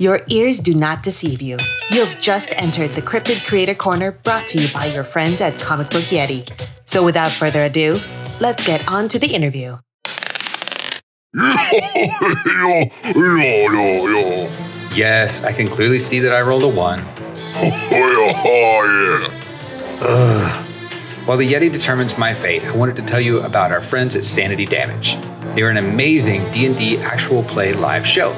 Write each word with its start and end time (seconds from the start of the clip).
Your 0.00 0.22
ears 0.26 0.58
do 0.58 0.74
not 0.74 1.04
deceive 1.04 1.40
you. 1.40 1.56
You 1.92 2.04
have 2.04 2.18
just 2.20 2.52
entered 2.56 2.90
the 2.94 3.00
Cryptid 3.00 3.46
Creator 3.46 3.76
Corner 3.76 4.10
brought 4.10 4.48
to 4.48 4.60
you 4.60 4.66
by 4.74 4.86
your 4.86 5.04
friends 5.04 5.40
at 5.40 5.56
Comic 5.60 5.88
Book 5.88 6.02
Yeti. 6.02 6.50
So 6.84 7.04
without 7.04 7.30
further 7.30 7.60
ado, 7.60 8.00
let's 8.40 8.66
get 8.66 8.88
on 8.88 9.08
to 9.10 9.20
the 9.20 9.28
interview. 9.28 9.76
Yes, 14.96 15.44
I 15.44 15.52
can 15.52 15.68
clearly 15.68 16.00
see 16.00 16.18
that 16.18 16.32
I 16.32 16.40
rolled 16.44 16.64
a 16.64 16.68
one. 16.68 17.04
Ugh. 20.00 20.66
While 21.26 21.36
the 21.38 21.46
Yeti 21.46 21.72
determines 21.72 22.18
my 22.18 22.34
fate, 22.34 22.64
I 22.64 22.74
wanted 22.74 22.96
to 22.96 23.02
tell 23.02 23.20
you 23.20 23.42
about 23.42 23.70
our 23.70 23.80
friends 23.80 24.16
at 24.16 24.24
Sanity 24.24 24.64
Damage. 24.64 25.16
They're 25.54 25.70
an 25.70 25.76
amazing 25.76 26.50
D&D 26.50 26.98
actual 26.98 27.44
play 27.44 27.72
live 27.72 28.04
show. 28.04 28.32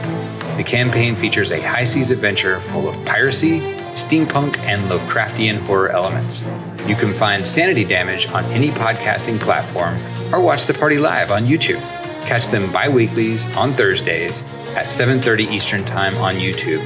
The 0.57 0.65
campaign 0.65 1.17
features 1.17 1.53
a 1.53 1.61
high 1.61 1.85
seas 1.85 2.11
adventure 2.11 2.61
full 2.61 2.89
of 2.89 3.05
piracy, 3.05 3.61
steampunk, 3.93 4.59
and 4.61 4.91
Lovecraftian 4.91 5.59
horror 5.67 5.91
elements. 5.91 6.45
You 6.87 6.97
can 6.97 7.13
find 7.13 7.47
Sanity 7.47 7.85
Damage 7.85 8.31
on 8.31 8.45
any 8.47 8.71
podcasting 8.71 9.39
platform 9.39 9.99
or 10.33 10.41
watch 10.41 10.65
the 10.65 10.73
party 10.73 10.99
live 10.99 11.31
on 11.31 11.47
YouTube. 11.47 11.81
Catch 12.23 12.49
them 12.49 12.73
bi-weeklies 12.73 13.45
on 13.55 13.75
Thursdays 13.75 14.43
at 14.75 14.87
7:30 14.89 15.45
Eastern 15.45 15.85
Time 15.85 16.17
on 16.17 16.37
YouTube 16.37 16.83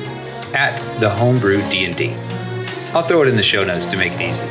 at 0.52 0.76
the 0.98 1.08
Homebrew 1.08 1.62
D&D. 1.70 2.14
I'll 2.92 3.02
throw 3.02 3.22
it 3.22 3.28
in 3.28 3.36
the 3.36 3.42
show 3.42 3.62
notes 3.62 3.86
to 3.86 3.96
make 3.96 4.12
it 4.14 4.20
easy. 4.20 4.48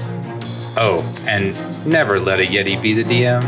Oh, 0.78 1.04
and 1.28 1.54
never 1.86 2.20
let 2.20 2.40
a 2.40 2.44
Yeti 2.46 2.82
be 2.82 2.94
the 2.94 3.04
DM. 3.04 3.44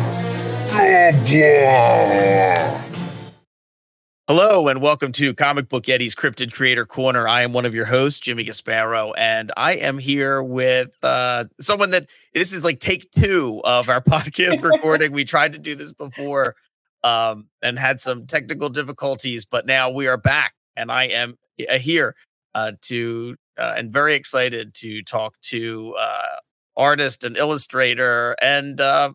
Hello 4.27 4.67
and 4.67 4.81
welcome 4.81 5.11
to 5.13 5.33
Comic 5.33 5.67
Book 5.67 5.85
Yeti's 5.85 6.13
Cryptid 6.15 6.53
Creator 6.53 6.85
Corner. 6.85 7.27
I 7.27 7.41
am 7.41 7.53
one 7.53 7.65
of 7.65 7.73
your 7.73 7.87
hosts, 7.87 8.19
Jimmy 8.19 8.45
Gasparo, 8.45 9.13
and 9.17 9.51
I 9.57 9.73
am 9.73 9.97
here 9.97 10.43
with 10.43 10.91
uh, 11.03 11.45
someone 11.59 11.89
that 11.89 12.07
this 12.33 12.53
is 12.53 12.63
like 12.63 12.79
take 12.79 13.11
two 13.11 13.61
of 13.65 13.89
our 13.89 13.99
podcast 14.01 14.61
recording. 14.61 15.11
we 15.11 15.25
tried 15.25 15.53
to 15.53 15.59
do 15.59 15.75
this 15.75 15.91
before 15.91 16.55
um, 17.03 17.47
and 17.63 17.79
had 17.79 17.99
some 17.99 18.27
technical 18.27 18.69
difficulties, 18.69 19.45
but 19.45 19.65
now 19.65 19.89
we 19.89 20.07
are 20.07 20.17
back, 20.17 20.53
and 20.77 20.91
I 20.91 21.05
am 21.05 21.37
uh, 21.67 21.79
here 21.79 22.15
uh, 22.53 22.73
to 22.83 23.35
uh, 23.57 23.73
and 23.75 23.91
very 23.91 24.13
excited 24.13 24.75
to 24.75 25.01
talk 25.01 25.33
to 25.41 25.95
uh, 25.99 26.37
artist 26.77 27.23
and 27.23 27.35
illustrator 27.35 28.35
and 28.41 28.79
uh, 28.79 29.13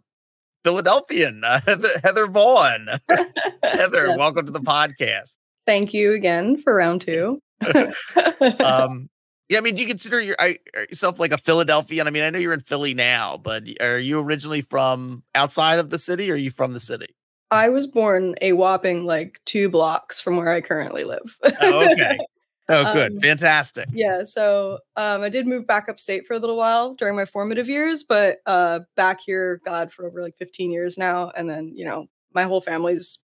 Philadelphian 0.70 1.44
uh, 1.44 1.60
Heather 2.02 2.26
Vaughan. 2.26 2.88
Heather, 3.62 4.06
Yes. 4.08 4.18
welcome 4.18 4.46
to 4.46 4.52
the 4.52 4.58
podcast. 4.60 5.36
Thank 5.64 5.94
you 5.94 6.12
again 6.12 6.56
for 6.56 6.74
round 6.74 7.02
two. 7.02 7.40
um 8.60 9.08
yeah 9.48 9.56
i 9.56 9.60
mean 9.62 9.74
do 9.74 9.80
you 9.80 9.88
consider 9.88 10.20
your, 10.20 10.36
I- 10.38 10.58
yourself 10.90 11.18
like 11.18 11.32
a 11.32 11.38
philadelphian 11.38 12.06
i 12.06 12.10
mean 12.10 12.22
i 12.22 12.28
know 12.28 12.38
you're 12.38 12.52
in 12.52 12.60
philly 12.60 12.92
now 12.92 13.38
but 13.42 13.62
are 13.80 13.98
you 13.98 14.20
originally 14.20 14.60
from 14.60 15.22
outside 15.34 15.78
of 15.78 15.88
the 15.88 15.98
city 15.98 16.30
or 16.30 16.34
are 16.34 16.36
you 16.36 16.50
from 16.50 16.74
the 16.74 16.80
city 16.80 17.14
I 17.50 17.70
was 17.70 17.86
born 17.86 18.34
a 18.42 18.52
whopping 18.52 19.04
like 19.06 19.40
two 19.46 19.70
blocks 19.70 20.20
from 20.20 20.36
where 20.36 20.50
I 20.50 20.60
currently 20.60 21.04
live. 21.04 21.34
oh, 21.62 21.90
okay 21.90 22.18
oh 22.68 22.92
good 22.92 23.12
Um, 23.12 23.20
fantastic 23.20 23.88
yeah, 23.92 24.22
so 24.24 24.78
um, 24.96 25.22
I 25.22 25.28
did 25.28 25.46
move 25.46 25.66
back 25.66 25.88
upstate 25.88 26.26
for 26.26 26.34
a 26.34 26.38
little 26.38 26.56
while 26.56 26.94
during 26.94 27.14
my 27.16 27.24
formative 27.24 27.68
years, 27.68 28.02
but 28.02 28.38
uh, 28.46 28.80
back 28.96 29.20
here, 29.24 29.60
God, 29.64 29.92
for 29.92 30.06
over 30.06 30.20
like 30.22 30.36
15 30.38 30.70
years 30.72 30.98
now. 30.98 31.30
And 31.36 31.48
then, 31.48 31.72
you 31.76 31.84
know, 31.84 32.06
my 32.34 32.42
whole 32.44 32.60
family's 32.60 33.20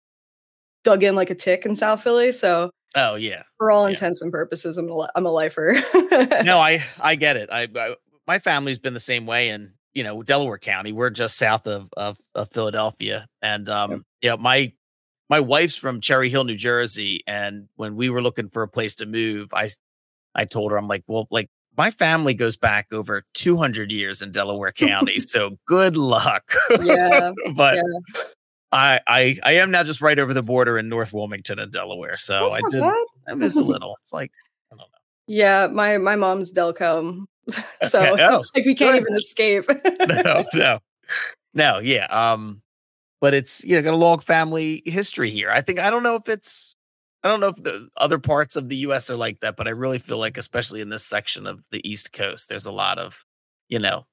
dug 0.84 1.02
in 1.02 1.14
like 1.14 1.30
a 1.30 1.34
tick 1.34 1.66
in 1.66 1.76
South 1.76 2.02
Philly. 2.02 2.32
So 2.32 2.70
oh 2.94 3.14
yeah 3.16 3.42
for 3.58 3.70
all 3.70 3.84
Yeah. 3.84 3.90
intents 3.90 4.22
and 4.22 4.32
purposes, 4.32 4.78
I'm 4.78 4.88
a, 4.90 5.08
I'm 5.14 5.26
a 5.26 5.30
lifer. 5.30 5.74
no 6.44 6.58
i 6.70 6.82
i 7.00 7.14
get 7.14 7.36
it 7.36 7.48
I, 7.52 7.68
I 7.76 7.94
my 8.26 8.38
family's 8.38 8.78
been 8.78 8.94
the 8.94 9.00
same 9.00 9.26
way 9.26 9.50
in 9.50 9.72
you 9.94 10.04
know 10.04 10.22
delaware 10.22 10.58
county 10.58 10.92
we're 10.92 11.10
just 11.10 11.36
south 11.36 11.66
of 11.66 11.88
of, 11.96 12.18
of 12.34 12.48
philadelphia 12.52 13.26
and 13.42 13.68
um 13.68 14.04
yeah 14.22 14.36
my 14.36 14.72
my 15.28 15.40
wife's 15.40 15.76
from 15.76 16.00
cherry 16.00 16.30
hill 16.30 16.44
new 16.44 16.56
jersey 16.56 17.22
and 17.26 17.68
when 17.76 17.96
we 17.96 18.08
were 18.10 18.22
looking 18.22 18.48
for 18.48 18.62
a 18.62 18.68
place 18.68 18.94
to 18.96 19.06
move 19.06 19.48
I 19.52 19.70
I 20.34 20.44
told 20.44 20.70
her 20.72 20.78
i'm 20.78 20.88
like 20.88 21.04
well 21.06 21.26
like 21.30 21.48
my 21.76 21.90
family 21.90 22.32
goes 22.34 22.56
back 22.56 22.86
over 22.92 23.24
200 23.34 23.90
years 23.92 24.22
in 24.22 24.32
delaware 24.32 24.72
county 24.72 25.20
so 25.20 25.58
good 25.66 25.96
luck 25.96 26.52
yeah. 26.82 27.32
but 27.54 27.76
yeah. 27.76 27.82
I, 28.72 29.00
I 29.06 29.38
i 29.44 29.52
am 29.52 29.70
now 29.70 29.82
just 29.84 30.00
right 30.00 30.18
over 30.18 30.34
the 30.34 30.42
border 30.42 30.78
in 30.78 30.88
north 30.88 31.12
wilmington 31.12 31.58
in 31.58 31.70
delaware 31.70 32.18
so 32.18 32.50
i 32.50 32.60
did 32.70 32.80
bad. 32.80 32.94
i 33.28 33.34
moved 33.34 33.56
a 33.56 33.60
little 33.60 33.96
it's 34.02 34.12
like 34.12 34.30
i 34.72 34.76
don't 34.76 34.80
know 34.80 34.84
Yeah, 35.28 35.66
my 35.66 35.98
my 35.98 36.16
mom's 36.16 36.52
Delcom, 36.52 37.26
so 37.82 38.00
Okay. 38.12 38.22
Oh, 38.22 38.36
it's 38.36 38.50
like 38.54 38.64
we 38.64 38.74
can't 38.74 38.92
good. 38.94 39.02
even 39.02 39.16
escape. 39.16 39.68
no, 40.08 40.44
no, 40.54 40.78
no, 41.54 41.78
yeah. 41.78 42.06
Um, 42.06 42.62
but 43.20 43.34
it's 43.34 43.64
you 43.64 43.76
know 43.76 43.82
got 43.82 43.94
a 43.94 43.96
long 43.96 44.18
family 44.18 44.82
history 44.84 45.30
here. 45.30 45.50
I 45.50 45.60
think 45.60 45.78
I 45.78 45.90
don't 45.90 46.02
know 46.02 46.16
if 46.16 46.28
it's 46.28 46.76
I 47.22 47.28
don't 47.28 47.40
know 47.40 47.48
if 47.48 47.62
the 47.62 47.88
other 47.96 48.18
parts 48.18 48.56
of 48.56 48.68
the 48.68 48.76
U.S. 48.76 49.10
are 49.10 49.16
like 49.16 49.40
that, 49.40 49.56
but 49.56 49.66
I 49.66 49.70
really 49.70 49.98
feel 49.98 50.18
like, 50.18 50.36
especially 50.36 50.80
in 50.80 50.90
this 50.90 51.04
section 51.04 51.46
of 51.46 51.64
the 51.72 51.80
East 51.88 52.12
Coast, 52.12 52.48
there's 52.48 52.66
a 52.66 52.72
lot 52.72 52.98
of 52.98 53.24
you 53.68 53.78
know 53.78 54.06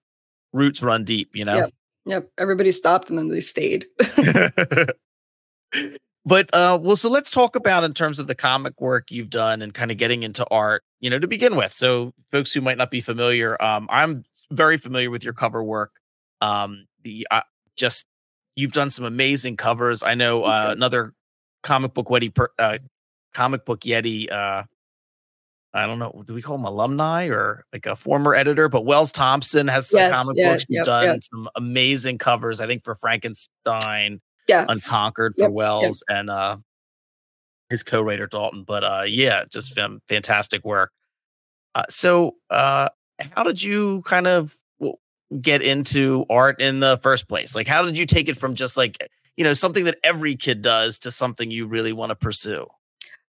roots 0.52 0.82
run 0.82 1.04
deep. 1.04 1.36
You 1.36 1.46
know. 1.46 1.56
Yep. 1.56 1.74
Yep, 2.06 2.30
everybody 2.38 2.74
stopped 2.74 3.10
and 3.10 3.18
then 3.18 3.30
they 3.30 3.40
stayed. 3.40 3.86
but 6.26 6.54
uh 6.54 6.78
well 6.82 6.96
so 6.96 7.10
let's 7.10 7.32
talk 7.32 7.56
about 7.56 7.84
in 7.84 7.94
terms 7.94 8.20
of 8.20 8.28
the 8.28 8.36
comic 8.36 8.80
work 8.80 9.12
you've 9.12 9.30
done 9.30 9.62
and 9.62 9.74
kind 9.74 9.92
of 9.92 9.98
getting 9.98 10.24
into 10.24 10.46
art 10.52 10.84
you 11.00 11.10
know 11.10 11.20
to 11.20 11.28
begin 11.28 11.56
with 11.56 11.72
so 11.72 12.14
folks 12.32 12.54
who 12.54 12.62
might 12.62 12.78
not 12.78 12.92
be 12.92 13.02
familiar 13.02 13.62
um 13.62 13.88
i'm 13.90 14.24
very 14.52 14.78
familiar 14.78 15.10
with 15.10 15.24
your 15.24 15.34
cover 15.34 15.64
work 15.64 16.00
um 16.42 16.86
the 17.04 17.28
uh, 17.32 17.42
just 17.76 18.06
you've 18.56 18.72
done 18.74 18.90
some 18.90 19.06
amazing 19.06 19.58
covers 19.58 20.04
i 20.04 20.14
know 20.14 20.44
uh, 20.44 20.70
another 20.72 21.14
comic 21.64 21.94
book 21.94 22.08
yeti 22.08 22.34
per, 22.34 22.50
uh 22.60 22.78
comic 23.34 23.66
book 23.66 23.82
yeti 23.82 24.32
uh 24.32 24.64
I 25.76 25.88
don't 25.88 25.98
know. 25.98 26.24
Do 26.28 26.36
we 26.36 26.42
call 26.44 26.56
him 26.56 26.66
alumni 26.66 27.30
or 27.30 27.66
like 27.74 27.88
a 27.88 27.96
former 27.96 28.36
editor? 28.36 28.70
But 28.70 28.86
Wells 28.86 29.12
Thompson 29.12 29.68
has 29.70 29.90
some 29.90 30.02
Yes, 30.02 30.14
comic 30.14 30.38
books. 30.38 30.66
You've 30.70 30.78
yep, 30.78 30.86
done 30.86 31.06
yep. 31.06 31.24
some 31.24 31.50
amazing 31.56 32.20
covers. 32.20 32.62
I 32.62 32.68
think 32.68 32.84
for 32.84 32.94
Frankenstein, 32.94 34.22
yeah, 34.48 34.66
Unconquered 34.70 35.34
for 35.36 35.46
Yep. 35.46 35.52
Wells 35.52 36.04
and 36.08 36.30
uh 36.30 36.58
his 37.72 37.82
co-writer 37.82 38.28
Dalton. 38.28 38.66
But 38.66 38.84
uh 38.84 39.04
yeah, 39.08 39.46
just 39.52 39.74
fantastic 40.08 40.64
work. 40.64 40.92
Uh, 41.74 41.86
so 41.90 42.36
uh 42.52 42.90
how 43.32 43.42
did 43.42 43.64
you 43.64 44.04
kind 44.06 44.28
of 44.28 44.56
get 45.42 45.62
into 45.62 46.26
art 46.30 46.62
in 46.62 46.80
the 46.80 46.98
first 46.98 47.28
place? 47.28 47.56
Like 47.56 47.68
how 47.68 47.84
did 47.84 47.98
you 47.98 48.06
take 48.06 48.30
it 48.30 48.38
from 48.38 48.56
just 48.56 48.78
like 48.78 49.10
you 49.36 49.44
know 49.44 49.54
something 49.54 49.86
that 49.86 49.98
every 50.04 50.36
kid 50.36 50.62
does 50.62 51.00
to 51.00 51.12
something 51.12 51.52
you 51.52 51.66
really 51.66 51.94
want 51.94 52.12
to 52.12 52.16
pursue? 52.16 52.68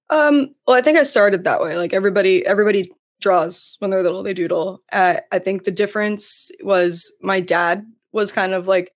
Um, 0.10 0.56
well, 0.66 0.76
I 0.76 0.82
think 0.82 0.98
I 0.98 1.04
started 1.04 1.44
that 1.44 1.62
way. 1.62 1.78
Like 1.78 1.94
everybody, 1.94 2.46
everybody 2.46 2.92
draws 3.22 3.76
when 3.80 3.92
they're 3.92 4.04
little, 4.04 4.24
they 4.24 4.34
doodle. 4.34 4.82
Uh, 4.92 5.18
I 5.32 5.40
think 5.40 5.64
the 5.64 5.72
difference 5.72 6.52
was 6.64 7.12
my 7.22 7.40
dad 7.40 7.86
was 8.12 8.32
kind 8.32 8.54
of 8.54 8.68
like 8.68 8.92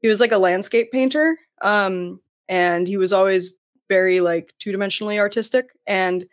he 0.00 0.08
was 0.08 0.20
like 0.20 0.32
a 0.32 0.38
landscape 0.38 0.90
painter, 0.90 1.38
um, 1.62 2.20
and 2.48 2.88
he 2.88 2.96
was 2.96 3.12
always 3.12 3.56
very 3.88 4.20
like 4.20 4.54
two 4.58 4.72
dimensionally 4.72 5.18
artistic. 5.18 5.66
And 5.86 6.26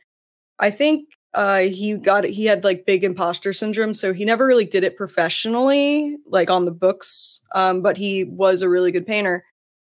I 0.59 0.71
think 0.71 1.09
uh, 1.33 1.59
he 1.59 1.97
got 1.97 2.23
he 2.25 2.45
had 2.45 2.63
like 2.63 2.85
big 2.85 3.03
imposter 3.03 3.53
syndrome, 3.53 3.93
so 3.93 4.13
he 4.13 4.25
never 4.25 4.45
really 4.45 4.65
did 4.65 4.83
it 4.83 4.97
professionally, 4.97 6.17
like 6.27 6.49
on 6.49 6.65
the 6.65 6.71
books. 6.71 7.41
Um, 7.53 7.81
but 7.81 7.97
he 7.97 8.23
was 8.23 8.61
a 8.61 8.69
really 8.69 8.91
good 8.91 9.07
painter 9.07 9.43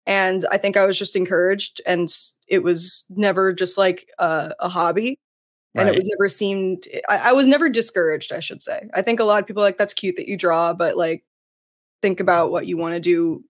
and 0.07 0.47
i 0.51 0.57
think 0.57 0.77
i 0.77 0.85
was 0.85 0.99
just 0.99 1.17
encouraged 1.17 1.81
and 1.87 2.13
it 2.49 2.63
was 2.63 3.05
never 3.11 3.53
just 3.53 3.79
like 3.79 4.09
a, 4.19 4.53
a 4.59 4.69
hobby 4.69 5.19
and 5.77 5.89
it 5.89 5.95
was 5.95 6.07
never 6.07 6.29
seemed 6.29 6.89
I, 7.09 7.31
I 7.31 7.33
was 7.33 7.47
never 7.47 7.69
discouraged 7.69 8.33
i 8.33 8.41
should 8.41 8.63
say 8.63 8.89
i 8.93 9.03
think 9.03 9.21
a 9.21 9.25
lot 9.25 9.41
of 9.41 9.47
people 9.47 9.63
are 9.63 9.67
like 9.67 9.79
that's 9.79 9.95
cute 9.95 10.17
that 10.17 10.29
you 10.29 10.37
draw 10.37 10.73
but 10.73 10.97
like 10.97 11.25
think 12.03 12.19
about 12.19 12.51
what 12.51 12.67
you 12.67 12.77
want 12.77 12.95
to 12.95 13.01
do 13.01 13.45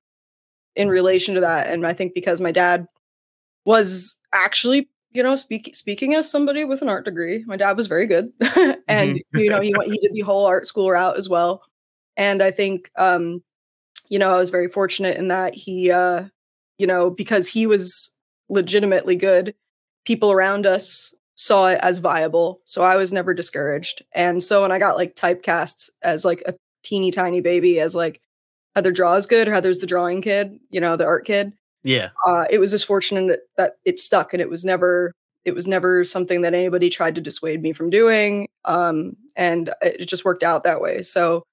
in 0.77 0.89
relation 0.89 1.35
to 1.37 1.41
that 1.41 1.69
and 1.69 1.87
i 1.87 1.95
think 1.95 2.15
because 2.15 2.41
my 2.41 2.53
dad 2.53 2.87
was 3.65 4.15
actually 4.33 4.89
you 5.12 5.23
know 5.23 5.37
speak, 5.37 5.75
speaking 5.75 6.15
as 6.15 6.31
somebody 6.31 6.65
with 6.65 6.83
an 6.83 6.89
art 6.89 7.05
degree 7.05 7.45
my 7.47 7.57
dad 7.57 7.77
was 7.77 7.87
very 7.87 8.07
good. 8.07 8.33
And 8.89 9.21
you 9.35 9.51
know 9.51 9.61
he 9.61 9.73
went 9.77 9.93
he 9.93 9.99
did 9.99 10.12
the 10.15 10.21
whole 10.21 10.47
art 10.47 10.67
school 10.67 10.91
route 10.91 11.17
as 11.17 11.29
well. 11.29 11.62
And 12.17 12.43
i 12.43 12.51
think 12.51 12.91
um 12.97 13.43
you 14.09 14.19
know 14.19 14.33
i 14.35 14.39
was 14.39 14.51
very 14.51 14.69
fortunate 14.69 15.17
in 15.17 15.29
that 15.29 15.55
he 15.55 15.91
uh 15.91 16.25
you 16.79 16.87
know 16.87 17.11
because 17.11 17.49
he 17.49 17.67
was 17.67 18.15
legitimately 18.49 19.17
good 19.17 19.55
people 20.05 20.33
around 20.33 20.67
us 20.67 21.15
saw 21.35 21.69
it 21.69 21.79
as 21.83 21.99
viable. 21.99 22.61
So 22.65 22.83
i 22.83 22.97
was 22.97 23.12
never 23.12 23.35
discouraged. 23.35 24.03
And 24.12 24.43
so 24.43 24.62
when 24.62 24.73
i 24.73 24.79
got 24.79 24.97
like 24.97 25.15
typecast 25.15 25.91
as 26.03 26.25
like 26.25 26.43
a 26.47 26.55
teeny 26.83 27.11
tiny 27.11 27.41
baby 27.41 27.79
as 27.79 27.95
like 27.95 28.21
heather 28.75 28.93
draws 28.93 29.27
good 29.27 29.49
or 29.49 29.53
heather's 29.53 29.79
the 29.79 29.87
drawing 29.87 30.23
kid 30.23 30.59
you 30.71 30.81
know 30.81 30.97
the 30.97 31.05
art 31.05 31.27
kid 31.27 31.53
Yeah. 31.82 32.11
uh, 32.27 32.44
it 32.50 32.59
was 32.59 32.71
just 32.73 32.87
fortunate 32.87 33.41
that 33.56 33.75
it 33.85 33.99
stuck 33.99 34.32
and 34.32 34.41
it 34.43 34.49
was 34.50 34.65
never 34.65 35.12
it 35.44 35.55
was 35.55 35.67
never 35.67 36.05
something 36.05 36.43
that 36.43 36.53
anybody 36.55 36.91
tried 36.91 37.15
to 37.15 37.21
dissuade 37.23 37.62
me 37.62 37.73
from 37.73 37.88
doing. 37.88 38.47
Um, 38.67 39.17
and 39.37 39.71
it 39.81 40.06
just 40.06 40.25
worked 40.25 40.43
out 40.43 40.65
that 40.65 40.82
way. 40.82 41.00
So 41.03 41.44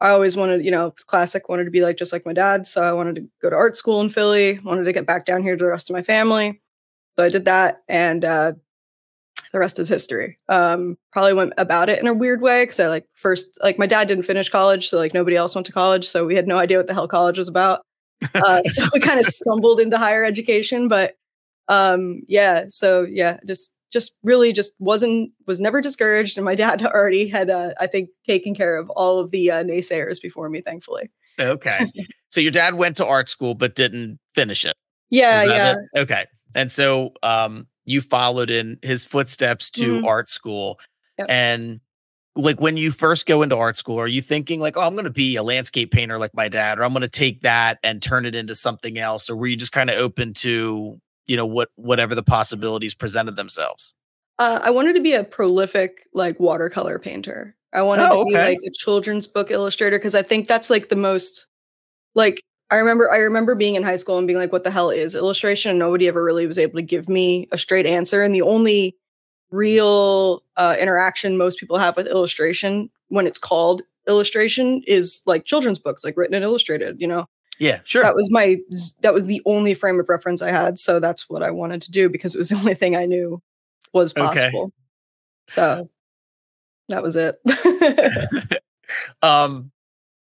I 0.00 0.10
always 0.10 0.36
wanted, 0.36 0.64
you 0.64 0.70
know, 0.70 0.92
classic 1.06 1.48
wanted 1.48 1.64
to 1.64 1.70
be 1.70 1.82
like 1.82 1.96
just 1.96 2.12
like 2.12 2.26
my 2.26 2.32
dad. 2.34 2.66
So 2.66 2.82
I 2.82 2.92
wanted 2.92 3.16
to 3.16 3.28
go 3.42 3.50
to 3.50 3.56
art 3.56 3.76
school 3.76 4.00
in 4.02 4.10
Philly, 4.10 4.58
wanted 4.60 4.84
to 4.84 4.92
get 4.92 5.06
back 5.06 5.26
down 5.26 5.42
here 5.42 5.56
to 5.56 5.64
the 5.64 5.70
rest 5.70 5.90
of 5.90 5.94
my 5.94 6.02
family. 6.02 6.60
So 7.18 7.24
I 7.24 7.28
did 7.30 7.46
that 7.46 7.82
and 7.88 8.24
uh 8.24 8.52
the 9.52 9.58
rest 9.58 9.78
is 9.78 9.88
history. 9.88 10.38
Um 10.48 10.96
probably 11.12 11.34
went 11.34 11.52
about 11.58 11.88
it 11.88 11.98
in 12.00 12.06
a 12.06 12.14
weird 12.14 12.40
way 12.40 12.62
because 12.64 12.80
I 12.80 12.88
like 12.88 13.06
first 13.14 13.58
like 13.62 13.78
my 13.78 13.86
dad 13.86 14.08
didn't 14.08 14.24
finish 14.24 14.48
college, 14.48 14.88
so 14.88 14.98
like 14.98 15.14
nobody 15.14 15.36
else 15.36 15.54
went 15.54 15.66
to 15.66 15.72
college. 15.72 16.08
So 16.08 16.26
we 16.26 16.36
had 16.36 16.46
no 16.48 16.58
idea 16.58 16.76
what 16.78 16.86
the 16.86 16.94
hell 16.94 17.08
college 17.08 17.38
was 17.38 17.48
about. 17.48 17.82
Uh, 18.34 18.62
so 18.64 18.88
we 18.92 19.00
kind 19.00 19.20
of 19.20 19.26
stumbled 19.26 19.80
into 19.80 19.98
higher 19.98 20.24
education, 20.24 20.88
but 20.88 21.16
um 21.68 22.22
yeah, 22.26 22.64
so 22.68 23.02
yeah, 23.02 23.38
just 23.46 23.74
just 23.90 24.14
really 24.22 24.52
just 24.52 24.74
wasn't 24.78 25.32
was 25.46 25.60
never 25.60 25.80
discouraged 25.80 26.38
and 26.38 26.44
my 26.44 26.54
dad 26.54 26.82
already 26.86 27.28
had 27.28 27.50
uh, 27.50 27.72
i 27.78 27.86
think 27.86 28.08
taken 28.26 28.54
care 28.54 28.76
of 28.76 28.88
all 28.90 29.18
of 29.18 29.30
the 29.30 29.50
uh, 29.50 29.62
naysayers 29.62 30.20
before 30.20 30.48
me 30.48 30.60
thankfully 30.60 31.10
okay 31.38 31.86
so 32.30 32.40
your 32.40 32.52
dad 32.52 32.74
went 32.74 32.96
to 32.96 33.06
art 33.06 33.28
school 33.28 33.54
but 33.54 33.74
didn't 33.74 34.18
finish 34.34 34.64
it 34.64 34.74
yeah 35.10 35.42
yeah 35.42 35.74
it? 35.94 36.00
okay 36.00 36.26
and 36.54 36.70
so 36.70 37.10
um 37.22 37.66
you 37.84 38.00
followed 38.00 38.50
in 38.50 38.78
his 38.82 39.06
footsteps 39.06 39.70
to 39.70 39.96
mm-hmm. 39.96 40.06
art 40.06 40.28
school 40.28 40.78
yep. 41.18 41.26
and 41.28 41.80
like 42.36 42.60
when 42.60 42.76
you 42.76 42.92
first 42.92 43.26
go 43.26 43.42
into 43.42 43.56
art 43.56 43.76
school 43.76 43.98
are 43.98 44.06
you 44.06 44.22
thinking 44.22 44.60
like 44.60 44.76
oh 44.76 44.82
i'm 44.82 44.94
going 44.94 45.04
to 45.04 45.10
be 45.10 45.36
a 45.36 45.42
landscape 45.42 45.90
painter 45.90 46.18
like 46.18 46.34
my 46.34 46.48
dad 46.48 46.78
or 46.78 46.84
i'm 46.84 46.92
going 46.92 47.02
to 47.02 47.08
take 47.08 47.42
that 47.42 47.78
and 47.82 48.00
turn 48.00 48.24
it 48.24 48.34
into 48.34 48.54
something 48.54 48.98
else 48.98 49.28
or 49.28 49.36
were 49.36 49.48
you 49.48 49.56
just 49.56 49.72
kind 49.72 49.90
of 49.90 49.96
open 49.96 50.32
to 50.32 51.00
you 51.30 51.36
know 51.36 51.46
what 51.46 51.68
whatever 51.76 52.16
the 52.16 52.24
possibilities 52.24 52.92
presented 52.92 53.36
themselves? 53.36 53.94
Uh, 54.40 54.58
i 54.64 54.70
wanted 54.70 54.94
to 54.94 55.00
be 55.00 55.12
a 55.12 55.22
prolific 55.22 56.08
like 56.12 56.38
watercolor 56.40 56.98
painter. 56.98 57.54
I 57.72 57.82
wanted 57.82 58.08
oh, 58.10 58.24
to 58.24 58.28
be 58.28 58.34
like 58.34 58.58
a 58.66 58.70
children's 58.72 59.28
book 59.28 59.52
illustrator 59.52 59.96
because 59.96 60.16
i 60.16 60.22
think 60.22 60.48
that's 60.48 60.70
like 60.70 60.88
the 60.88 60.96
most 60.96 61.46
like 62.16 62.42
i 62.70 62.76
remember 62.76 63.10
i 63.12 63.18
remember 63.18 63.54
being 63.54 63.76
in 63.76 63.84
high 63.84 63.94
school 63.94 64.18
and 64.18 64.26
being 64.26 64.40
like 64.40 64.50
what 64.50 64.64
the 64.64 64.72
hell 64.72 64.90
is 64.90 65.14
illustration? 65.14 65.70
And 65.70 65.78
nobody 65.78 66.08
ever 66.08 66.22
really 66.22 66.48
was 66.48 66.58
able 66.58 66.74
to 66.74 66.82
give 66.82 67.08
me 67.08 67.48
a 67.52 67.58
straight 67.58 67.86
answer 67.86 68.24
and 68.24 68.34
the 68.34 68.42
only 68.42 68.96
real 69.50 70.42
uh, 70.56 70.76
interaction 70.78 71.36
most 71.36 71.58
people 71.58 71.78
have 71.78 71.96
with 71.96 72.06
illustration 72.06 72.90
when 73.08 73.26
it's 73.26 73.38
called 73.38 73.82
illustration 74.08 74.82
is 74.86 75.22
like 75.26 75.44
children's 75.44 75.78
books 75.78 76.04
like 76.04 76.16
written 76.16 76.34
and 76.34 76.44
illustrated 76.44 77.00
you 77.00 77.06
know 77.06 77.26
yeah, 77.60 77.80
sure. 77.84 78.02
That 78.02 78.16
was 78.16 78.30
my 78.30 78.56
that 79.02 79.12
was 79.12 79.26
the 79.26 79.42
only 79.44 79.74
frame 79.74 80.00
of 80.00 80.08
reference 80.08 80.40
I 80.40 80.50
had, 80.50 80.78
so 80.78 80.98
that's 80.98 81.28
what 81.28 81.42
I 81.42 81.50
wanted 81.50 81.82
to 81.82 81.90
do 81.90 82.08
because 82.08 82.34
it 82.34 82.38
was 82.38 82.48
the 82.48 82.56
only 82.56 82.72
thing 82.72 82.96
I 82.96 83.04
knew 83.04 83.42
was 83.92 84.14
possible. 84.14 84.62
Okay. 84.62 84.72
So 85.46 85.90
that 86.88 87.02
was 87.02 87.16
it. 87.16 87.38
um 89.22 89.70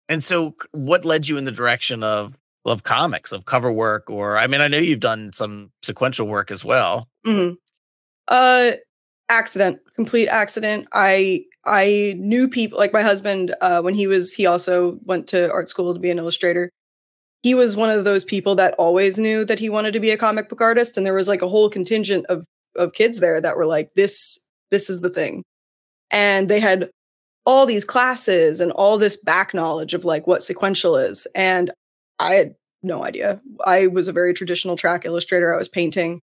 and 0.09 0.21
so 0.21 0.55
what 0.71 1.05
led 1.05 1.29
you 1.29 1.37
in 1.37 1.45
the 1.45 1.53
direction 1.53 2.03
of 2.03 2.37
of 2.65 2.83
comics, 2.83 3.31
of 3.31 3.45
cover 3.45 3.71
work 3.71 4.09
or 4.09 4.37
I 4.37 4.47
mean 4.47 4.59
I 4.59 4.67
know 4.67 4.77
you've 4.77 4.99
done 4.99 5.31
some 5.31 5.71
sequential 5.83 6.27
work 6.27 6.51
as 6.51 6.65
well. 6.65 7.07
Mm-hmm. 7.25 7.53
Uh 8.27 8.73
accident, 9.29 9.79
complete 9.95 10.27
accident. 10.27 10.87
I 10.93 11.45
I 11.65 12.15
knew 12.17 12.47
people 12.47 12.77
like 12.79 12.93
my 12.93 13.03
husband 13.03 13.55
uh 13.61 13.81
when 13.81 13.93
he 13.93 14.07
was 14.07 14.33
he 14.33 14.45
also 14.45 14.99
went 15.03 15.27
to 15.27 15.51
art 15.51 15.69
school 15.69 15.93
to 15.93 15.99
be 15.99 16.11
an 16.11 16.19
illustrator. 16.19 16.69
He 17.43 17.53
was 17.55 17.75
one 17.75 17.89
of 17.89 18.03
those 18.03 18.23
people 18.23 18.55
that 18.55 18.75
always 18.75 19.17
knew 19.17 19.43
that 19.45 19.59
he 19.59 19.69
wanted 19.69 19.93
to 19.93 19.99
be 19.99 20.11
a 20.11 20.17
comic 20.17 20.49
book 20.49 20.61
artist 20.61 20.97
and 20.97 21.05
there 21.05 21.13
was 21.13 21.27
like 21.27 21.41
a 21.41 21.49
whole 21.49 21.69
contingent 21.69 22.25
of 22.27 22.45
of 22.75 22.93
kids 22.93 23.19
there 23.19 23.41
that 23.41 23.57
were 23.57 23.65
like 23.65 23.89
this 23.95 24.39
this 24.71 24.89
is 24.89 25.01
the 25.01 25.09
thing. 25.09 25.43
And 26.11 26.49
they 26.49 26.59
had 26.59 26.89
all 27.45 27.65
these 27.65 27.85
classes 27.85 28.61
and 28.61 28.71
all 28.71 28.97
this 28.97 29.17
back 29.17 29.53
knowledge 29.53 29.93
of 29.93 30.05
like 30.05 30.27
what 30.27 30.43
sequential 30.43 30.95
is 30.95 31.25
and 31.33 31.71
i 32.19 32.35
had 32.35 32.53
no 32.83 33.03
idea. 33.03 33.39
I 33.65 33.87
was 33.87 34.07
a 34.07 34.13
very 34.13 34.33
traditional 34.33 34.75
track 34.75 35.05
illustrator. 35.05 35.53
I 35.53 35.57
was 35.57 35.67
painting 35.67 36.21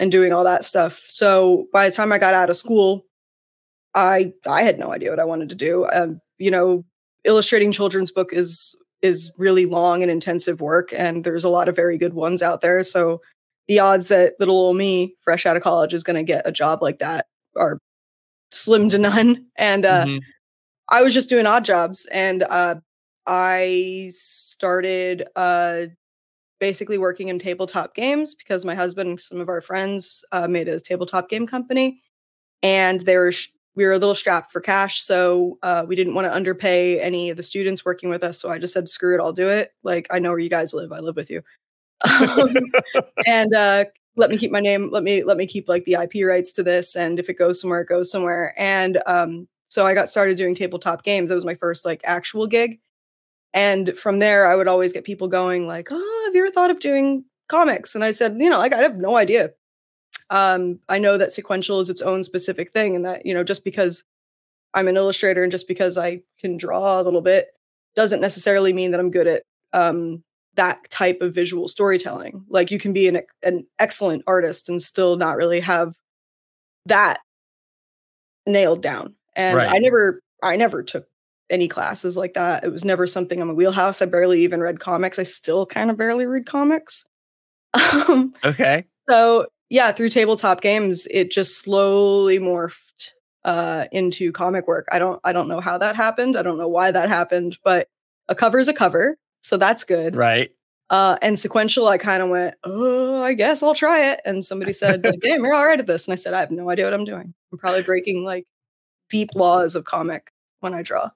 and 0.00 0.10
doing 0.10 0.32
all 0.32 0.44
that 0.44 0.64
stuff. 0.64 1.02
So 1.06 1.66
by 1.72 1.88
the 1.88 1.94
time 1.94 2.10
i 2.10 2.18
got 2.18 2.34
out 2.34 2.50
of 2.50 2.56
school 2.56 3.04
i 3.94 4.32
i 4.48 4.62
had 4.62 4.78
no 4.78 4.92
idea 4.92 5.10
what 5.10 5.20
i 5.20 5.24
wanted 5.24 5.50
to 5.50 5.54
do. 5.54 5.86
Um, 5.92 6.20
you 6.38 6.50
know 6.50 6.84
illustrating 7.24 7.70
children's 7.70 8.10
book 8.10 8.32
is 8.32 8.74
is 9.02 9.32
really 9.38 9.66
long 9.66 10.02
and 10.02 10.10
intensive 10.10 10.60
work 10.60 10.92
and 10.96 11.22
there's 11.22 11.44
a 11.44 11.48
lot 11.48 11.68
of 11.68 11.76
very 11.76 11.98
good 11.98 12.14
ones 12.14 12.42
out 12.42 12.62
there. 12.62 12.82
So 12.82 13.20
the 13.68 13.78
odds 13.78 14.08
that 14.08 14.34
little 14.40 14.56
old 14.56 14.76
me 14.76 15.14
fresh 15.20 15.46
out 15.46 15.56
of 15.56 15.62
college 15.62 15.94
is 15.94 16.02
going 16.02 16.16
to 16.16 16.24
get 16.24 16.48
a 16.48 16.52
job 16.52 16.82
like 16.82 16.98
that 16.98 17.26
are 17.56 17.78
slim 18.50 18.88
to 18.90 18.98
none. 18.98 19.46
And 19.56 19.84
uh, 19.84 20.04
mm-hmm. 20.06 20.18
i 20.88 21.02
was 21.02 21.12
just 21.14 21.28
doing 21.28 21.46
odd 21.46 21.64
jobs 21.64 22.06
and 22.10 22.42
uh, 22.42 22.76
i 23.26 24.10
started 24.14 25.28
uh, 25.36 25.86
basically 26.60 26.98
working 26.98 27.28
in 27.28 27.38
tabletop 27.38 27.94
games 27.94 28.34
because 28.34 28.64
my 28.64 28.74
husband 28.74 29.10
and 29.10 29.20
some 29.20 29.40
of 29.40 29.48
our 29.48 29.60
friends 29.60 30.24
uh, 30.30 30.46
made 30.46 30.68
a 30.68 30.78
tabletop 30.78 31.28
game 31.28 31.46
company 31.46 32.02
and 32.62 33.00
they 33.00 33.16
were 33.16 33.32
sh- 33.32 33.48
we 33.76 33.86
were 33.86 33.92
a 33.92 33.98
little 33.98 34.14
strapped 34.14 34.52
for 34.52 34.60
cash, 34.60 35.00
so 35.00 35.58
uh, 35.62 35.84
we 35.86 35.96
didn't 35.96 36.14
want 36.14 36.26
to 36.26 36.32
underpay 36.32 37.00
any 37.00 37.30
of 37.30 37.36
the 37.36 37.42
students 37.42 37.84
working 37.84 38.10
with 38.10 38.22
us. 38.22 38.40
So 38.40 38.50
I 38.50 38.58
just 38.58 38.72
said, 38.72 38.88
"Screw 38.88 39.14
it, 39.14 39.20
I'll 39.20 39.32
do 39.32 39.48
it." 39.48 39.72
Like 39.82 40.06
I 40.10 40.18
know 40.18 40.30
where 40.30 40.38
you 40.38 40.50
guys 40.50 40.74
live. 40.74 40.92
I 40.92 40.98
live 40.98 41.16
with 41.16 41.30
you, 41.30 41.42
um, 42.20 42.54
and 43.26 43.54
uh, 43.54 43.84
let 44.16 44.30
me 44.30 44.38
keep 44.38 44.50
my 44.50 44.60
name. 44.60 44.90
Let 44.90 45.02
me 45.02 45.22
let 45.22 45.36
me 45.36 45.46
keep 45.46 45.68
like 45.68 45.84
the 45.84 45.94
IP 45.94 46.26
rights 46.26 46.52
to 46.52 46.62
this. 46.62 46.96
And 46.96 47.18
if 47.18 47.28
it 47.28 47.38
goes 47.38 47.60
somewhere, 47.60 47.80
it 47.82 47.88
goes 47.88 48.10
somewhere. 48.10 48.54
And 48.58 49.00
um, 49.06 49.48
so 49.68 49.86
I 49.86 49.94
got 49.94 50.08
started 50.08 50.36
doing 50.36 50.54
tabletop 50.54 51.04
games. 51.04 51.30
That 51.30 51.36
was 51.36 51.44
my 51.44 51.54
first 51.54 51.84
like 51.84 52.00
actual 52.04 52.46
gig. 52.46 52.80
And 53.52 53.98
from 53.98 54.20
there, 54.20 54.46
I 54.46 54.54
would 54.54 54.68
always 54.68 54.92
get 54.92 55.04
people 55.04 55.28
going 55.28 55.66
like, 55.66 55.88
"Oh, 55.90 56.22
have 56.26 56.34
you 56.34 56.44
ever 56.44 56.52
thought 56.52 56.70
of 56.70 56.80
doing 56.80 57.24
comics?" 57.48 57.94
And 57.94 58.04
I 58.04 58.12
said, 58.12 58.36
"You 58.38 58.50
know, 58.50 58.58
like 58.58 58.72
I 58.72 58.78
have 58.78 58.96
no 58.96 59.16
idea 59.16 59.50
um, 60.30 60.78
I 60.88 60.98
know 60.98 61.18
that 61.18 61.32
sequential 61.32 61.80
is 61.80 61.90
its 61.90 62.00
own 62.00 62.22
specific 62.22 62.72
thing, 62.72 62.94
and 62.94 63.04
that 63.04 63.26
you 63.26 63.34
know 63.34 63.44
just 63.44 63.64
because 63.64 64.04
I'm 64.72 64.88
an 64.88 64.96
illustrator 64.96 65.42
and 65.42 65.52
just 65.52 65.68
because 65.68 65.98
I 65.98 66.20
can 66.38 66.56
draw 66.56 67.00
a 67.00 67.02
little 67.02 67.20
bit 67.20 67.48
doesn't 67.96 68.20
necessarily 68.20 68.72
mean 68.72 68.92
that 68.92 69.00
I'm 69.00 69.10
good 69.10 69.26
at 69.26 69.42
um, 69.72 70.22
that 70.54 70.88
type 70.90 71.20
of 71.20 71.34
visual 71.34 71.66
storytelling. 71.66 72.44
Like 72.48 72.70
you 72.70 72.78
can 72.78 72.92
be 72.92 73.08
an 73.08 73.22
an 73.42 73.66
excellent 73.80 74.22
artist 74.26 74.68
and 74.68 74.80
still 74.80 75.16
not 75.16 75.36
really 75.36 75.60
have 75.60 75.94
that 76.86 77.18
nailed 78.46 78.82
down. 78.82 79.16
And 79.34 79.56
right. 79.56 79.70
I 79.70 79.78
never 79.78 80.20
I 80.42 80.54
never 80.54 80.84
took 80.84 81.06
any 81.50 81.68
classes 81.68 82.16
like 82.16 82.34
that. 82.34 82.64
It 82.64 82.72
was 82.72 82.84
never 82.84 83.06
something 83.06 83.40
on 83.40 83.48
my 83.48 83.54
wheelhouse. 83.54 84.00
I 84.00 84.06
barely 84.06 84.42
even 84.42 84.60
read 84.60 84.80
comics. 84.80 85.18
I 85.18 85.24
still 85.24 85.66
kind 85.66 85.90
of 85.90 85.96
barely 85.96 86.26
read 86.26 86.46
comics. 86.46 87.04
Um, 88.08 88.34
okay. 88.44 88.86
So 89.08 89.46
yeah, 89.68 89.92
through 89.92 90.10
tabletop 90.10 90.60
games, 90.60 91.06
it 91.10 91.30
just 91.30 91.62
slowly 91.62 92.40
morphed 92.40 93.12
uh, 93.44 93.84
into 93.92 94.32
comic 94.32 94.66
work. 94.66 94.86
I 94.90 94.98
don't 94.98 95.20
I 95.22 95.32
don't 95.32 95.48
know 95.48 95.60
how 95.60 95.78
that 95.78 95.96
happened. 95.96 96.36
I 96.36 96.42
don't 96.42 96.58
know 96.58 96.68
why 96.68 96.90
that 96.90 97.08
happened, 97.08 97.58
but 97.64 97.88
a 98.28 98.34
cover 98.34 98.58
is 98.58 98.68
a 98.68 98.74
cover, 98.74 99.16
so 99.40 99.56
that's 99.56 99.84
good. 99.84 100.16
Right. 100.16 100.50
Uh, 100.90 101.16
and 101.22 101.38
sequential, 101.38 101.86
I 101.86 101.98
kind 101.98 102.20
of 102.20 102.28
went, 102.28 102.56
oh, 102.64 103.22
I 103.22 103.32
guess 103.34 103.62
I'll 103.62 103.76
try 103.76 104.10
it. 104.10 104.20
And 104.24 104.44
somebody 104.44 104.72
said, 104.72 105.04
like, 105.04 105.20
"Damn, 105.22 105.44
you're 105.44 105.54
all 105.54 105.64
right 105.64 105.78
at 105.78 105.86
this." 105.86 106.06
And 106.08 106.12
I 106.12 106.16
said, 106.16 106.34
"I 106.34 106.40
have 106.40 106.50
no 106.50 106.68
idea 106.68 106.84
what 106.84 106.94
I'm 106.94 107.04
doing. 107.04 107.32
I'm 107.52 107.58
probably 107.58 107.84
breaking 107.84 108.24
like 108.24 108.46
deep 109.08 109.30
laws 109.36 109.76
of 109.76 109.84
comic 109.84 110.32
when 110.58 110.74
I 110.74 110.82
draw." 110.82 111.10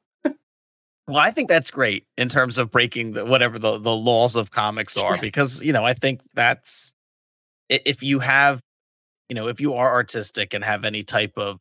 Well, 1.07 1.19
I 1.19 1.31
think 1.31 1.49
that's 1.49 1.71
great 1.71 2.07
in 2.17 2.29
terms 2.29 2.57
of 2.57 2.71
breaking 2.71 3.13
the 3.13 3.25
whatever 3.25 3.59
the 3.59 3.79
the 3.79 3.95
laws 3.95 4.37
of 4.37 4.51
comics 4.51 4.97
are, 4.97 5.17
yeah. 5.17 5.21
because 5.21 5.63
you 5.63 5.73
know 5.73 5.85
I 5.85 5.95
think 5.95 6.21
that's 6.35 6.95
if 7.69 8.03
you 8.03 8.21
have, 8.21 8.61
you 9.29 9.35
know, 9.35 9.49
if 9.49 9.61
you 9.61 9.75
are 9.75 9.93
artistic 9.93 10.55
and 10.55 10.65
have 10.65 10.85
any 10.85 11.03
type 11.03 11.35
of 11.37 11.59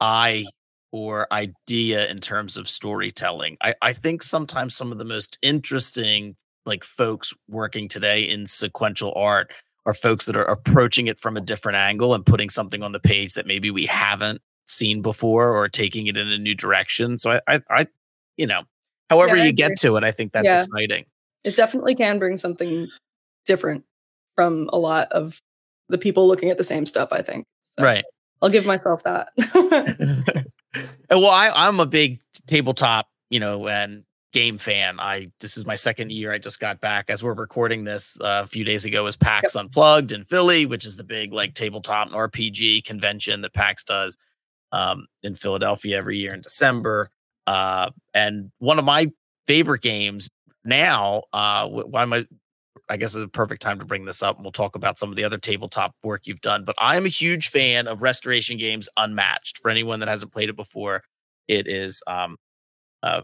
eye 0.00 0.46
or 0.92 1.26
idea 1.32 2.08
in 2.08 2.18
terms 2.18 2.56
of 2.56 2.68
storytelling, 2.68 3.56
I, 3.62 3.74
I 3.82 3.92
think 3.92 4.22
sometimes 4.22 4.74
some 4.74 4.92
of 4.92 4.98
the 4.98 5.04
most 5.04 5.38
interesting 5.42 6.36
like 6.66 6.84
folks 6.84 7.32
working 7.48 7.88
today 7.88 8.22
in 8.22 8.46
sequential 8.46 9.12
art 9.16 9.52
are 9.86 9.94
folks 9.94 10.26
that 10.26 10.36
are 10.36 10.44
approaching 10.44 11.06
it 11.06 11.18
from 11.18 11.36
a 11.36 11.40
different 11.40 11.76
angle 11.76 12.14
and 12.14 12.26
putting 12.26 12.50
something 12.50 12.82
on 12.82 12.92
the 12.92 13.00
page 13.00 13.32
that 13.34 13.46
maybe 13.46 13.70
we 13.70 13.86
haven't 13.86 14.42
seen 14.66 15.00
before 15.00 15.54
or 15.54 15.66
taking 15.68 16.06
it 16.08 16.16
in 16.16 16.28
a 16.28 16.36
new 16.36 16.54
direction. 16.54 17.16
So 17.16 17.32
I, 17.32 17.40
I, 17.48 17.62
I 17.70 17.86
you 18.38 18.46
know, 18.46 18.62
however 19.10 19.36
yeah, 19.36 19.44
you 19.44 19.52
get 19.52 19.72
to 19.80 19.96
it, 19.96 20.04
I 20.04 20.12
think 20.12 20.32
that's 20.32 20.46
yeah. 20.46 20.60
exciting. 20.60 21.04
It 21.44 21.56
definitely 21.56 21.94
can 21.94 22.18
bring 22.18 22.38
something 22.38 22.88
different 23.44 23.84
from 24.34 24.70
a 24.72 24.78
lot 24.78 25.12
of 25.12 25.40
the 25.88 25.98
people 25.98 26.26
looking 26.26 26.50
at 26.50 26.56
the 26.56 26.64
same 26.64 26.86
stuff, 26.86 27.08
I 27.12 27.22
think. 27.22 27.44
So 27.76 27.84
right. 27.84 28.04
I'll 28.40 28.50
give 28.50 28.66
myself 28.66 29.02
that. 29.02 29.28
well, 31.10 31.26
I, 31.26 31.50
I'm 31.54 31.80
a 31.80 31.86
big 31.86 32.20
tabletop, 32.46 33.08
you 33.30 33.40
know, 33.40 33.68
and 33.68 34.04
game 34.32 34.58
fan. 34.58 35.00
I 35.00 35.30
this 35.40 35.56
is 35.56 35.66
my 35.66 35.74
second 35.74 36.12
year. 36.12 36.32
I 36.32 36.38
just 36.38 36.60
got 36.60 36.80
back 36.80 37.10
as 37.10 37.22
we're 37.22 37.34
recording 37.34 37.84
this 37.84 38.18
uh, 38.20 38.42
a 38.44 38.46
few 38.46 38.64
days 38.64 38.84
ago. 38.84 39.04
Was 39.04 39.16
PAX 39.16 39.54
yep. 39.54 39.64
Unplugged 39.64 40.12
in 40.12 40.24
Philly, 40.24 40.66
which 40.66 40.84
is 40.84 40.96
the 40.96 41.04
big 41.04 41.32
like 41.32 41.54
tabletop 41.54 42.08
and 42.08 42.16
RPG 42.16 42.84
convention 42.84 43.40
that 43.40 43.54
PAX 43.54 43.84
does 43.84 44.16
um, 44.72 45.06
in 45.22 45.34
Philadelphia 45.34 45.96
every 45.96 46.18
year 46.18 46.34
in 46.34 46.40
December. 46.40 47.10
Uh, 47.48 47.90
and 48.12 48.52
one 48.58 48.78
of 48.78 48.84
my 48.84 49.10
favorite 49.46 49.80
games 49.80 50.28
now, 50.66 51.22
uh, 51.32 51.66
why 51.66 52.02
am 52.02 52.12
I? 52.12 52.26
I 52.90 52.98
guess 52.98 53.14
is 53.14 53.24
a 53.24 53.28
perfect 53.28 53.62
time 53.62 53.78
to 53.78 53.86
bring 53.86 54.04
this 54.04 54.22
up, 54.22 54.36
and 54.36 54.44
we'll 54.44 54.52
talk 54.52 54.76
about 54.76 54.98
some 54.98 55.08
of 55.08 55.16
the 55.16 55.24
other 55.24 55.38
tabletop 55.38 55.94
work 56.02 56.26
you've 56.26 56.42
done. 56.42 56.64
But 56.64 56.74
I 56.78 56.96
am 56.96 57.06
a 57.06 57.10
huge 57.10 57.48
fan 57.48 57.86
of 57.86 58.02
restoration 58.02 58.58
games, 58.58 58.88
Unmatched. 58.98 59.58
For 59.58 59.70
anyone 59.70 60.00
that 60.00 60.10
hasn't 60.10 60.32
played 60.32 60.50
it 60.50 60.56
before, 60.56 61.02
it 61.48 61.66
is 61.66 62.02
um, 62.06 62.36
a 63.02 63.22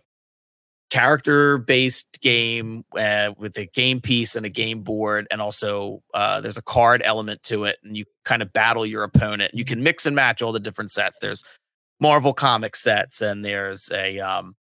character 0.90 1.58
based 1.58 2.18
game 2.22 2.84
uh, 2.98 3.32
with 3.36 3.58
a 3.58 3.66
game 3.66 4.00
piece 4.00 4.36
and 4.36 4.46
a 4.46 4.50
game 4.50 4.80
board 4.82 5.26
and 5.30 5.42
also 5.42 6.02
uh, 6.14 6.40
there's 6.40 6.56
a 6.56 6.62
card 6.62 7.02
element 7.04 7.42
to 7.42 7.64
it 7.64 7.76
and 7.82 7.96
you 7.96 8.04
kind 8.24 8.42
of 8.42 8.52
battle 8.52 8.86
your 8.86 9.02
opponent 9.02 9.52
you 9.54 9.64
can 9.64 9.82
mix 9.82 10.06
and 10.06 10.14
match 10.14 10.40
all 10.40 10.52
the 10.52 10.60
different 10.60 10.92
sets 10.92 11.18
there's 11.20 11.42
marvel 12.00 12.32
comic 12.32 12.76
sets 12.76 13.20
and 13.20 13.44
there's 13.44 13.90
a 13.92 14.18
um, 14.20 14.56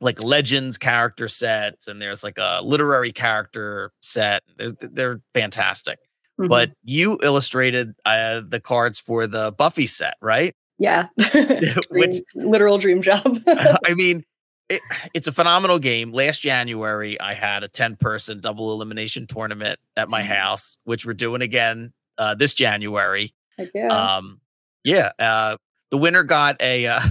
like 0.00 0.22
legends 0.22 0.78
character 0.78 1.28
sets 1.28 1.88
and 1.88 2.00
there's 2.00 2.24
like 2.24 2.38
a 2.38 2.60
literary 2.62 3.12
character 3.12 3.92
set 4.00 4.42
they're, 4.56 4.72
they're 4.80 5.20
fantastic 5.34 5.98
mm-hmm. 6.38 6.48
but 6.48 6.70
you 6.82 7.18
illustrated 7.22 7.94
uh, 8.04 8.40
the 8.46 8.60
cards 8.60 8.98
for 8.98 9.26
the 9.26 9.52
buffy 9.52 9.86
set 9.86 10.14
right 10.20 10.54
yeah 10.78 11.08
dream, 11.18 11.74
which 11.90 12.16
literal 12.34 12.78
dream 12.78 13.02
job 13.02 13.40
i 13.46 13.94
mean 13.94 14.24
it, 14.72 14.80
it's 15.12 15.26
a 15.26 15.32
phenomenal 15.32 15.78
game. 15.78 16.12
Last 16.12 16.40
January, 16.40 17.20
I 17.20 17.34
had 17.34 17.62
a 17.62 17.68
10 17.68 17.96
person 17.96 18.40
double 18.40 18.72
elimination 18.72 19.26
tournament 19.26 19.78
at 19.98 20.08
my 20.08 20.22
mm-hmm. 20.22 20.32
house, 20.32 20.78
which 20.84 21.04
we're 21.04 21.12
doing 21.12 21.42
again 21.42 21.92
uh, 22.16 22.34
this 22.34 22.54
January. 22.54 23.34
Yeah. 23.74 23.88
Um, 23.88 24.40
yeah. 24.82 25.12
Uh, 25.18 25.56
the 25.92 25.98
winner 25.98 26.24
got 26.24 26.60
a. 26.60 26.86
Uh, 26.86 27.00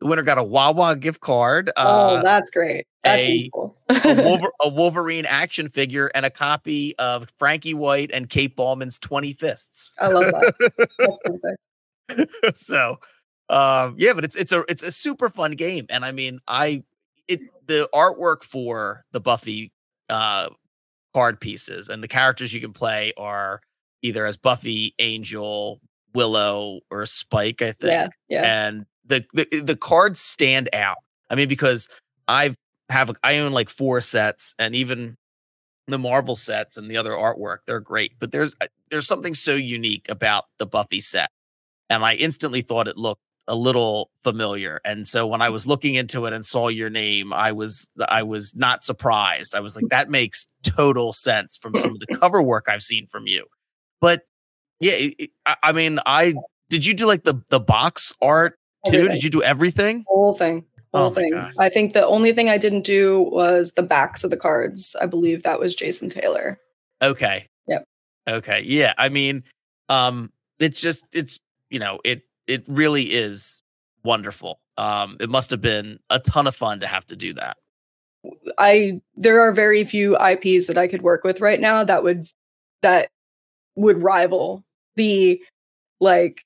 the 0.00 0.06
winner 0.06 0.22
got 0.22 0.38
a 0.38 0.44
Wawa 0.44 0.94
gift 0.94 1.20
card. 1.20 1.72
oh, 1.76 2.16
uh, 2.16 2.22
that's 2.22 2.50
great. 2.52 2.86
That's 3.02 3.24
a, 3.24 3.50
cool. 3.52 3.76
a, 3.90 4.22
Wolver- 4.24 4.52
a, 4.62 4.68
Wolverine 4.68 5.26
action 5.26 5.68
figure 5.68 6.06
and 6.14 6.24
a 6.24 6.30
copy 6.30 6.96
of 6.98 7.28
Frankie 7.36 7.74
White 7.74 8.12
and 8.14 8.30
Kate 8.30 8.56
Ballman's 8.56 8.98
20 8.98 9.32
Fists. 9.32 9.92
I 9.98 10.08
love 10.08 10.26
that. 10.26 10.54
that's 10.96 11.18
perfect. 12.30 12.56
so 12.56 12.98
um, 13.48 13.96
yeah, 13.98 14.12
but 14.12 14.24
it's 14.24 14.36
it's 14.36 14.52
a 14.52 14.64
it's 14.68 14.84
a 14.84 14.92
super 14.92 15.28
fun 15.28 15.52
game, 15.52 15.86
and 15.90 16.04
I 16.04 16.12
mean, 16.12 16.38
I 16.46 16.84
it 17.26 17.40
the 17.66 17.88
artwork 17.92 18.44
for 18.44 19.04
the 19.12 19.20
Buffy 19.20 19.72
uh 20.08 20.48
card 21.12 21.40
pieces 21.40 21.88
and 21.88 22.02
the 22.02 22.08
characters 22.08 22.52
you 22.54 22.60
can 22.60 22.72
play 22.72 23.12
are 23.16 23.60
either 24.02 24.24
as 24.26 24.36
Buffy, 24.36 24.94
Angel, 24.98 25.80
Willow, 26.14 26.80
or 26.90 27.06
Spike, 27.06 27.62
I 27.62 27.72
think. 27.72 27.92
Yeah, 27.92 28.08
yeah. 28.28 28.66
And 28.66 28.86
the 29.04 29.24
the 29.32 29.60
the 29.60 29.76
cards 29.76 30.20
stand 30.20 30.68
out. 30.72 30.98
I 31.30 31.34
mean, 31.34 31.48
because 31.48 31.88
I've 32.26 32.56
have 32.88 33.14
I 33.22 33.38
own 33.38 33.52
like 33.52 33.68
four 33.68 34.00
sets, 34.00 34.54
and 34.58 34.74
even 34.74 35.16
the 35.86 35.98
Marvel 35.98 36.36
sets 36.36 36.76
and 36.76 36.90
the 36.90 36.96
other 36.96 37.12
artwork, 37.12 37.58
they're 37.66 37.80
great. 37.80 38.12
But 38.18 38.32
there's 38.32 38.54
uh, 38.60 38.66
there's 38.90 39.06
something 39.06 39.34
so 39.34 39.54
unique 39.54 40.06
about 40.08 40.44
the 40.58 40.66
Buffy 40.66 41.00
set, 41.00 41.30
and 41.90 42.04
I 42.04 42.14
instantly 42.14 42.62
thought 42.62 42.88
it 42.88 42.96
looked 42.96 43.22
a 43.48 43.54
little 43.54 44.10
familiar. 44.22 44.80
And 44.84 45.08
so 45.08 45.26
when 45.26 45.40
I 45.40 45.48
was 45.48 45.66
looking 45.66 45.94
into 45.94 46.26
it 46.26 46.34
and 46.34 46.44
saw 46.44 46.68
your 46.68 46.90
name, 46.90 47.32
I 47.32 47.52
was 47.52 47.90
I 48.06 48.22
was 48.22 48.54
not 48.54 48.84
surprised. 48.84 49.54
I 49.54 49.60
was 49.60 49.74
like, 49.74 49.86
that 49.90 50.08
makes 50.10 50.46
total 50.62 51.12
sense 51.12 51.56
from 51.56 51.74
some 51.74 51.92
of 51.92 51.98
the 52.00 52.06
cover 52.20 52.42
work 52.42 52.66
I've 52.68 52.82
seen 52.82 53.08
from 53.10 53.26
you. 53.26 53.46
But 54.00 54.22
yeah, 54.80 55.26
I, 55.46 55.56
I, 55.62 55.72
mean, 55.72 55.98
I 56.06 56.34
did 56.68 56.86
you 56.86 56.94
do 56.94 57.06
like 57.06 57.24
the 57.24 57.42
the 57.48 57.60
box 57.60 58.14
art 58.20 58.58
too? 58.86 58.94
Everything. 58.94 59.14
Did 59.14 59.24
you 59.24 59.30
do 59.30 59.42
everything? 59.42 60.04
whole 60.08 60.34
thing. 60.34 60.64
The 60.92 60.98
whole 60.98 61.08
oh 61.08 61.14
thing. 61.14 61.30
God. 61.32 61.52
I 61.58 61.68
think 61.68 61.92
the 61.92 62.06
only 62.06 62.32
thing 62.32 62.48
I 62.48 62.58
didn't 62.58 62.82
do 62.82 63.20
was 63.20 63.72
the 63.72 63.82
backs 63.82 64.24
of 64.24 64.30
the 64.30 64.36
cards. 64.36 64.96
I 65.00 65.06
believe 65.06 65.42
that 65.42 65.60
was 65.60 65.74
Jason 65.74 66.08
Taylor. 66.08 66.58
Okay. 67.02 67.46
Yep. 67.66 67.84
Okay. 68.28 68.62
Yeah. 68.64 68.94
I 68.96 69.08
mean, 69.08 69.44
um, 69.88 70.32
it's 70.58 70.80
just 70.80 71.04
it's 71.12 71.40
you 71.70 71.78
know 71.78 72.00
it 72.04 72.22
it 72.46 72.64
really 72.66 73.04
is 73.04 73.62
wonderful. 74.04 74.60
Um, 74.76 75.16
it 75.20 75.28
must 75.28 75.50
have 75.50 75.60
been 75.60 75.98
a 76.08 76.20
ton 76.20 76.46
of 76.46 76.54
fun 76.54 76.80
to 76.80 76.86
have 76.86 77.04
to 77.06 77.16
do 77.16 77.34
that. 77.34 77.56
I 78.58 79.00
there 79.16 79.40
are 79.40 79.52
very 79.52 79.84
few 79.84 80.16
IPs 80.16 80.66
that 80.66 80.78
I 80.78 80.88
could 80.88 81.02
work 81.02 81.24
with 81.24 81.40
right 81.40 81.60
now 81.60 81.84
that 81.84 82.02
would 82.02 82.28
that 82.82 83.08
would 83.76 84.02
rival 84.02 84.64
the 84.98 85.42
like 86.00 86.44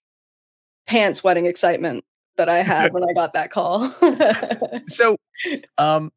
pants 0.86 1.24
wetting 1.24 1.46
excitement 1.46 2.04
that 2.36 2.48
I 2.48 2.62
had 2.62 2.92
when 2.94 3.02
I 3.02 3.12
got 3.12 3.32
that 3.32 3.50
call. 3.50 3.92
so, 4.86 5.16
um, 5.78 6.12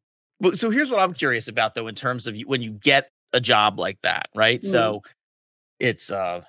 so 0.54 0.70
here's 0.70 0.90
what 0.90 1.00
I'm 1.00 1.14
curious 1.14 1.48
about 1.48 1.74
though, 1.74 1.88
in 1.88 1.96
terms 1.96 2.26
of 2.26 2.36
when 2.46 2.62
you 2.62 2.70
get 2.70 3.10
a 3.32 3.40
job 3.40 3.78
like 3.78 3.98
that, 4.02 4.28
right? 4.34 4.60
Mm. 4.60 4.66
So 4.66 5.02
it's 5.80 6.10
uh 6.10 6.42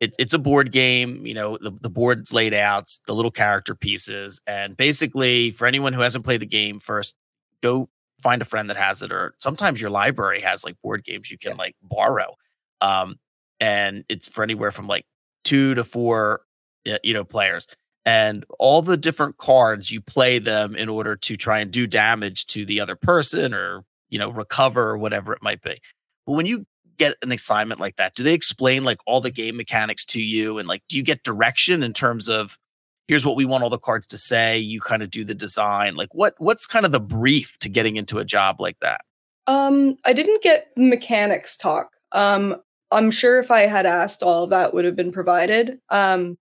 it, 0.00 0.14
it's 0.18 0.32
a 0.32 0.38
board 0.38 0.70
game. 0.70 1.26
You 1.26 1.34
know, 1.34 1.58
the, 1.60 1.70
the 1.70 1.90
board's 1.90 2.32
laid 2.32 2.54
out, 2.54 2.88
the 3.06 3.14
little 3.14 3.30
character 3.30 3.74
pieces. 3.74 4.40
And 4.46 4.76
basically, 4.76 5.50
for 5.50 5.66
anyone 5.66 5.92
who 5.92 6.02
hasn't 6.02 6.24
played 6.24 6.40
the 6.40 6.46
game, 6.46 6.78
first 6.78 7.16
go 7.62 7.88
find 8.22 8.42
a 8.42 8.44
friend 8.44 8.70
that 8.70 8.76
has 8.76 9.02
it, 9.02 9.12
or 9.12 9.34
sometimes 9.38 9.80
your 9.80 9.90
library 9.90 10.40
has 10.40 10.64
like 10.64 10.76
board 10.82 11.04
games 11.04 11.30
you 11.30 11.38
can 11.38 11.56
like 11.56 11.74
borrow. 11.82 12.36
Um, 12.80 13.16
and 13.60 14.04
it's 14.08 14.28
for 14.28 14.44
anywhere 14.44 14.70
from 14.70 14.86
like 14.86 15.04
two 15.48 15.74
to 15.74 15.84
four, 15.84 16.42
you 16.84 17.14
know, 17.14 17.24
players. 17.24 17.66
And 18.04 18.44
all 18.58 18.80
the 18.82 18.96
different 18.96 19.36
cards 19.36 19.90
you 19.90 20.00
play 20.00 20.38
them 20.38 20.74
in 20.74 20.88
order 20.88 21.16
to 21.16 21.36
try 21.36 21.58
and 21.58 21.70
do 21.70 21.86
damage 21.86 22.46
to 22.46 22.64
the 22.64 22.80
other 22.80 22.96
person 22.96 23.52
or, 23.52 23.84
you 24.08 24.18
know, 24.18 24.30
recover 24.30 24.90
or 24.90 24.98
whatever 24.98 25.32
it 25.32 25.42
might 25.42 25.60
be. 25.60 25.80
But 26.26 26.32
when 26.32 26.46
you 26.46 26.66
get 26.98 27.16
an 27.22 27.32
assignment 27.32 27.80
like 27.80 27.96
that? 27.96 28.14
Do 28.14 28.22
they 28.22 28.34
explain 28.34 28.84
like 28.84 28.98
all 29.06 29.20
the 29.20 29.30
game 29.30 29.56
mechanics 29.56 30.04
to 30.06 30.20
you? 30.20 30.58
And 30.58 30.68
like, 30.68 30.82
do 30.88 30.96
you 30.96 31.02
get 31.02 31.22
direction 31.22 31.82
in 31.82 31.92
terms 31.92 32.28
of 32.28 32.58
here's 33.06 33.24
what 33.24 33.36
we 33.36 33.44
want 33.44 33.62
all 33.62 33.70
the 33.70 33.78
cards 33.78 34.06
to 34.08 34.18
say? 34.18 34.58
You 34.58 34.80
kind 34.80 35.02
of 35.02 35.10
do 35.10 35.24
the 35.24 35.34
design. 35.34 35.94
Like, 35.94 36.14
what 36.14 36.34
what's 36.38 36.66
kind 36.66 36.84
of 36.84 36.92
the 36.92 37.00
brief 37.00 37.56
to 37.60 37.68
getting 37.68 37.96
into 37.96 38.18
a 38.18 38.24
job 38.24 38.60
like 38.60 38.78
that? 38.80 39.02
Um, 39.46 39.96
I 40.04 40.12
didn't 40.12 40.42
get 40.42 40.68
mechanics 40.76 41.56
talk. 41.56 41.90
Um, 42.12 42.56
I'm 42.90 43.10
sure 43.10 43.38
if 43.38 43.50
I 43.50 43.62
had 43.62 43.86
asked, 43.86 44.22
all 44.22 44.44
of 44.44 44.50
that 44.50 44.72
would 44.72 44.84
have 44.84 44.96
been 44.96 45.12
provided. 45.12 45.78
Um, 45.90 46.38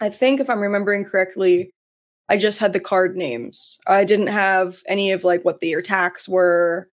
I 0.00 0.10
think 0.10 0.40
if 0.40 0.48
I'm 0.48 0.60
remembering 0.60 1.04
correctly, 1.04 1.72
I 2.28 2.36
just 2.36 2.60
had 2.60 2.72
the 2.72 2.80
card 2.80 3.16
names. 3.16 3.78
I 3.86 4.04
didn't 4.04 4.28
have 4.28 4.78
any 4.86 5.12
of 5.12 5.24
like 5.24 5.44
what 5.44 5.60
the 5.60 5.72
attacks 5.74 6.28
were 6.28 6.88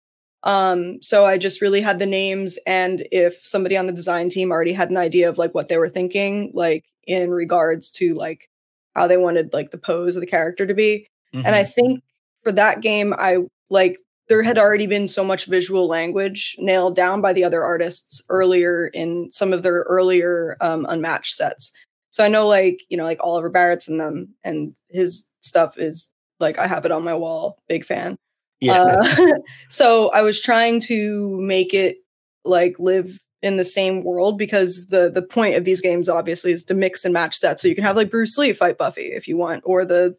um, 0.45 1.01
so 1.03 1.25
I 1.25 1.39
just 1.39 1.63
really 1.63 1.81
had 1.81 1.99
the 1.99 2.07
names, 2.07 2.59
and 2.67 3.07
if 3.11 3.47
somebody 3.47 3.79
on 3.79 3.87
the 3.87 3.93
design 3.93 4.29
team 4.29 4.53
already 4.53 4.75
had 4.75 4.91
an 4.91 4.99
idea 4.99 5.29
of 5.31 5.39
like 5.39 5.55
what 5.55 5.69
they 5.69 5.79
were 5.79 5.89
thinking, 5.89 6.53
like 6.55 6.85
in 7.07 7.31
regards 7.31 7.91
to 7.93 8.15
like 8.15 8.51
how 8.95 9.07
they 9.07 9.17
wanted 9.17 9.55
like 9.55 9.71
the 9.71 9.79
pose 9.79 10.17
of 10.17 10.21
the 10.21 10.27
character 10.27 10.67
to 10.67 10.75
be, 10.75 11.09
mm-hmm. 11.35 11.47
and 11.47 11.57
I 11.57 11.63
mm-hmm. 11.65 11.73
think 11.73 12.05
for 12.43 12.53
that 12.53 12.83
game, 12.83 13.15
I 13.17 13.39
like 13.71 13.97
there 14.29 14.43
had 14.43 14.59
already 14.59 14.87
been 14.87 15.07
so 15.07 15.25
much 15.25 15.47
visual 15.47 15.87
language 15.87 16.57
nailed 16.59 16.97
down 16.97 17.21
by 17.21 17.33
the 17.33 17.45
other 17.45 17.63
artists 17.63 18.23
earlier 18.29 18.87
in 18.89 19.29
some 19.33 19.53
of 19.53 19.63
their 19.63 19.81
earlier 19.83 20.57
um, 20.61 20.87
unmatched 20.89 21.35
sets. 21.35 21.73
So 22.11 22.25
I 22.25 22.29
know 22.29 22.47
like 22.47 22.81
you 22.89 22.97
know 22.97 23.05
like 23.05 23.19
Oliver 23.21 23.51
Barrett's 23.51 23.89
in 23.89 23.99
them 23.99 24.35
and 24.45 24.75
his 24.91 25.27
stuff 25.41 25.79
is 25.79 26.13
like 26.41 26.59
I 26.59 26.67
have 26.67 26.85
it 26.85 26.93
on 26.93 27.05
my 27.05 27.15
wall, 27.15 27.59
big 27.69 27.85
fan. 27.85 28.17
Yeah. 28.61 28.83
Uh, 28.83 29.35
so 29.69 30.11
I 30.11 30.23
was 30.23 30.41
trying 30.41 30.81
to 30.83 31.39
make 31.41 31.75
it 31.75 31.99
like 32.45 32.79
live 32.79 33.21
in 33.43 33.57
the 33.59 33.65
same 33.65 34.05
world 34.05 34.39
because 34.39 34.89
the 34.89 35.11
the 35.11 35.23
point 35.23 35.57
of 35.57 35.65
these 35.65 35.81
games 35.81 36.09
obviously 36.09 36.53
is 36.53 36.65
to 36.65 36.75
mix 36.75 37.05
and 37.05 37.13
match 37.13 37.37
sets. 37.37 37.61
So 37.61 37.69
you 37.69 37.75
can 37.75 37.85
have 37.85 37.97
like 37.97 38.11
Bruce 38.11 38.39
Lee 38.39 38.53
fight 38.53 38.79
Buffy 38.79 39.13
if 39.13 39.29
you 39.29 39.37
want, 39.37 39.63
or 39.67 39.85
the 39.85 40.17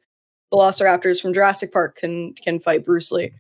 Velociraptors 0.53 1.21
from 1.21 1.33
Jurassic 1.33 1.73
Park 1.73 1.97
can 1.97 2.33
can 2.33 2.59
fight 2.59 2.85
Bruce 2.85 3.11
Lee, 3.11 3.33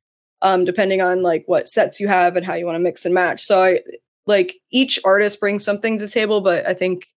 um, 0.45 0.63
depending 0.63 1.01
on 1.01 1.23
like 1.23 1.43
what 1.47 1.67
sets 1.67 1.99
you 1.99 2.07
have 2.07 2.37
and 2.37 2.45
how 2.45 2.53
you 2.53 2.67
want 2.67 2.75
to 2.75 2.83
mix 2.83 3.03
and 3.03 3.15
match. 3.15 3.41
So 3.41 3.63
I 3.63 3.79
like 4.27 4.57
each 4.71 4.99
artist 5.03 5.39
brings 5.39 5.65
something 5.65 5.97
to 5.97 6.05
the 6.05 6.11
table, 6.11 6.39
but 6.39 6.67
I 6.67 6.75
think 6.75 7.07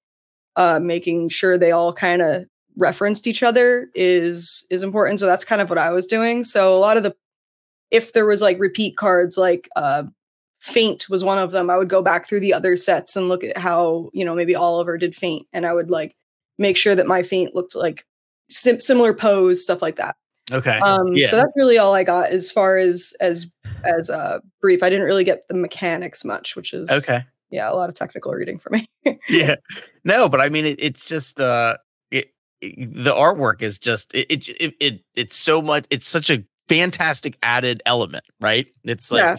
uh, 0.56 0.80
making 0.80 1.28
sure 1.28 1.58
they 1.58 1.70
all 1.70 1.92
kind 1.92 2.22
of 2.22 2.46
referenced 2.78 3.26
each 3.26 3.42
other 3.42 3.90
is 3.94 4.64
is 4.70 4.82
important. 4.82 5.20
So 5.20 5.26
that's 5.26 5.44
kind 5.44 5.60
of 5.60 5.68
what 5.68 5.78
I 5.78 5.90
was 5.90 6.06
doing. 6.06 6.42
So 6.42 6.74
a 6.74 6.78
lot 6.78 6.96
of 6.96 7.02
the 7.02 7.14
if 7.90 8.14
there 8.14 8.24
was 8.24 8.40
like 8.40 8.58
repeat 8.58 8.96
cards 8.96 9.36
like 9.36 9.68
uh 9.76 10.04
faint 10.60 11.08
was 11.08 11.22
one 11.22 11.38
of 11.38 11.52
them 11.52 11.70
i 11.70 11.76
would 11.76 11.88
go 11.88 12.02
back 12.02 12.28
through 12.28 12.40
the 12.40 12.52
other 12.52 12.74
sets 12.74 13.14
and 13.14 13.28
look 13.28 13.44
at 13.44 13.56
how 13.56 14.10
you 14.12 14.24
know 14.24 14.34
maybe 14.34 14.56
oliver 14.56 14.98
did 14.98 15.14
faint 15.14 15.46
and 15.52 15.64
i 15.64 15.72
would 15.72 15.88
like 15.88 16.16
make 16.58 16.76
sure 16.76 16.96
that 16.96 17.06
my 17.06 17.22
faint 17.22 17.54
looked 17.54 17.76
like 17.76 18.04
sim- 18.50 18.80
similar 18.80 19.14
pose 19.14 19.62
stuff 19.62 19.80
like 19.80 19.96
that 19.96 20.16
Okay. 20.50 20.78
Um, 20.78 21.12
yeah. 21.12 21.30
So 21.30 21.36
that's 21.36 21.52
really 21.56 21.78
all 21.78 21.94
I 21.94 22.04
got 22.04 22.30
as 22.30 22.50
far 22.50 22.78
as 22.78 23.14
as 23.20 23.52
as 23.84 24.08
a 24.08 24.40
brief. 24.60 24.82
I 24.82 24.90
didn't 24.90 25.04
really 25.06 25.24
get 25.24 25.46
the 25.48 25.54
mechanics 25.54 26.24
much, 26.24 26.56
which 26.56 26.72
is 26.72 26.90
okay. 26.90 27.24
Yeah, 27.50 27.70
a 27.70 27.74
lot 27.74 27.88
of 27.88 27.94
technical 27.94 28.32
reading 28.32 28.58
for 28.58 28.70
me. 28.70 28.88
yeah. 29.28 29.56
No, 30.04 30.28
but 30.28 30.40
I 30.40 30.48
mean, 30.48 30.64
it, 30.64 30.78
it's 30.80 31.06
just 31.06 31.38
uh, 31.38 31.76
it, 32.10 32.32
it, 32.62 32.94
the 33.04 33.12
artwork 33.12 33.60
is 33.60 33.78
just 33.78 34.14
it, 34.14 34.26
it 34.30 34.48
it 34.60 34.74
it 34.80 35.00
it's 35.14 35.36
so 35.36 35.60
much. 35.60 35.84
It's 35.90 36.08
such 36.08 36.30
a 36.30 36.44
fantastic 36.66 37.36
added 37.42 37.82
element, 37.84 38.24
right? 38.40 38.66
It's 38.84 39.10
like 39.10 39.22
Yeah. 39.22 39.36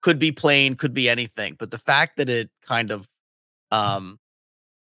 could 0.00 0.18
be 0.18 0.32
plain, 0.32 0.74
could 0.74 0.94
be 0.94 1.08
anything, 1.10 1.56
but 1.58 1.70
the 1.70 1.76
fact 1.78 2.16
that 2.16 2.28
it 2.30 2.50
kind 2.66 2.90
of 2.90 3.06
um. 3.70 4.18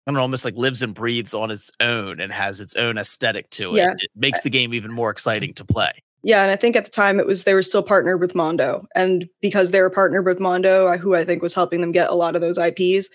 I 0.07 0.11
don't 0.11 0.16
know, 0.16 0.23
almost 0.23 0.45
like 0.45 0.57
lives 0.57 0.83
and 0.83 0.95
breathes 0.95 1.35
on 1.35 1.50
its 1.50 1.71
own 1.78 2.21
and 2.21 2.33
has 2.33 2.61
its 2.61 2.75
own 2.75 2.99
aesthetic 2.99 3.50
to 3.50 3.75
it. 3.75 3.78
Yeah. 3.78 3.92
It 3.92 4.11
makes 4.16 4.40
the 4.40 4.50
game 4.50 4.73
even 4.73 4.92
more 4.92 5.11
mm. 5.11 5.12
exciting 5.12 5.54
to 5.54 5.64
play. 5.64 5.92
Yeah, 6.23 6.42
and 6.42 6.50
I 6.50 6.57
think 6.57 6.76
at 6.76 6.85
the 6.85 6.90
time 6.90 7.19
it 7.19 7.26
was 7.26 7.45
they 7.45 7.54
were 7.54 7.62
still 7.62 7.83
partnered 7.83 8.21
with 8.21 8.35
Mondo, 8.35 8.87
and 8.95 9.28
because 9.40 9.71
they 9.71 9.80
were 9.80 9.90
partnered 9.90 10.26
with 10.26 10.40
Mondo, 10.40 10.97
who 10.99 11.14
I 11.14 11.25
think 11.25 11.42
was 11.42 11.54
helping 11.54 11.80
them 11.80 11.92
get 11.92 12.11
a 12.11 12.14
lot 12.14 12.35
of 12.35 12.42
those 12.42 12.59
IPs, 12.59 13.09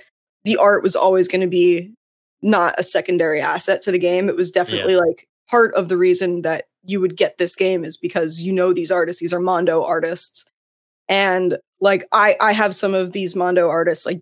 the 0.43 0.57
art 0.57 0.81
was 0.81 0.95
always 0.95 1.27
going 1.27 1.41
to 1.41 1.47
be 1.47 1.93
not 2.41 2.75
a 2.79 2.83
secondary 2.83 3.41
asset 3.41 3.81
to 3.83 3.91
the 3.91 3.99
game. 3.99 4.27
It 4.27 4.35
was 4.35 4.51
definitely 4.51 4.95
like 4.95 5.27
part 5.49 5.73
of 5.75 5.87
the 5.87 5.97
reason 5.97 6.41
that 6.41 6.65
you 6.83 6.99
would 6.99 7.15
get 7.15 7.37
this 7.37 7.55
game 7.55 7.85
is 7.85 7.97
because 7.97 8.41
you 8.41 8.51
know 8.51 8.73
these 8.73 8.91
artists; 8.91 9.21
these 9.21 9.33
are 9.33 9.39
Mondo 9.39 9.83
artists, 9.83 10.45
and 11.07 11.59
like 11.79 12.07
I 12.11 12.35
I 12.41 12.53
have 12.53 12.75
some 12.75 12.95
of 12.95 13.11
these 13.11 13.35
Mondo 13.35 13.69
artists 13.69 14.05
like 14.05 14.21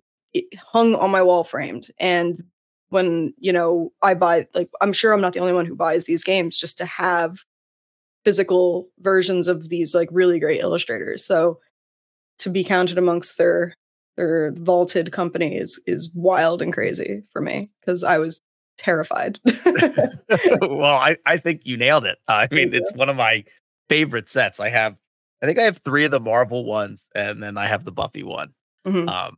hung 0.58 0.94
on 0.94 1.10
my 1.10 1.22
wall 1.22 1.44
framed, 1.44 1.90
and 1.98 2.42
when 2.90 3.34
you 3.38 3.52
know 3.52 3.92
I 4.02 4.14
buy 4.14 4.46
like 4.54 4.70
I'm 4.80 4.92
sure 4.92 5.12
I'm 5.12 5.20
not 5.20 5.32
the 5.32 5.40
only 5.40 5.52
one 5.52 5.66
who 5.66 5.76
buys 5.76 6.04
these 6.04 6.24
games 6.24 6.58
just 6.58 6.78
to 6.78 6.86
have 6.86 7.38
physical 8.24 8.88
versions 9.00 9.48
of 9.48 9.68
these 9.68 9.94
like 9.94 10.08
really 10.10 10.38
great 10.38 10.60
illustrators. 10.60 11.24
So 11.26 11.60
to 12.38 12.50
be 12.50 12.64
counted 12.64 12.98
amongst 12.98 13.38
their 13.38 13.76
their 14.16 14.52
vaulted 14.52 15.12
company 15.12 15.56
is 15.56 15.82
is 15.86 16.12
wild 16.14 16.62
and 16.62 16.72
crazy 16.72 17.24
for 17.32 17.40
me 17.40 17.70
because 17.80 18.04
I 18.04 18.18
was 18.18 18.40
terrified. 18.78 19.38
well, 20.62 20.96
I, 20.96 21.16
I 21.26 21.36
think 21.36 21.62
you 21.64 21.76
nailed 21.76 22.04
it. 22.04 22.18
I 22.28 22.48
mean, 22.50 22.74
it's 22.74 22.92
one 22.94 23.08
of 23.08 23.16
my 23.16 23.44
favorite 23.88 24.28
sets. 24.28 24.60
I 24.60 24.68
have, 24.70 24.96
I 25.42 25.46
think 25.46 25.58
I 25.58 25.62
have 25.62 25.78
three 25.78 26.04
of 26.04 26.10
the 26.10 26.20
Marvel 26.20 26.64
ones, 26.64 27.08
and 27.14 27.42
then 27.42 27.56
I 27.56 27.66
have 27.66 27.84
the 27.84 27.92
Buffy 27.92 28.22
one. 28.22 28.52
Mhm. 28.86 29.08
Um, 29.08 29.36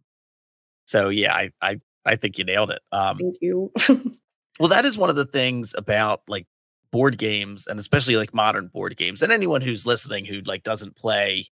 so 0.86 1.08
yeah, 1.08 1.34
I, 1.34 1.50
I, 1.60 1.80
I 2.06 2.16
think 2.16 2.38
you 2.38 2.44
nailed 2.44 2.70
it. 2.70 2.80
Um, 2.92 3.18
Thank 3.18 3.36
you. 3.40 3.72
well, 4.60 4.68
that 4.68 4.84
is 4.84 4.96
one 4.96 5.10
of 5.10 5.16
the 5.16 5.24
things 5.26 5.74
about 5.76 6.22
like 6.28 6.46
board 6.92 7.18
games, 7.18 7.66
and 7.66 7.78
especially 7.78 8.16
like 8.16 8.32
modern 8.32 8.68
board 8.68 8.96
games, 8.96 9.22
and 9.22 9.32
anyone 9.32 9.60
who's 9.60 9.86
listening 9.86 10.24
who 10.24 10.40
like 10.40 10.62
doesn't 10.62 10.96
play, 10.96 11.48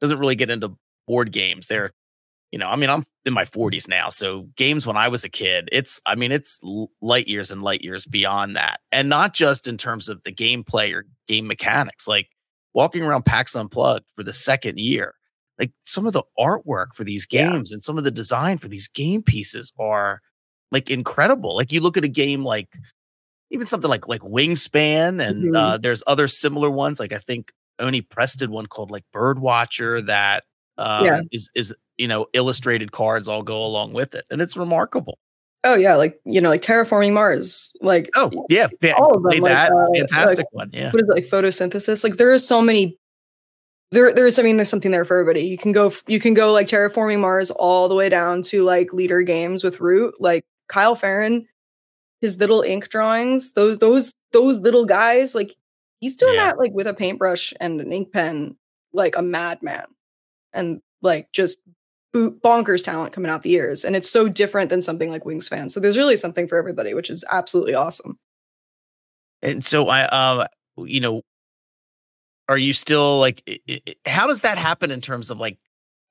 doesn't 0.00 0.18
really 0.18 0.34
get 0.34 0.50
into 0.50 0.76
board 1.06 1.30
games. 1.30 1.66
They're, 1.66 1.92
you 2.50 2.58
know, 2.58 2.68
I 2.68 2.76
mean, 2.76 2.90
I'm 2.90 3.04
in 3.24 3.34
my 3.34 3.44
40s 3.44 3.88
now, 3.88 4.08
so 4.08 4.48
games 4.56 4.86
when 4.86 4.96
I 4.96 5.08
was 5.08 5.24
a 5.24 5.28
kid, 5.28 5.68
it's, 5.70 6.00
I 6.06 6.14
mean, 6.14 6.32
it's 6.32 6.60
light 7.02 7.28
years 7.28 7.50
and 7.50 7.62
light 7.62 7.82
years 7.82 8.06
beyond 8.06 8.56
that, 8.56 8.80
and 8.90 9.08
not 9.08 9.34
just 9.34 9.68
in 9.68 9.76
terms 9.76 10.08
of 10.08 10.22
the 10.24 10.32
gameplay 10.32 10.92
or 10.94 11.06
game 11.26 11.46
mechanics. 11.46 12.08
Like 12.08 12.30
walking 12.74 13.02
around 13.02 13.24
PAX 13.24 13.54
Unplugged 13.54 14.06
for 14.16 14.22
the 14.22 14.32
second 14.32 14.78
year, 14.78 15.14
like 15.58 15.72
some 15.84 16.06
of 16.06 16.12
the 16.12 16.22
artwork 16.38 16.88
for 16.94 17.04
these 17.04 17.26
Yeah. 17.30 17.50
games 17.52 17.72
and 17.72 17.82
some 17.82 17.98
of 17.98 18.04
the 18.04 18.10
design 18.10 18.58
for 18.58 18.68
these 18.68 18.88
game 18.88 19.22
pieces 19.22 19.72
are 19.78 20.20
like 20.70 20.90
incredible. 20.90 21.56
Like 21.56 21.72
you 21.72 21.80
look 21.80 21.96
at 21.96 22.04
a 22.04 22.08
game 22.08 22.44
like 22.44 22.68
even 23.50 23.66
something 23.66 23.88
like 23.88 24.06
like 24.08 24.20
Wingspan, 24.20 25.26
and 25.26 25.44
Mhm. 25.52 25.56
uh, 25.56 25.76
there's 25.78 26.02
other 26.06 26.28
similar 26.28 26.70
ones. 26.70 27.00
Like 27.00 27.12
I 27.12 27.18
think 27.18 27.52
Oni 27.78 28.02
Press 28.02 28.34
did 28.36 28.50
one 28.50 28.66
called 28.66 28.90
like 28.90 29.04
Birdwatcher 29.14 30.04
that 30.06 30.44
um, 30.76 31.04
Yeah. 31.06 31.20
is 31.32 31.48
is 31.54 31.74
you 31.96 32.06
know 32.06 32.26
illustrated 32.34 32.92
cards 32.92 33.26
all 33.26 33.42
go 33.42 33.64
along 33.64 33.94
with 33.94 34.14
it, 34.14 34.26
and 34.30 34.40
it's 34.42 34.56
remarkable. 34.56 35.18
oh 35.64 35.74
yeah, 35.74 35.96
like 35.96 36.20
you 36.24 36.40
know, 36.40 36.50
like 36.50 36.62
terraforming 36.62 37.12
Mars. 37.14 37.72
Like 37.80 38.10
Oh 38.14 38.30
yeah, 38.50 38.68
all 38.96 39.16
of 39.16 39.22
them, 39.22 39.40
like, 39.40 39.42
that 39.44 39.72
uh, 39.72 39.86
fantastic 39.96 40.46
one. 40.52 40.70
Yeah, 40.72 40.92
what 40.92 41.02
is 41.02 41.08
it 41.08 41.14
like 41.14 41.26
photosynthesis 41.26 42.04
like 42.04 42.16
there 42.16 42.32
are 42.32 42.38
so 42.38 42.60
many 42.62 42.97
there 43.90 44.12
there's 44.12 44.38
i 44.38 44.42
mean 44.42 44.56
there's 44.56 44.68
something 44.68 44.90
there 44.90 45.04
for 45.04 45.18
everybody. 45.18 45.46
You 45.46 45.58
can 45.58 45.72
go 45.72 45.92
you 46.06 46.20
can 46.20 46.34
go 46.34 46.52
like 46.52 46.68
terraforming 46.68 47.20
mars 47.20 47.50
all 47.50 47.88
the 47.88 47.94
way 47.94 48.08
down 48.08 48.42
to 48.44 48.62
like 48.62 48.88
leder 48.88 49.24
games 49.24 49.64
with 49.64 49.80
root. 49.80 50.14
Like 50.20 50.44
kyle 50.68 50.94
ferrin 50.94 51.46
his 52.20 52.36
little 52.38 52.62
ink 52.62 52.88
drawings 52.90 53.52
those 53.54 53.78
those 53.78 54.12
those 54.32 54.60
little 54.60 54.84
guys 54.84 55.34
like 55.34 55.54
he's 56.00 56.16
doing 56.16 56.34
Yeah. 56.34 56.46
that 56.46 56.58
like 56.58 56.72
with 56.72 56.86
a 56.86 56.92
paintbrush 56.94 57.54
and 57.60 57.80
an 57.80 57.92
ink 57.92 58.12
pen 58.12 58.56
like 58.92 59.16
a 59.16 59.22
madman. 59.22 59.84
And 60.52 60.80
like 61.02 61.30
just 61.32 61.58
boot 62.12 62.42
bonkers 62.42 62.82
talent 62.84 63.12
coming 63.12 63.30
out 63.30 63.42
the 63.42 63.52
ears. 63.52 63.84
And 63.84 63.94
it's 63.94 64.10
so 64.10 64.28
different 64.28 64.70
than 64.70 64.82
something 64.82 65.10
like 65.10 65.24
wingspan 65.24 65.70
so 65.70 65.78
there's 65.80 65.96
really 65.96 66.16
something 66.16 66.46
for 66.48 66.58
everybody 66.58 66.92
which 66.92 67.08
is 67.10 67.24
absolutely 67.30 67.74
awesome. 67.74 68.18
And 69.40 69.64
so 69.64 69.88
I 69.88 70.06
um 70.08 70.46
you 70.86 71.00
know, 71.00 71.22
are 72.48 72.58
you 72.58 72.72
still 72.72 73.18
like? 73.18 73.42
How 74.06 74.26
does 74.26 74.42
that 74.42 74.58
happen 74.58 74.90
in 74.90 75.00
terms 75.00 75.30
of 75.30 75.38
like? 75.38 75.58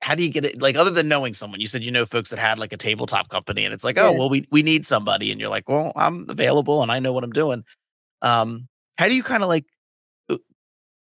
How 0.00 0.14
do 0.14 0.22
you 0.22 0.30
get 0.30 0.44
it? 0.44 0.62
Like, 0.62 0.76
other 0.76 0.90
than 0.90 1.08
knowing 1.08 1.34
someone, 1.34 1.60
you 1.60 1.66
said 1.66 1.82
you 1.82 1.90
know 1.90 2.06
folks 2.06 2.30
that 2.30 2.38
had 2.38 2.58
like 2.58 2.72
a 2.72 2.76
tabletop 2.76 3.28
company, 3.28 3.64
and 3.64 3.74
it's 3.74 3.82
like, 3.84 3.98
oh 3.98 4.12
well, 4.12 4.28
we 4.28 4.46
we 4.50 4.62
need 4.62 4.86
somebody, 4.86 5.32
and 5.32 5.40
you're 5.40 5.50
like, 5.50 5.68
well, 5.68 5.92
I'm 5.96 6.26
available 6.30 6.82
and 6.82 6.92
I 6.92 7.00
know 7.00 7.12
what 7.12 7.24
I'm 7.24 7.32
doing. 7.32 7.64
Um, 8.22 8.68
how 8.96 9.08
do 9.08 9.14
you 9.14 9.22
kind 9.22 9.42
of 9.42 9.48
like 9.48 9.64
uh, 10.30 10.36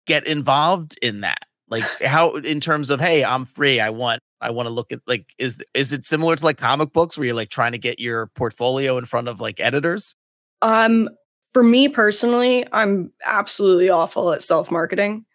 get 0.07 0.25
involved 0.25 0.97
in 1.01 1.21
that? 1.21 1.45
Like, 1.69 1.83
how 2.05 2.35
in 2.35 2.59
terms 2.59 2.89
of, 2.89 2.99
hey, 2.99 3.23
I'm 3.23 3.45
free, 3.45 3.79
I 3.79 3.89
want, 3.89 4.21
I 4.39 4.51
want 4.51 4.67
to 4.67 4.71
look 4.71 4.91
at 4.91 4.99
like, 5.07 5.25
is 5.37 5.57
is 5.73 5.93
it 5.93 6.05
similar 6.05 6.35
to 6.35 6.45
like 6.45 6.57
comic 6.57 6.91
books 6.91 7.17
where 7.17 7.25
you're 7.27 7.35
like 7.35 7.49
trying 7.49 7.73
to 7.73 7.77
get 7.77 7.99
your 7.99 8.27
portfolio 8.27 8.97
in 8.97 9.05
front 9.05 9.27
of 9.27 9.39
like 9.39 9.59
editors? 9.59 10.15
Um, 10.61 11.09
for 11.53 11.63
me 11.63 11.89
personally, 11.89 12.65
I'm 12.71 13.11
absolutely 13.25 13.89
awful 13.89 14.31
at 14.33 14.41
self 14.41 14.71
marketing. 14.71 15.25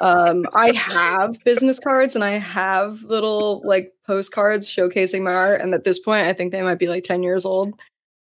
Um, 0.00 0.46
I 0.54 0.72
have 0.72 1.42
business 1.44 1.80
cards 1.80 2.14
and 2.14 2.22
I 2.22 2.38
have 2.38 3.02
little 3.02 3.60
like 3.64 3.92
postcards 4.06 4.68
showcasing 4.68 5.22
my 5.22 5.34
art, 5.34 5.60
and 5.60 5.74
at 5.74 5.84
this 5.84 5.98
point, 5.98 6.26
I 6.26 6.32
think 6.32 6.52
they 6.52 6.62
might 6.62 6.78
be 6.78 6.88
like 6.88 7.04
ten 7.04 7.22
years 7.22 7.44
old. 7.44 7.74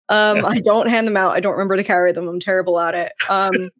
Um, 0.09 0.45
I 0.45 0.61
don't 0.61 0.89
hand 0.89 1.07
them 1.07 1.17
out. 1.17 1.33
I 1.33 1.41
don't 1.41 1.53
remember 1.53 1.77
to 1.77 1.85
carry 1.85 2.13
them. 2.13 2.29
I'm 2.29 2.41
terrible 2.41 2.79
at 2.79 2.95
it. 2.95 3.13
Um, 3.29 3.71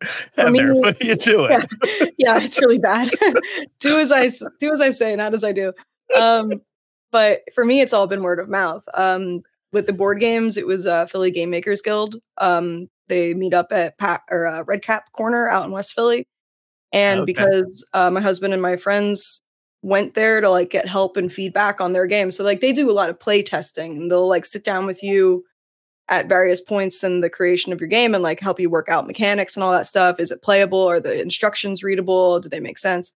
Heather, 0.36 0.50
me- 0.50 0.80
what 0.80 1.00
are 1.00 1.06
you 1.06 1.16
doing? 1.16 1.50
yeah, 1.50 2.06
yeah, 2.18 2.42
it's 2.42 2.60
really 2.60 2.78
bad. 2.78 3.10
do 3.80 3.98
as 3.98 4.12
I 4.12 4.28
do 4.58 4.72
as 4.72 4.80
I 4.80 4.90
say, 4.90 5.16
not 5.16 5.34
as 5.34 5.44
I 5.44 5.52
do. 5.52 5.72
Um, 6.14 6.62
but 7.10 7.42
for 7.54 7.64
me, 7.64 7.80
it's 7.80 7.92
all 7.92 8.06
been 8.06 8.22
word 8.22 8.38
of 8.38 8.48
mouth. 8.48 8.84
Um, 8.94 9.42
with 9.72 9.86
the 9.86 9.92
board 9.92 10.20
games, 10.20 10.56
it 10.56 10.66
was 10.66 10.86
uh, 10.86 11.06
Philly 11.06 11.30
Game 11.30 11.50
Makers 11.50 11.82
Guild. 11.82 12.16
Um, 12.38 12.88
they 13.08 13.34
meet 13.34 13.54
up 13.54 13.72
at 13.72 13.98
Pat 13.98 14.22
or 14.30 14.46
uh, 14.46 14.62
Red 14.64 14.82
Cap 14.82 15.12
Corner 15.12 15.48
out 15.48 15.64
in 15.66 15.72
West 15.72 15.92
Philly, 15.94 16.26
and 16.92 17.20
Okay. 17.20 17.32
because 17.32 17.86
uh, 17.92 18.10
my 18.10 18.20
husband 18.20 18.52
and 18.52 18.62
my 18.62 18.76
friends 18.76 19.42
went 19.82 20.14
there 20.14 20.40
to 20.40 20.50
like 20.50 20.70
get 20.70 20.88
help 20.88 21.16
and 21.16 21.32
feedback 21.32 21.80
on 21.80 21.92
their 21.92 22.06
game, 22.06 22.30
so 22.30 22.42
like 22.44 22.60
they 22.60 22.72
do 22.72 22.90
a 22.90 22.92
lot 22.92 23.08
of 23.10 23.20
play 23.20 23.42
testing, 23.42 23.96
and 23.96 24.10
they'll 24.10 24.28
like 24.28 24.44
sit 24.46 24.64
down 24.64 24.86
with 24.86 25.02
you 25.02 25.44
at 26.08 26.28
various 26.28 26.60
points 26.60 27.02
in 27.02 27.20
the 27.20 27.28
creation 27.30 27.72
of 27.72 27.80
your 27.80 27.88
game 27.88 28.14
and 28.14 28.22
like 28.22 28.38
help 28.38 28.60
you 28.60 28.70
work 28.70 28.88
out 28.88 29.08
mechanics 29.08 29.56
and 29.56 29.64
all 29.64 29.72
that 29.72 29.86
stuff. 29.86 30.20
Is 30.20 30.30
it 30.30 30.40
playable? 30.42 30.78
Are 30.88 31.00
the 31.00 31.20
instructions 31.20 31.82
readable? 31.82 32.38
Do 32.38 32.48
they 32.48 32.60
make 32.60 32.78
sense? 32.78 33.12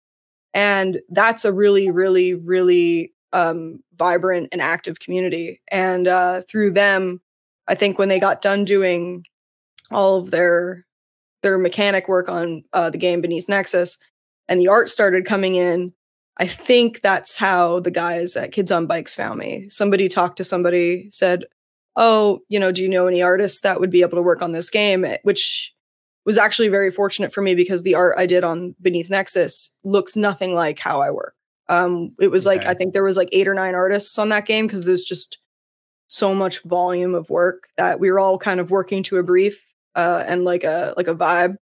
And 0.55 1.01
that's 1.09 1.45
a 1.45 1.53
really, 1.53 1.89
really, 1.89 2.35
really 2.35 3.13
um, 3.33 3.79
vibrant 3.97 4.49
and 4.51 4.61
active 4.61 4.99
community. 4.99 5.61
And 5.71 6.09
uh, 6.09 6.43
through 6.49 6.73
them, 6.73 7.21
I 7.69 7.77
think 7.77 7.97
when 7.97 8.09
they 8.09 8.19
got 8.19 8.43
done 8.43 8.65
doing 8.65 9.25
all 9.91 10.19
of 10.19 10.31
their 10.31 10.87
their 11.43 11.59
mechanic 11.59 12.09
work 12.09 12.29
on 12.29 12.65
uh, 12.73 12.91
the 12.91 12.99
game 12.99 13.21
Beneath 13.21 13.49
Nexus, 13.49 13.97
and 14.49 14.61
the 14.61 14.69
art 14.69 14.89
started 14.89 15.25
coming 15.25 15.55
in. 15.55 15.93
I 16.37 16.47
think 16.47 17.01
that's 17.03 17.37
how 17.37 17.81
the 17.81 17.91
guys 17.91 18.37
at 18.37 18.53
Kids 18.53 18.71
on 18.71 18.87
Bikes 18.87 19.15
found 19.15 19.39
me. 19.39 19.69
Somebody 19.69 20.09
talked 20.09 20.39
to 20.39 20.45
somebody, 20.45 21.09
said, 21.11 21.45
oh, 21.97 22.41
you 22.49 22.59
know, 22.59 22.73
do 22.73 22.83
you 22.83 22.89
know 22.89 23.07
any 23.07 23.23
artists 23.23 23.61
that 23.61 23.81
would 23.81 23.91
be 23.91 24.01
able 24.01 24.17
to 24.17 24.23
work 24.23 24.41
on 24.41 24.53
this 24.53 24.71
game? 24.71 25.05
Eh, 25.05 25.19
Which 25.23 25.75
was 26.25 26.39
actually 26.39 26.69
very 26.69 26.91
fortunate 26.91 27.33
for 27.33 27.43
me 27.43 27.55
because 27.55 27.83
the 27.83 27.95
art 27.95 28.15
I 28.19 28.27
did 28.27 28.45
on 28.45 28.75
Beneath 28.81 29.11
Nexus 29.11 29.75
looks 29.85 30.17
nothing 30.17 30.55
like 30.55 30.79
how 30.79 31.01
I 31.01 31.11
work. 31.11 31.35
Um, 31.69 32.15
it 32.19 32.29
was 32.29 32.47
like 32.47 32.65
I 32.65 32.75
think 32.75 32.93
there 32.93 33.05
was 33.05 33.17
like 33.17 33.29
eight 33.33 33.47
or 33.47 33.55
nine 33.55 33.75
artists 33.75 34.19
on 34.19 34.29
that 34.31 34.47
game 34.47 34.67
because 34.67 34.85
there's 34.85 35.05
just 35.05 35.39
so 36.09 36.35
much 36.35 36.63
volume 36.63 37.15
of 37.15 37.31
work 37.31 37.69
that 37.77 38.01
we 38.01 38.11
were 38.11 38.19
all 38.19 38.39
kind 38.39 38.59
of 38.59 38.71
working 38.71 39.03
to 39.05 39.19
a 39.19 39.23
brief 39.23 39.70
uh, 39.95 40.25
and 40.27 40.45
like 40.45 40.65
a 40.65 40.95
like 40.97 41.09
a 41.09 41.15
vibe. 41.15 41.57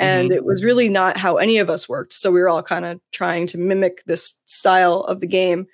And 0.00 0.32
it 0.32 0.44
was 0.44 0.64
really 0.64 0.88
not 0.88 1.16
how 1.16 1.36
any 1.36 1.58
of 1.58 1.70
us 1.70 1.88
worked. 1.88 2.14
So 2.14 2.32
we 2.32 2.40
were 2.40 2.48
all 2.48 2.64
kind 2.64 2.84
of 2.84 3.00
trying 3.12 3.46
to 3.48 3.58
mimic 3.58 4.02
this 4.06 4.40
style 4.44 5.02
of 5.02 5.20
the 5.20 5.26
game. 5.28 5.66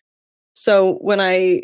So 0.52 0.96
when 0.96 1.20
I 1.20 1.62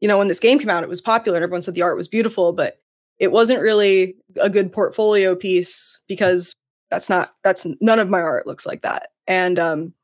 you 0.00 0.08
know, 0.08 0.18
when 0.18 0.28
this 0.28 0.40
game 0.40 0.58
came 0.58 0.70
out, 0.70 0.82
it 0.82 0.88
was 0.88 1.00
popular 1.00 1.36
and 1.36 1.42
everyone 1.42 1.62
said 1.62 1.74
the 1.74 1.82
art 1.82 1.96
was 1.96 2.08
beautiful, 2.08 2.52
but 2.52 2.78
it 3.18 3.30
wasn't 3.30 3.60
really 3.60 4.16
a 4.40 4.48
good 4.48 4.72
portfolio 4.72 5.36
piece 5.36 6.00
because 6.08 6.54
that's 6.90 7.10
not 7.10 7.34
that's 7.44 7.66
none 7.80 7.98
of 7.98 8.08
my 8.08 8.20
art 8.20 8.46
looks 8.46 8.66
like 8.66 8.82
that. 8.82 9.08
And 9.26 9.58
um, 9.58 9.94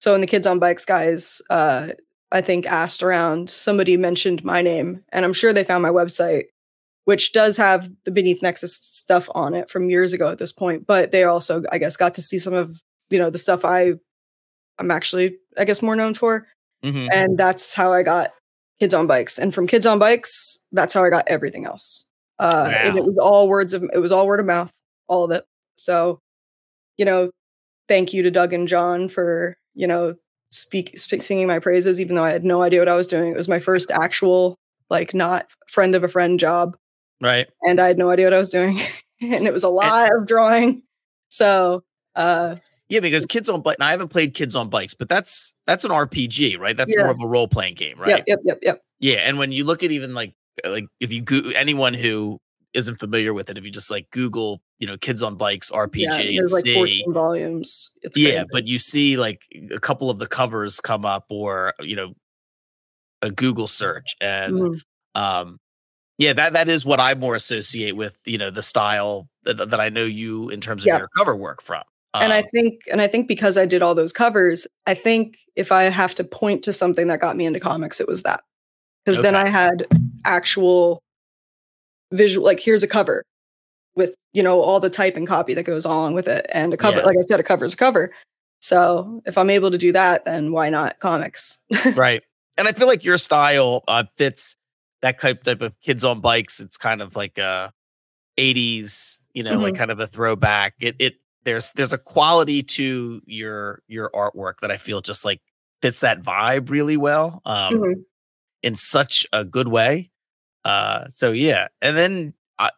so 0.00 0.12
when 0.12 0.20
the 0.20 0.26
kids 0.26 0.46
on 0.46 0.58
bikes 0.58 0.84
guys, 0.84 1.40
uh, 1.50 1.88
I 2.30 2.40
think 2.40 2.66
asked 2.66 3.02
around, 3.02 3.48
somebody 3.48 3.96
mentioned 3.96 4.44
my 4.44 4.60
name, 4.60 5.02
and 5.10 5.24
I'm 5.24 5.32
sure 5.32 5.52
they 5.52 5.64
found 5.64 5.82
my 5.82 5.88
website, 5.88 6.46
which 7.08 7.32
does 7.32 7.56
have 7.56 7.88
the 8.04 8.10
Beneath 8.10 8.42
Nexus 8.42 8.74
stuff 8.76 9.30
on 9.34 9.54
it 9.54 9.70
from 9.70 9.88
years 9.88 10.12
ago 10.12 10.28
at 10.30 10.36
this 10.36 10.52
point. 10.52 10.86
But 10.86 11.10
they 11.10 11.24
also, 11.24 11.62
I 11.72 11.78
guess, 11.78 11.96
got 11.96 12.12
to 12.16 12.20
see 12.22 12.38
some 12.38 12.52
of 12.52 12.82
you 13.08 13.18
know 13.18 13.30
the 13.30 13.38
stuff 13.38 13.64
I 13.64 13.94
I'm 14.78 14.90
actually, 14.90 15.38
I 15.56 15.64
guess, 15.64 15.80
more 15.80 15.96
known 15.96 16.12
for. 16.12 16.46
Mhm. 16.84 17.08
And 17.10 17.38
that's 17.38 17.72
how 17.72 17.94
I 17.94 18.02
got 18.02 18.32
Kids 18.78 18.92
on 18.92 19.06
Bikes. 19.06 19.38
And 19.38 19.54
from 19.54 19.66
Kids 19.66 19.86
on 19.86 19.98
Bikes, 19.98 20.58
that's 20.70 20.92
how 20.92 21.02
I 21.02 21.08
got 21.08 21.26
everything 21.28 21.64
else. 21.64 22.06
Uh, 22.38 22.70
And 22.74 22.98
it 22.98 23.04
was 23.04 23.16
all 23.18 23.48
words 23.48 23.72
of, 23.72 23.84
it 23.94 23.98
was 23.98 24.12
all 24.12 24.26
word 24.26 24.38
of 24.40 24.46
mouth, 24.46 24.70
all 25.08 25.24
of 25.24 25.30
it. 25.30 25.44
So, 25.76 26.18
you 26.98 27.04
know, 27.06 27.30
thank 27.88 28.12
you 28.12 28.22
to 28.22 28.30
Doug 28.30 28.52
and 28.52 28.68
John 28.68 29.08
for, 29.08 29.56
you 29.74 29.86
know, 29.86 30.14
speak, 30.52 30.98
speak 30.98 31.22
singing 31.22 31.46
my 31.48 31.58
praises, 31.58 32.00
even 32.00 32.16
though 32.16 32.24
I 32.24 32.32
had 32.32 32.44
no 32.44 32.62
idea 32.62 32.80
what 32.80 32.88
I 32.88 32.94
was 32.96 33.06
doing. 33.08 33.32
It 33.32 33.36
was 33.36 33.48
my 33.48 33.60
first 33.60 33.90
actual, 33.90 34.56
like, 34.90 35.14
not 35.14 35.46
friend 35.68 35.94
of 35.94 36.04
a 36.04 36.08
friend 36.08 36.38
job 36.38 36.76
Right. 37.20 37.48
and 37.62 37.80
I 37.80 37.88
had 37.88 37.98
no 37.98 38.10
idea 38.10 38.26
what 38.26 38.34
I 38.34 38.38
was 38.38 38.50
doing. 38.50 38.78
and 39.20 39.46
it 39.46 39.52
was 39.52 39.64
a 39.64 39.68
lot 39.68 40.10
of 40.14 40.26
drawing. 40.26 40.82
So, 41.30 41.82
uh, 42.14 42.56
Yeah, 42.88 43.00
because 43.00 43.26
kids 43.26 43.48
on 43.48 43.60
bike. 43.62 43.76
I 43.80 43.90
haven't 43.90 44.08
played 44.08 44.34
kids 44.34 44.54
on 44.54 44.68
bikes, 44.70 44.94
but 44.94 45.08
that's 45.08 45.54
that's 45.66 45.84
an 45.84 45.90
RPG, 45.90 46.58
right? 46.58 46.76
That's 46.76 46.94
Yeah. 46.94 47.02
more 47.02 47.10
of 47.10 47.20
a 47.20 47.26
role 47.26 47.48
playing 47.48 47.74
game, 47.74 47.98
right? 47.98 48.08
yep, 48.08 48.24
yep, 48.26 48.38
yep, 48.44 48.58
yep. 48.62 48.80
Yeah, 49.00 49.16
and 49.18 49.38
when 49.38 49.52
you 49.52 49.64
look 49.64 49.82
at 49.82 49.90
even 49.90 50.14
like 50.14 50.34
like 50.64 50.84
if 51.00 51.12
you 51.12 51.20
go 51.22 51.50
anyone 51.54 51.94
who 51.94 52.38
isn't 52.74 52.98
familiar 52.98 53.32
with 53.34 53.48
it, 53.50 53.58
if 53.58 53.64
you 53.64 53.70
just 53.70 53.90
like 53.90 54.08
Google, 54.10 54.60
you 54.78 54.86
know, 54.86 54.96
kids 54.96 55.22
on 55.22 55.36
bikes 55.36 55.70
RPG 55.70 55.96
Yeah, 56.02 56.14
and 56.20 56.38
there's 56.38 56.52
like 56.52 56.62
see, 56.64 56.74
14 56.74 57.12
volumes. 57.12 57.90
It's 58.02 58.16
yeah, 58.16 58.30
crazy. 58.42 58.46
but 58.52 58.66
you 58.66 58.78
see 58.78 59.16
like 59.16 59.42
a 59.72 59.80
couple 59.80 60.08
of 60.10 60.18
the 60.18 60.26
covers 60.26 60.80
come 60.80 61.04
up, 61.04 61.26
or 61.30 61.74
you 61.80 61.96
know, 61.96 62.12
a 63.22 63.30
Google 63.30 63.66
search, 63.66 64.14
and 64.20 64.54
Mhm. 64.54 64.80
um, 65.14 65.58
yeah, 66.18 66.32
that 66.34 66.52
that 66.52 66.68
is 66.68 66.84
what 66.84 67.00
I 67.00 67.14
more 67.14 67.34
associate 67.34 67.96
with 67.96 68.18
you 68.26 68.38
know 68.38 68.50
the 68.50 68.62
style 68.62 69.28
that, 69.44 69.70
that 69.70 69.80
I 69.80 69.88
know 69.88 70.04
you 70.04 70.50
in 70.50 70.60
terms 70.60 70.82
of 70.82 70.88
Yeah. 70.88 70.98
your 70.98 71.08
cover 71.16 71.34
work 71.34 71.62
from. 71.62 71.82
and 72.14 72.32
I 72.32 72.38
Um, 72.40 72.44
think 72.52 72.82
and 72.90 73.00
I 73.00 73.06
think 73.06 73.28
because 73.28 73.56
I 73.56 73.64
did 73.66 73.82
all 73.82 73.94
those 73.94 74.12
covers, 74.12 74.66
I 74.86 74.94
think 74.94 75.36
if 75.56 75.72
I 75.72 75.84
have 75.84 76.14
to 76.16 76.24
point 76.24 76.64
to 76.64 76.72
something 76.72 77.06
that 77.08 77.20
got 77.20 77.36
me 77.36 77.46
into 77.46 77.60
comics, 77.60 78.00
it 78.00 78.08
was 78.08 78.22
that. 78.22 78.42
Because 79.04 79.22
then 79.22 79.34
I 79.34 79.48
had 79.48 79.86
actual 80.24 81.00
visual 82.12 82.44
like 82.44 82.60
here's 82.60 82.82
a 82.82 82.88
cover 82.88 83.22
with 83.94 84.14
you 84.32 84.42
know 84.42 84.60
all 84.60 84.80
the 84.80 84.90
type 84.90 85.16
and 85.16 85.26
copy 85.26 85.54
that 85.54 85.64
goes 85.64 85.84
along 85.84 86.14
with 86.14 86.26
it 86.28 86.46
and 86.50 86.72
a 86.74 86.76
cover 86.76 86.98
Yeah. 86.98 87.04
like 87.06 87.16
I 87.16 87.20
said 87.22 87.40
a 87.40 87.42
cover 87.42 87.64
is 87.64 87.74
a 87.74 87.76
cover. 87.76 88.12
So 88.60 89.22
if 89.24 89.38
I'm 89.38 89.50
able 89.50 89.70
to 89.70 89.78
do 89.78 89.92
that, 89.92 90.24
then 90.24 90.50
why 90.52 90.68
not 90.70 90.98
comics? 91.00 91.58
right 91.94 92.22
and 92.56 92.66
i 92.66 92.72
feel 92.72 92.88
like 92.88 93.04
your 93.04 93.18
style 93.18 93.84
uh 93.86 94.02
fits 94.16 94.56
that 95.02 95.20
type 95.20 95.44
type 95.44 95.60
of 95.62 95.72
kids 95.80 96.02
on 96.04 96.20
bikes 96.20 96.60
it's 96.60 96.76
kind 96.76 97.00
of 97.02 97.14
like 97.16 97.38
a 97.38 97.72
80s 98.38 99.18
you 99.34 99.42
know 99.42 99.58
like 99.58 99.74
kind 99.74 99.90
of 99.90 100.00
a 100.00 100.06
throwback. 100.06 100.74
It 100.80 100.96
it 100.98 101.14
there's 101.44 101.72
there's 101.72 101.92
a 101.92 101.98
quality 101.98 102.62
to 102.62 103.20
your 103.26 103.82
your 103.88 104.10
artwork 104.10 104.60
that 104.60 104.70
i 104.70 104.76
feel 104.76 105.00
just 105.00 105.24
like 105.24 105.40
fits 105.82 106.00
that 106.00 106.22
vibe 106.22 106.70
really 106.70 106.96
well 106.96 107.40
um 107.44 107.74
Mhm. 107.74 107.94
in 108.62 108.74
such 108.76 109.26
a 109.32 109.44
good 109.44 109.68
way. 109.68 110.10
Uh 110.64 111.06
so 111.08 111.32
yeah 111.32 111.68
and 111.80 111.96
then 111.96 112.34
I- 112.58 112.70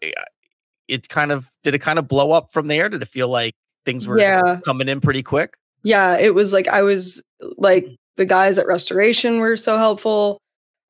it 0.88 1.08
kind 1.08 1.30
of 1.32 1.48
did 1.62 1.74
it 1.74 1.78
kind 1.80 1.98
of 1.98 2.08
blow 2.08 2.32
up 2.32 2.52
from 2.52 2.66
there? 2.66 2.88
Did 2.88 3.00
it 3.02 3.08
feel 3.08 3.28
like 3.28 3.54
things 3.86 4.06
were 4.06 4.18
Yeah. 4.18 4.60
coming 4.64 4.88
in 4.88 5.00
pretty 5.00 5.22
quick? 5.22 5.54
Yeah 5.82 6.18
it 6.18 6.34
was 6.34 6.52
like 6.52 6.68
i 6.68 6.82
was 6.82 7.22
like 7.56 7.86
the 8.16 8.26
guys 8.26 8.58
at 8.58 8.66
restoration 8.66 9.38
were 9.40 9.56
so 9.56 9.78
helpful. 9.78 10.38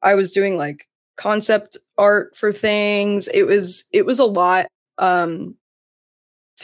I 0.02 0.14
was 0.14 0.32
doing 0.32 0.56
like 0.56 0.86
concept 1.20 1.76
art 1.98 2.34
for 2.36 2.52
things 2.52 3.28
it 3.28 3.42
was 3.44 3.84
it 3.92 4.06
was 4.06 4.18
a 4.18 4.24
lot 4.24 4.66
um 4.98 5.54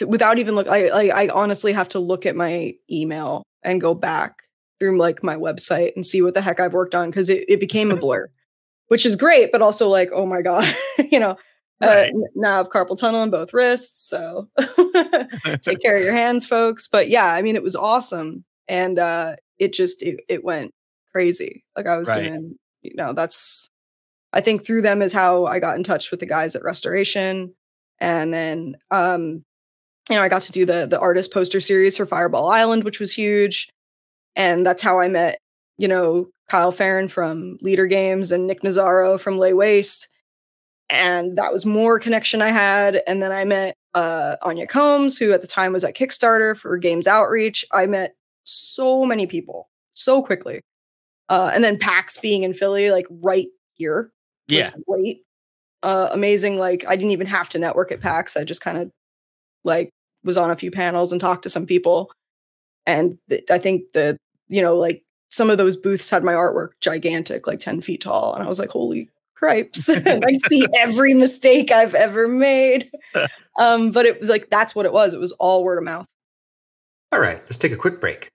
without 0.06 0.38
even 0.38 0.54
look 0.54 0.66
I, 0.68 0.88
I 0.88 1.24
i 1.24 1.28
honestly 1.28 1.72
have 1.72 1.88
to 1.90 1.98
look 1.98 2.26
at 2.26 2.36
my 2.36 2.74
email 2.90 3.42
and 3.62 3.80
go 3.80 3.94
back 3.94 4.42
through 4.78 4.98
like 4.98 5.22
my 5.22 5.36
website 5.36 5.92
and 5.96 6.06
see 6.06 6.20
what 6.22 6.34
the 6.34 6.42
heck 6.42 6.60
i've 6.60 6.74
worked 6.74 6.94
on 6.94 7.10
because 7.10 7.28
it, 7.30 7.44
it 7.48 7.60
became 7.60 7.90
a 7.90 7.96
blur 8.04 8.28
which 8.88 9.06
is 9.06 9.16
great 9.16 9.52
but 9.52 9.62
also 9.62 9.88
like 9.88 10.10
oh 10.12 10.26
my 10.26 10.42
god 10.42 10.66
you 11.10 11.18
know 11.20 11.36
uh, 11.82 11.86
Right. 11.86 12.08
n- 12.08 12.24
now 12.34 12.54
I 12.54 12.56
have 12.58 12.70
carpal 12.70 12.96
tunnel 12.98 13.22
in 13.22 13.30
both 13.30 13.52
wrists 13.52 14.08
so 14.08 14.48
take 15.62 15.80
care 15.82 15.96
of 15.96 16.02
your 16.02 16.14
hands 16.14 16.46
folks 16.46 16.88
but 16.88 17.08
yeah 17.08 17.26
i 17.32 17.42
mean 17.42 17.56
it 17.56 17.62
was 17.62 17.76
awesome 17.76 18.44
and 18.68 18.98
uh 18.98 19.36
it 19.58 19.72
just 19.74 20.02
it, 20.02 20.20
it 20.28 20.42
went 20.44 20.72
crazy 21.12 21.64
like 21.76 21.86
i 21.86 21.96
was 21.96 22.08
Right. 22.08 22.22
doing 22.24 22.56
you 22.82 22.92
know 22.96 23.12
that's 23.12 23.68
i 24.36 24.40
think 24.40 24.64
through 24.64 24.82
them 24.82 25.02
is 25.02 25.12
how 25.12 25.46
i 25.46 25.58
got 25.58 25.76
in 25.76 25.82
touch 25.82 26.10
with 26.10 26.20
the 26.20 26.26
guys 26.26 26.54
at 26.54 26.62
restoration 26.62 27.54
and 27.98 28.32
then 28.32 28.76
um 28.90 29.44
you 30.08 30.16
know 30.16 30.22
i 30.22 30.28
got 30.28 30.42
to 30.42 30.52
do 30.52 30.64
the 30.64 30.86
the 30.86 31.00
artist 31.00 31.32
poster 31.32 31.60
series 31.60 31.96
for 31.96 32.06
fireball 32.06 32.48
island 32.48 32.84
which 32.84 33.00
was 33.00 33.12
huge 33.12 33.68
and 34.34 34.64
that's 34.64 34.82
how 34.82 35.00
i 35.00 35.08
met 35.08 35.38
you 35.78 35.88
know 35.88 36.28
kyle 36.48 36.72
ferrin 36.72 37.08
from 37.08 37.58
leder 37.62 37.88
games 37.88 38.30
and 38.30 38.46
nick 38.46 38.62
nazaro 38.62 39.18
from 39.18 39.38
lay 39.38 39.52
waste 39.52 40.08
and 40.88 41.36
that 41.36 41.52
was 41.52 41.66
more 41.66 41.98
connection 41.98 42.42
I 42.42 42.50
had. 42.50 43.02
And 43.06 43.22
then 43.22 43.32
I 43.32 43.44
met 43.44 43.74
uh, 43.94 44.36
Anya 44.42 44.66
Combs, 44.66 45.18
who 45.18 45.32
at 45.32 45.40
the 45.40 45.48
time 45.48 45.72
was 45.72 45.84
at 45.84 45.96
Kickstarter 45.96 46.56
for 46.56 46.76
Games 46.78 47.06
Outreach. 47.06 47.64
I 47.72 47.86
met 47.86 48.14
so 48.44 49.04
many 49.04 49.26
people 49.26 49.68
so 49.92 50.22
quickly. 50.22 50.60
Uh, 51.28 51.50
and 51.52 51.64
then 51.64 51.78
PAX 51.78 52.18
being 52.18 52.44
in 52.44 52.54
Philly, 52.54 52.90
like 52.90 53.06
right 53.10 53.48
here, 53.74 54.12
yeah 54.48 54.70
great. 54.88 55.22
Uh, 55.82 56.08
amazing. 56.12 56.58
Like 56.58 56.84
I 56.88 56.96
didn't 56.96 57.12
even 57.12 57.26
have 57.26 57.48
to 57.50 57.58
network 57.58 57.92
at 57.92 58.00
PAX. 58.00 58.36
I 58.36 58.44
just 58.44 58.60
kind 58.60 58.78
of 58.78 58.90
like 59.64 59.90
was 60.24 60.36
on 60.36 60.50
a 60.50 60.56
few 60.56 60.70
panels 60.70 61.12
and 61.12 61.20
talked 61.20 61.44
to 61.44 61.48
some 61.48 61.66
people. 61.66 62.10
And 62.86 63.18
th- 63.28 63.50
I 63.50 63.58
think 63.58 63.92
that, 63.94 64.16
you 64.48 64.62
know, 64.62 64.76
like 64.76 65.02
some 65.30 65.50
of 65.50 65.58
those 65.58 65.76
booths 65.76 66.10
had 66.10 66.24
my 66.24 66.32
artwork 66.32 66.70
gigantic, 66.80 67.46
like 67.46 67.60
10 67.60 67.82
feet 67.82 68.00
tall. 68.02 68.34
And 68.34 68.42
I 68.42 68.48
was 68.48 68.58
like, 68.58 68.70
holy 68.70 69.08
cripes. 69.34 69.88
I 69.90 70.38
see 70.48 70.66
every 70.76 71.14
mistake 71.14 71.70
I've 71.70 71.94
ever 71.94 72.28
made. 72.28 72.90
Um, 73.58 73.90
but 73.90 74.04
it 74.04 74.20
was 74.20 74.28
like, 74.28 74.50
that's 74.50 74.74
what 74.74 74.84
it 74.84 74.92
was. 74.92 75.14
It 75.14 75.18
was 75.18 75.32
all 75.32 75.64
word 75.64 75.78
of 75.78 75.84
mouth. 75.84 76.04
All 77.10 77.18
right, 77.18 77.40
let's 77.44 77.56
take 77.56 77.72
a 77.72 77.76
quick 77.76 78.02
break. 78.02 78.28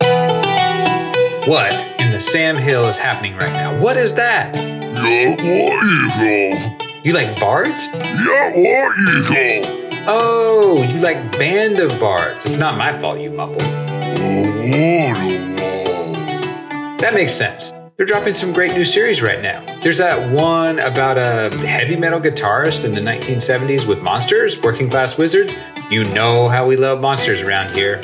What 0.00 1.74
in 2.00 2.10
the 2.10 2.20
Sam 2.20 2.56
Hill 2.56 2.86
is 2.86 2.96
happening 2.96 3.36
right 3.36 3.52
now? 3.52 3.78
What 3.78 3.98
is 3.98 4.14
that? 4.14 4.75
War 5.02 5.36
eagle. 5.84 6.58
You 7.04 7.12
like 7.12 7.38
bards? 7.38 7.88
War 7.92 8.94
eagle. 8.96 9.92
Oh, 10.08 10.82
you 10.88 10.98
like 10.98 11.36
Band 11.38 11.80
of 11.80 11.98
Bards. 12.00 12.44
It's 12.44 12.56
not 12.56 12.78
my 12.78 12.98
fault 12.98 13.20
you 13.20 13.30
mumble. 13.30 13.58
That 16.98 17.12
makes 17.14 17.32
sense. 17.32 17.72
They're 17.96 18.06
dropping 18.06 18.34
some 18.34 18.52
great 18.52 18.72
new 18.72 18.84
series 18.84 19.22
right 19.22 19.40
now. 19.42 19.64
There's 19.80 19.98
that 19.98 20.30
one 20.30 20.78
about 20.80 21.18
a 21.18 21.56
heavy 21.66 21.96
metal 21.96 22.20
guitarist 22.20 22.84
in 22.84 22.94
the 22.94 23.00
1970s 23.00 23.86
with 23.86 24.00
monsters, 24.00 24.60
working 24.60 24.90
class 24.90 25.16
wizards. 25.16 25.56
You 25.90 26.04
know 26.04 26.48
how 26.48 26.66
we 26.66 26.76
love 26.76 27.00
monsters 27.00 27.42
around 27.42 27.74
here. 27.74 28.00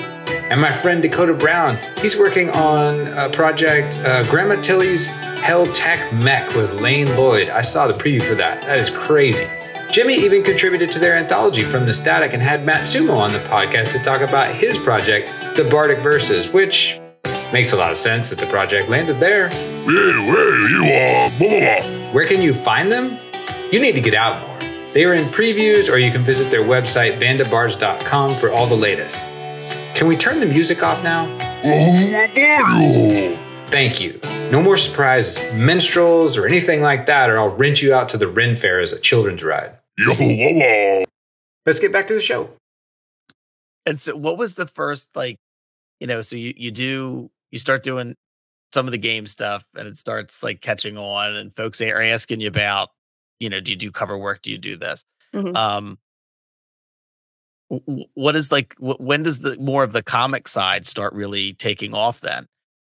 And 0.52 0.60
my 0.60 0.70
friend 0.70 1.00
Dakota 1.00 1.32
Brown, 1.32 1.78
he's 2.02 2.14
working 2.14 2.50
on 2.50 3.08
a 3.16 3.30
project, 3.30 3.96
uh, 4.04 4.22
Grandma 4.24 4.60
Tilly's 4.60 5.08
Hell 5.08 5.64
Tech 5.64 6.12
Mech 6.12 6.54
with 6.54 6.74
Lane 6.74 7.08
Lloyd. 7.16 7.48
I 7.48 7.62
saw 7.62 7.86
the 7.86 7.94
preview 7.94 8.22
for 8.22 8.34
that. 8.34 8.60
That 8.60 8.76
is 8.76 8.90
crazy. 8.90 9.48
Jimmy 9.90 10.12
even 10.12 10.42
contributed 10.44 10.92
to 10.92 10.98
their 10.98 11.16
anthology 11.16 11.62
from 11.62 11.86
the 11.86 11.94
static 11.94 12.34
and 12.34 12.42
had 12.42 12.66
Matt 12.66 12.82
Sumo 12.82 13.16
on 13.16 13.32
the 13.32 13.38
podcast 13.38 13.92
to 13.92 13.98
talk 14.00 14.20
about 14.20 14.54
his 14.54 14.76
project, 14.76 15.56
The 15.56 15.64
Bardic 15.64 16.02
Verses, 16.02 16.50
which 16.50 17.00
makes 17.50 17.72
a 17.72 17.76
lot 17.78 17.90
of 17.90 17.96
sense 17.96 18.28
that 18.28 18.38
the 18.38 18.44
project 18.44 18.90
landed 18.90 19.20
there. 19.20 19.48
Hey, 21.38 22.10
where 22.12 22.26
can 22.26 22.42
you 22.42 22.52
find 22.52 22.92
them? 22.92 23.16
You 23.72 23.80
need 23.80 23.94
to 23.94 24.02
get 24.02 24.12
out 24.12 24.46
more. 24.46 24.92
They 24.92 25.06
are 25.06 25.14
in 25.14 25.24
previews, 25.28 25.90
or 25.90 25.96
you 25.96 26.12
can 26.12 26.22
visit 26.22 26.50
their 26.50 26.62
website, 26.62 27.18
bandabards.com, 27.18 28.34
for 28.34 28.52
all 28.52 28.66
the 28.66 28.76
latest. 28.76 29.26
Can 30.02 30.08
we 30.08 30.16
turn 30.16 30.40
the 30.40 30.46
music 30.46 30.82
off 30.82 31.00
now? 31.04 31.26
Oh, 31.64 33.38
Thank 33.68 34.00
you. 34.00 34.18
No 34.50 34.60
more 34.60 34.76
surprises, 34.76 35.38
minstrels, 35.54 36.36
or 36.36 36.44
anything 36.44 36.80
like 36.80 37.06
that, 37.06 37.30
or 37.30 37.38
I'll 37.38 37.54
rent 37.54 37.80
you 37.80 37.94
out 37.94 38.08
to 38.08 38.16
the 38.18 38.26
Ren 38.26 38.56
Fair 38.56 38.80
as 38.80 38.92
a 38.92 38.98
children's 38.98 39.44
ride. 39.44 39.78
Let's 40.08 41.78
get 41.78 41.92
back 41.92 42.08
to 42.08 42.14
the 42.14 42.20
show. 42.20 42.50
And 43.86 44.00
so 44.00 44.16
what 44.16 44.36
was 44.36 44.54
the 44.54 44.66
first 44.66 45.08
like, 45.14 45.38
you 46.00 46.08
know, 46.08 46.20
so 46.22 46.34
you 46.34 46.52
you 46.56 46.72
do 46.72 47.30
you 47.52 47.60
start 47.60 47.84
doing 47.84 48.16
some 48.74 48.86
of 48.88 48.90
the 48.90 48.98
game 48.98 49.28
stuff 49.28 49.68
and 49.76 49.86
it 49.86 49.96
starts 49.96 50.42
like 50.42 50.60
catching 50.60 50.98
on 50.98 51.36
and 51.36 51.54
folks 51.54 51.80
are 51.80 52.02
asking 52.02 52.40
you 52.40 52.48
about, 52.48 52.88
you 53.38 53.48
know, 53.48 53.60
do 53.60 53.70
you 53.70 53.76
do 53.78 53.92
cover 53.92 54.18
work? 54.18 54.42
Do 54.42 54.50
you 54.50 54.58
do 54.58 54.76
this? 54.76 55.04
Mhm. 55.32 55.56
Um 55.56 55.74
w- 55.74 55.86
w- 55.86 56.01
what 58.14 58.36
is 58.36 58.52
like 58.52 58.74
when 58.78 59.22
does 59.22 59.40
the 59.40 59.56
more 59.58 59.82
of 59.84 59.92
the 59.92 60.02
comic 60.02 60.46
side 60.48 60.86
start 60.86 61.12
really 61.14 61.54
taking 61.54 61.94
off 61.94 62.20
then? 62.20 62.46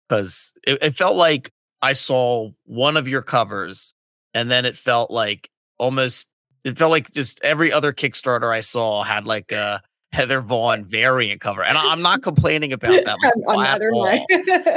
Because 0.09 0.53
it, 0.67 0.79
it 0.83 0.97
felt 0.97 1.17
like 1.17 1.51
I 1.83 1.93
saw 1.95 2.51
one 2.65 2.97
of 2.97 3.09
your 3.09 3.23
covers, 3.23 3.95
and 4.35 4.51
then 4.51 4.65
it 4.65 4.77
felt 4.77 5.11
like 5.11 5.51
almost 5.79 6.29
it 6.65 6.79
felt 6.79 6.91
like 6.91 7.11
just 7.13 7.41
every 7.43 7.73
other 7.73 7.93
Kickstarter 7.93 8.53
I 8.55 8.61
saw 8.61 9.03
had 9.03 9.27
like 9.27 9.53
a 9.53 9.83
Heather 10.13 10.41
Vaughan 10.41 10.85
variant 10.85 11.41
cover, 11.41 11.63
and 11.63 11.77
I, 11.77 11.91
I'm 11.93 12.03
not 12.03 12.23
complaining 12.23 12.73
about 12.73 13.05
that. 13.05 13.19
like, 13.47 13.69
at 13.69 13.83
all. 13.93 14.27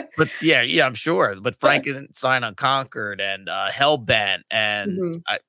But 0.18 0.30
yeah, 0.42 0.62
yeah, 0.62 0.86
I'm 0.86 0.94
sure. 0.96 1.36
But 1.42 1.56
Frankenstein 1.58 2.44
Unconquered 2.44 3.20
and 3.22 3.50
uh, 3.50 3.68
Hellbent 3.70 4.44
and 4.50 4.92
Mhm. 4.98 5.22
I, 5.28 5.40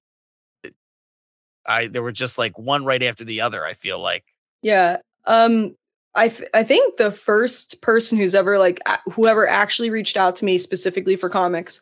I 1.66 1.87
there 1.88 2.02
were 2.02 2.12
just 2.12 2.38
like 2.38 2.59
one 2.59 2.85
right 2.85 3.02
after 3.02 3.24
the 3.24 3.40
other. 3.40 3.64
I 3.64 3.74
feel 3.74 3.98
like 3.98 4.24
Yeah. 4.66 4.96
Um 5.26 5.76
I 6.16 6.29
th- 6.29 6.48
I 6.55 6.64
think 6.64 6.96
the 6.96 7.12
first 7.12 7.81
person 7.83 8.18
who's 8.18 8.35
ever 8.35 8.59
like 8.59 8.81
a- 8.87 9.11
whoever 9.12 9.46
actually 9.48 9.90
reached 9.90 10.16
out 10.16 10.35
to 10.37 10.44
me 10.44 10.59
specifically 10.59 11.14
for 11.16 11.29
comics 11.29 11.81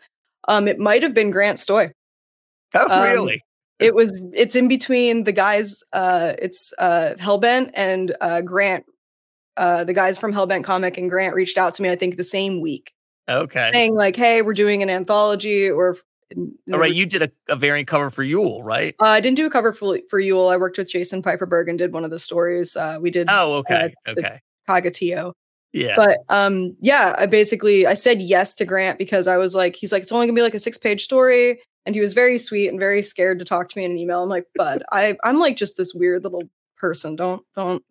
um 0.48 0.68
it 0.68 0.78
might 0.78 1.02
have 1.02 1.14
been 1.14 1.30
Grant 1.30 1.58
Stoy. 1.58 1.92
oh 2.74 2.88
Um, 2.90 3.02
really 3.02 3.40
It 3.78 3.94
was 3.94 4.12
it's 4.34 4.54
in 4.56 4.68
between 4.68 5.24
the 5.24 5.32
guys 5.32 5.82
uh 5.92 6.34
it's 6.38 6.72
uh 6.78 7.14
Hellbent 7.18 7.70
and 7.74 8.14
uh 8.20 8.40
Grant 8.42 8.84
uh 9.56 9.84
the 9.84 9.94
guys 9.94 10.18
from 10.18 10.32
Hellbent 10.32 10.64
Comic 10.64 10.98
and 10.98 11.08
Grant 11.08 11.34
reached 11.34 11.56
out 11.56 11.74
to 11.74 11.82
me 11.82 11.90
I 11.90 11.96
think 11.96 12.16
the 12.16 12.24
same 12.24 12.60
week 12.60 12.92
okay. 13.28 13.70
saying 13.72 13.94
like 13.94 14.16
hey 14.16 14.42
we're 14.42 14.52
doing 14.52 14.82
an 14.82 14.90
anthology 14.90 15.70
or 15.70 15.96
All 16.72 16.78
right, 16.78 16.92
you 16.94 17.06
did 17.06 17.22
a, 17.22 17.30
a 17.48 17.56
variant 17.56 17.88
cover 17.88 18.10
for 18.10 18.22
Yule, 18.22 18.62
right? 18.62 18.94
uh, 19.00 19.06
I 19.06 19.20
didn't 19.20 19.36
do 19.36 19.46
a 19.46 19.50
cover 19.50 19.72
for 19.72 19.98
for 20.10 20.18
Yule. 20.20 20.48
I 20.48 20.56
worked 20.56 20.78
with 20.78 20.88
Jason 20.88 21.22
Piperberg 21.22 21.68
and 21.68 21.78
did 21.78 21.92
one 21.92 22.04
of 22.04 22.10
the 22.10 22.18
stories. 22.18 22.76
Uh, 22.76 22.98
we 23.00 23.10
did 23.10 23.28
Oh, 23.30 23.54
okay, 23.58 23.94
the- 24.06 24.12
okay, 24.12 24.40
Kagatio. 24.68 25.32
yeah, 25.72 25.94
But 25.96 26.18
um 26.28 26.76
yeah, 26.80 27.14
I 27.18 27.26
basically 27.26 27.86
I 27.86 27.94
said 27.94 28.20
yes 28.22 28.54
to 28.56 28.64
Grant 28.64 28.98
because 28.98 29.26
I 29.28 29.36
was 29.38 29.54
like, 29.54 29.76
he's 29.76 29.92
like, 29.92 30.02
it's 30.02 30.12
only 30.12 30.26
gonna 30.26 30.36
be 30.36 30.42
like 30.42 30.54
a 30.54 30.58
six 30.58 30.78
page 30.78 31.04
story. 31.04 31.60
And 31.86 31.94
he 31.94 32.00
was 32.00 32.14
very 32.14 32.38
sweet 32.38 32.68
and 32.68 32.78
very 32.78 33.02
scared 33.02 33.38
to 33.40 33.44
talk 33.44 33.68
to 33.68 33.78
me 33.78 33.84
in 33.84 33.90
an 33.90 33.98
email. 33.98 34.22
I'm 34.22 34.28
like, 34.30 34.46
bud, 34.54 34.82
I 34.90 35.16
I'm 35.22 35.38
like 35.38 35.56
just 35.56 35.76
this 35.76 35.92
weird 35.94 36.24
little 36.24 36.44
person. 36.78 37.14
Don't 37.16 37.42
don't 37.54 37.82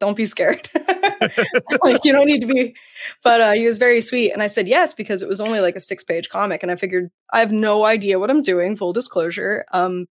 don't 0.00 0.16
be 0.16 0.24
scared. 0.26 0.68
like 1.84 2.04
you 2.04 2.12
don't 2.12 2.26
need 2.26 2.40
to 2.42 2.46
be. 2.46 2.74
But 3.22 3.40
uh 3.40 3.52
he 3.52 3.66
was 3.66 3.78
very 3.78 4.00
sweet. 4.00 4.32
And 4.32 4.42
I 4.42 4.46
said 4.48 4.68
yes 4.68 4.94
because 4.94 5.22
it 5.22 5.28
was 5.28 5.40
only 5.40 5.60
like 5.60 5.76
a 5.76 5.80
six 5.80 6.04
page 6.04 6.28
comic. 6.28 6.62
And 6.62 6.72
I 6.72 6.76
figured 6.76 7.10
I 7.32 7.40
have 7.40 7.52
no 7.52 7.84
idea 7.84 8.18
what 8.18 8.30
I'm 8.30 8.42
doing, 8.42 8.76
full 8.76 8.92
disclosure. 8.92 9.64
Um 9.72 10.06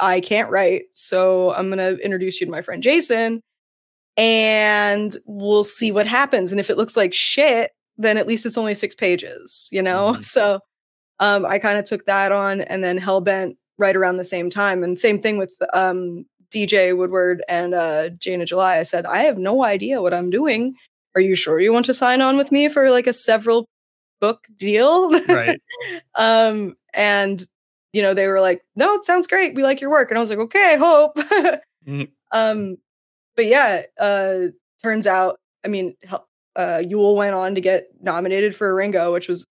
I 0.00 0.20
can't 0.20 0.50
write. 0.50 0.84
So 0.92 1.52
I'm 1.54 1.68
gonna 1.68 1.92
introduce 1.92 2.40
you 2.40 2.46
to 2.46 2.52
my 2.52 2.62
friend 2.62 2.82
Jason 2.82 3.42
and 4.16 5.16
we'll 5.26 5.64
see 5.64 5.90
what 5.92 6.06
happens. 6.06 6.52
And 6.52 6.60
if 6.60 6.70
it 6.70 6.76
looks 6.76 6.96
like 6.96 7.14
shit, 7.14 7.72
then 7.96 8.18
at 8.18 8.26
least 8.26 8.46
it's 8.46 8.58
only 8.58 8.74
six 8.74 8.94
pages, 8.94 9.68
you 9.72 9.82
know? 9.82 10.14
Mhm. 10.18 10.24
So 10.32 10.60
um, 11.20 11.46
I 11.46 11.58
kind 11.60 11.78
of 11.78 11.84
took 11.84 12.06
that 12.06 12.32
on 12.32 12.60
and 12.62 12.82
then 12.84 12.98
Hellbent 12.98 13.56
right 13.78 13.96
around 13.96 14.16
the 14.18 14.24
same 14.24 14.50
time. 14.50 14.84
And 14.84 14.98
same 14.98 15.20
thing 15.22 15.38
with 15.38 15.52
um, 15.74 16.26
DJ 16.52 16.92
Woodward 16.96 17.42
and 17.48 17.74
uh, 17.74 18.10
Jana 18.10 18.44
July. 18.46 18.78
I 18.78 18.82
said, 18.84 19.06
I 19.06 19.24
have 19.24 19.38
no 19.38 19.64
idea 19.64 20.02
what 20.02 20.14
I'm 20.14 20.30
doing. 20.30 20.74
Are 21.14 21.20
you 21.20 21.34
sure 21.34 21.60
you 21.60 21.72
want 21.72 21.86
to 21.86 21.94
sign 21.94 22.20
on 22.22 22.36
with 22.36 22.52
me 22.52 22.68
for 22.68 22.90
like 22.90 23.06
a 23.06 23.12
several 23.12 23.66
book 24.20 24.46
deal? 24.56 25.10
right. 25.28 25.60
um, 26.14 26.76
and 26.94 27.46
you 27.92 28.02
know, 28.02 28.14
they 28.14 28.26
were 28.28 28.40
like, 28.40 28.62
"No, 28.76 28.94
it 28.94 29.04
sounds 29.04 29.26
great. 29.26 29.54
We 29.54 29.62
like 29.62 29.80
your 29.80 29.90
work." 29.90 30.10
And 30.10 30.18
I 30.18 30.20
was 30.22 30.30
like, 30.30 30.38
"Okay, 30.38 30.76
hope." 30.78 31.16
Mhm. 31.86 32.10
Um, 32.34 32.78
but 33.36 33.46
yeah, 33.46 33.82
uh, 33.98 34.48
turns 34.82 35.06
out, 35.06 35.38
I 35.64 35.68
mean, 35.68 35.96
uh, 36.56 36.82
Yule 36.86 37.16
went 37.16 37.34
on 37.34 37.54
to 37.54 37.60
get 37.60 37.88
nominated 38.00 38.54
for 38.56 38.70
a 38.70 38.74
Ringo, 38.74 39.12
which 39.12 39.28
was 39.28 39.44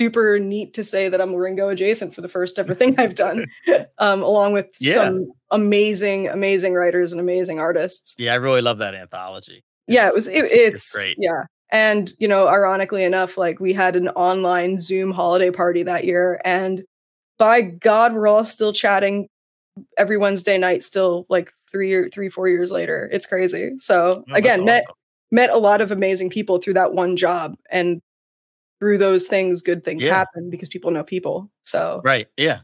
super 0.00 0.38
neat 0.38 0.72
to 0.74 0.82
say 0.84 1.08
that 1.10 1.20
I'm 1.20 1.34
a 1.34 1.38
Ringo 1.38 1.68
adjacent 1.68 2.14
for 2.14 2.22
the 2.22 2.28
first 2.36 2.58
ever 2.58 2.74
thing 2.74 2.94
I've 2.98 3.14
done, 3.14 3.44
um, 3.98 4.22
along 4.22 4.54
with 4.54 4.68
Yeah. 4.80 4.94
some 4.94 5.32
amazing, 5.50 6.28
amazing 6.28 6.72
writers 6.74 7.12
and 7.12 7.20
amazing 7.20 7.58
artists 7.60 8.14
Yeah, 8.18 8.32
I 8.32 8.36
really 8.36 8.62
love 8.62 8.78
that 8.78 8.94
anthology. 8.94 9.62
yeah 9.88 10.08
it 10.08 10.14
was 10.14 10.26
it, 10.28 10.36
it's- 10.44 10.50
it's, 10.52 10.74
it's 10.76 10.92
great. 10.96 11.16
yeah 11.18 11.42
and 11.72 12.12
you 12.18 12.28
know 12.28 12.48
ironically 12.48 13.04
enough 13.04 13.36
like 13.44 13.60
we 13.60 13.72
had 13.74 13.94
an 13.96 14.08
online 14.10 14.78
zoom 14.78 15.10
holiday 15.12 15.50
party 15.50 15.82
that 15.84 16.04
year 16.04 16.40
and 16.44 16.82
by 17.38 17.60
god 17.60 18.12
we're 18.14 18.28
all 18.32 18.44
still 18.44 18.72
chatting 18.72 19.28
every 20.02 20.16
wednesday 20.24 20.58
night 20.58 20.82
still 20.82 21.26
like 21.28 21.48
three 21.72 21.92
or 21.92 22.08
three 22.14 22.28
four 22.28 22.46
years 22.48 22.70
later 22.78 23.08
it's 23.12 23.26
crazy 23.26 23.72
so 23.78 24.24
Oh, 24.30 24.34
again 24.34 24.64
met 24.64 24.84
met 25.30 25.50
a 25.50 25.58
lot 25.68 25.80
of 25.80 25.90
amazing 25.92 26.28
people 26.30 26.58
through 26.60 26.74
that 26.74 26.92
one 26.92 27.16
job 27.16 27.54
and 27.70 28.00
through 28.80 28.98
those 28.98 29.26
things 29.28 29.62
good 29.62 29.84
things 29.84 30.04
Yeah. 30.04 30.14
happen 30.16 30.50
because 30.50 30.68
people 30.68 30.90
know 30.90 31.04
people 31.04 31.50
so 31.62 32.00
Right. 32.04 32.26
Yeah. 32.36 32.60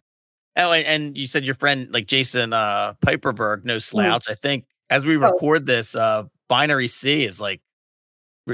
Oh, 0.56 0.72
and, 0.72 0.86
and 0.86 1.16
you 1.18 1.26
said 1.26 1.44
your 1.44 1.54
friend 1.54 1.88
like 1.92 2.06
Jason 2.06 2.52
uh 2.52 2.94
Piperberg, 3.04 3.64
no 3.64 3.78
slouch. 3.78 4.24
I 4.28 4.34
think 4.34 4.64
as 4.90 5.04
we 5.06 5.14
Mm. 5.16 5.28
Oh. 5.28 5.32
record 5.32 5.66
this, 5.66 5.94
uh 5.94 6.24
Binary 6.48 6.86
C 6.88 7.24
is 7.24 7.40
like 7.40 7.60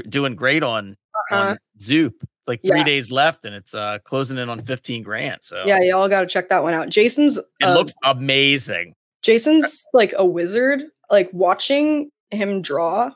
doing 0.09 0.35
great 0.35 0.63
on 0.63 0.97
uh, 1.31 1.35
on 1.35 1.57
Zoop. 1.79 2.15
It's 2.21 2.47
like 2.47 2.61
three 2.61 2.79
Yeah. 2.79 2.83
days 2.83 3.11
left 3.11 3.45
and 3.45 3.55
it's 3.55 3.73
uh 3.73 3.99
closing 4.03 4.37
in 4.37 4.49
on 4.49 4.61
15 4.63 5.01
grand. 5.03 5.39
So 5.43 5.63
yeah 5.65 5.79
y'all 5.81 6.09
got 6.09 6.21
to 6.21 6.27
check 6.27 6.49
that 6.49 6.63
one 6.63 6.73
out 6.73 6.89
jason's 6.89 7.37
it 7.37 7.45
um, 7.63 7.73
looks 7.75 7.93
amazing. 8.03 8.93
Jason's 9.21 9.85
like 9.93 10.13
a 10.17 10.25
wizard. 10.25 10.81
Like 11.09 11.29
watching 11.31 12.09
him 12.31 12.61
draw 12.61 13.11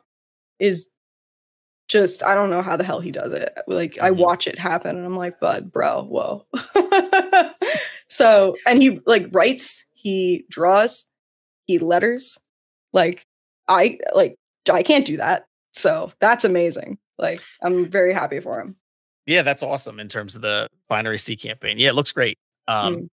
is 0.59 0.89
just 1.87 2.23
I 2.23 2.35
don't 2.35 2.49
know 2.49 2.61
how 2.61 2.75
the 2.77 2.83
hell 2.83 2.99
he 2.99 3.11
does 3.11 3.33
it. 3.33 3.53
Like 3.67 3.97
I 4.01 4.11
Mhm. 4.11 4.17
watch 4.17 4.47
it 4.47 4.59
happen 4.59 4.97
and 4.97 5.05
I'm 5.05 5.15
like, 5.15 5.39
bud, 5.39 5.71
bro, 5.71 6.03
whoa. 6.03 6.45
so 8.09 8.55
and 8.65 8.81
he 8.81 8.99
like 9.05 9.27
writes, 9.31 9.85
he 9.93 10.45
draws, 10.49 11.09
he 11.65 11.79
letters. 11.79 12.37
Like 12.93 13.25
I 13.67 13.99
like 14.13 14.35
I 14.71 14.83
can't 14.83 15.05
do 15.05 15.17
that. 15.17 15.45
So 15.73 16.11
that's 16.19 16.45
amazing. 16.45 16.97
Like 17.17 17.41
I'm 17.61 17.87
very 17.89 18.13
happy 18.13 18.39
for 18.39 18.59
him. 18.59 18.75
Yeah, 19.25 19.41
that's 19.41 19.63
awesome 19.63 19.99
in 19.99 20.07
terms 20.07 20.35
of 20.35 20.41
the 20.41 20.69
Binary 20.89 21.17
C 21.19 21.35
campaign. 21.35 21.77
Yeah, 21.79 21.89
it 21.89 21.95
looks 21.95 22.11
great. 22.11 22.37
Um 22.67 22.95
Mm. 22.95 23.07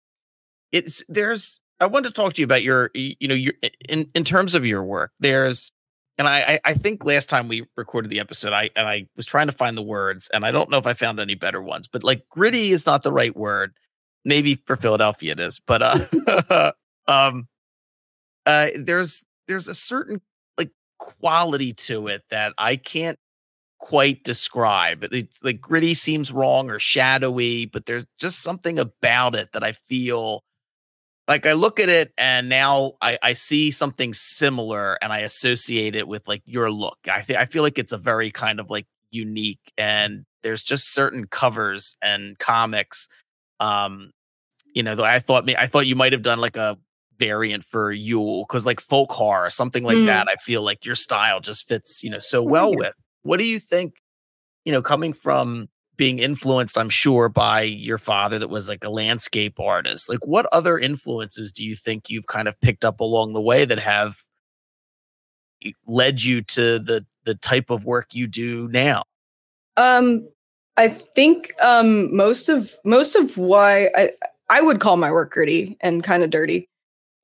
it's 0.72 1.02
there's 1.08 1.60
I 1.80 1.86
wanted 1.86 2.08
to 2.08 2.14
talk 2.14 2.34
to 2.34 2.40
you 2.40 2.44
about 2.44 2.62
your 2.62 2.90
you 2.94 3.28
know 3.28 3.34
your 3.34 3.54
in 3.88 4.08
in 4.14 4.24
terms 4.24 4.54
of 4.54 4.64
your 4.66 4.82
work. 4.84 5.12
There's 5.20 5.72
and 6.26 6.28
I 6.28 6.60
I- 6.64 6.74
think 6.74 7.04
last 7.04 7.28
time 7.28 7.48
we 7.48 7.66
recorded 7.76 8.10
the 8.10 8.20
episode, 8.20 8.52
I 8.52 8.70
and 8.76 8.86
I 8.88 9.06
was 9.16 9.26
trying 9.26 9.48
to 9.48 9.52
find 9.52 9.76
the 9.76 9.82
words, 9.82 10.30
and 10.32 10.44
I 10.44 10.50
don't 10.50 10.70
know 10.70 10.78
if 10.78 10.86
I 10.86 10.94
found 10.94 11.20
any 11.20 11.34
better 11.34 11.62
ones. 11.62 11.88
But 11.88 12.04
like 12.04 12.28
gritty 12.28 12.70
is 12.72 12.86
not 12.86 13.02
the 13.02 13.12
right 13.12 13.36
word. 13.36 13.74
Maybe 14.24 14.56
for 14.66 14.76
Philadelphia 14.76 15.32
it 15.32 15.40
is, 15.40 15.60
but 15.60 15.82
uh, 15.82 16.72
um, 17.08 17.48
uh, 18.46 18.68
there's 18.76 19.24
there's 19.48 19.68
a 19.68 19.74
certain 19.74 20.20
like 20.58 20.70
quality 20.98 21.72
to 21.74 22.08
it 22.08 22.22
that 22.30 22.52
I 22.58 22.76
can't 22.76 23.18
quite 23.78 24.24
describe. 24.24 25.04
It- 25.04 25.12
It's 25.14 25.42
like 25.44 25.60
gritty 25.60 25.94
seems 25.94 26.32
wrong 26.32 26.70
or 26.70 26.78
shadowy, 26.78 27.66
but 27.66 27.86
there's 27.86 28.06
just 28.20 28.42
something 28.42 28.78
about 28.78 29.34
it 29.36 29.52
that 29.52 29.64
I 29.64 29.72
feel 29.72 30.44
like 31.28 31.46
I 31.46 31.52
look 31.52 31.80
at 31.80 31.88
it 31.88 32.12
and 32.18 32.48
now 32.48 32.92
I, 33.00 33.18
I 33.22 33.32
see 33.34 33.70
something 33.70 34.12
similar 34.12 34.98
and 35.02 35.12
I 35.12 35.20
associate 35.20 35.94
it 35.94 36.08
with 36.08 36.26
like 36.26 36.42
your 36.46 36.70
look. 36.70 36.98
I 37.10 37.20
think 37.22 37.38
I 37.38 37.44
feel 37.46 37.62
like 37.62 37.78
it's 37.78 37.92
a 37.92 37.98
very 37.98 38.30
kind 38.30 38.60
of 38.60 38.70
like 38.70 38.86
unique 39.10 39.72
and 39.78 40.24
there's 40.42 40.62
just 40.62 40.92
certain 40.92 41.26
covers 41.26 41.96
and 42.02 42.38
comics. 42.38 43.08
Um, 43.60 44.10
you 44.74 44.82
know, 44.82 44.94
though 44.96 45.04
I 45.04 45.20
thought 45.20 45.44
me 45.44 45.54
I 45.56 45.66
thought 45.66 45.86
you 45.86 45.96
might 45.96 46.12
have 46.12 46.22
done 46.22 46.40
like 46.40 46.56
a 46.56 46.76
variant 47.18 47.64
for 47.64 47.92
Yule 47.92 48.44
because 48.48 48.66
like 48.66 48.80
folk 48.80 49.12
horror, 49.12 49.46
or 49.46 49.50
something 49.50 49.84
like 49.84 49.98
Mm. 49.98 50.06
that. 50.06 50.28
I 50.28 50.34
feel 50.36 50.62
like 50.62 50.84
your 50.84 50.96
style 50.96 51.38
just 51.40 51.68
fits, 51.68 52.02
you 52.02 52.10
know, 52.10 52.18
so 52.18 52.42
well 52.42 52.74
with. 52.74 52.94
What 53.22 53.38
do 53.38 53.44
you 53.44 53.60
think? 53.60 53.94
You 54.64 54.72
know, 54.72 54.82
coming 54.82 55.12
from 55.12 55.68
being 56.02 56.18
influenced, 56.18 56.76
I'm 56.76 56.88
sure, 56.88 57.28
by 57.28 57.62
your 57.62 57.96
father 57.96 58.36
that 58.40 58.50
was 58.50 58.68
like 58.68 58.82
a 58.82 58.90
landscape 58.90 59.60
artist. 59.60 60.08
Like, 60.08 60.26
what 60.26 60.46
other 60.50 60.76
influences 60.76 61.52
do 61.52 61.64
you 61.64 61.76
think 61.76 62.10
you've 62.10 62.26
kind 62.26 62.48
of 62.48 62.60
picked 62.60 62.84
up 62.84 62.98
along 62.98 63.34
the 63.34 63.40
way 63.40 63.64
that 63.64 63.78
have 63.78 64.18
led 65.86 66.20
you 66.20 66.42
to 66.42 66.80
the 66.80 67.06
the 67.22 67.36
type 67.36 67.70
of 67.70 67.84
work 67.84 68.14
you 68.14 68.26
do 68.26 68.66
now? 68.66 69.04
Um, 69.76 70.28
I 70.76 70.88
think 70.88 71.52
um 71.62 72.12
most 72.16 72.48
of 72.48 72.74
most 72.84 73.14
of 73.14 73.36
why 73.36 73.88
I 73.94 74.10
I 74.48 74.60
would 74.60 74.80
call 74.80 74.96
my 74.96 75.12
work 75.12 75.30
gritty 75.30 75.76
and 75.80 76.02
kind 76.02 76.24
of 76.24 76.30
dirty. 76.30 76.68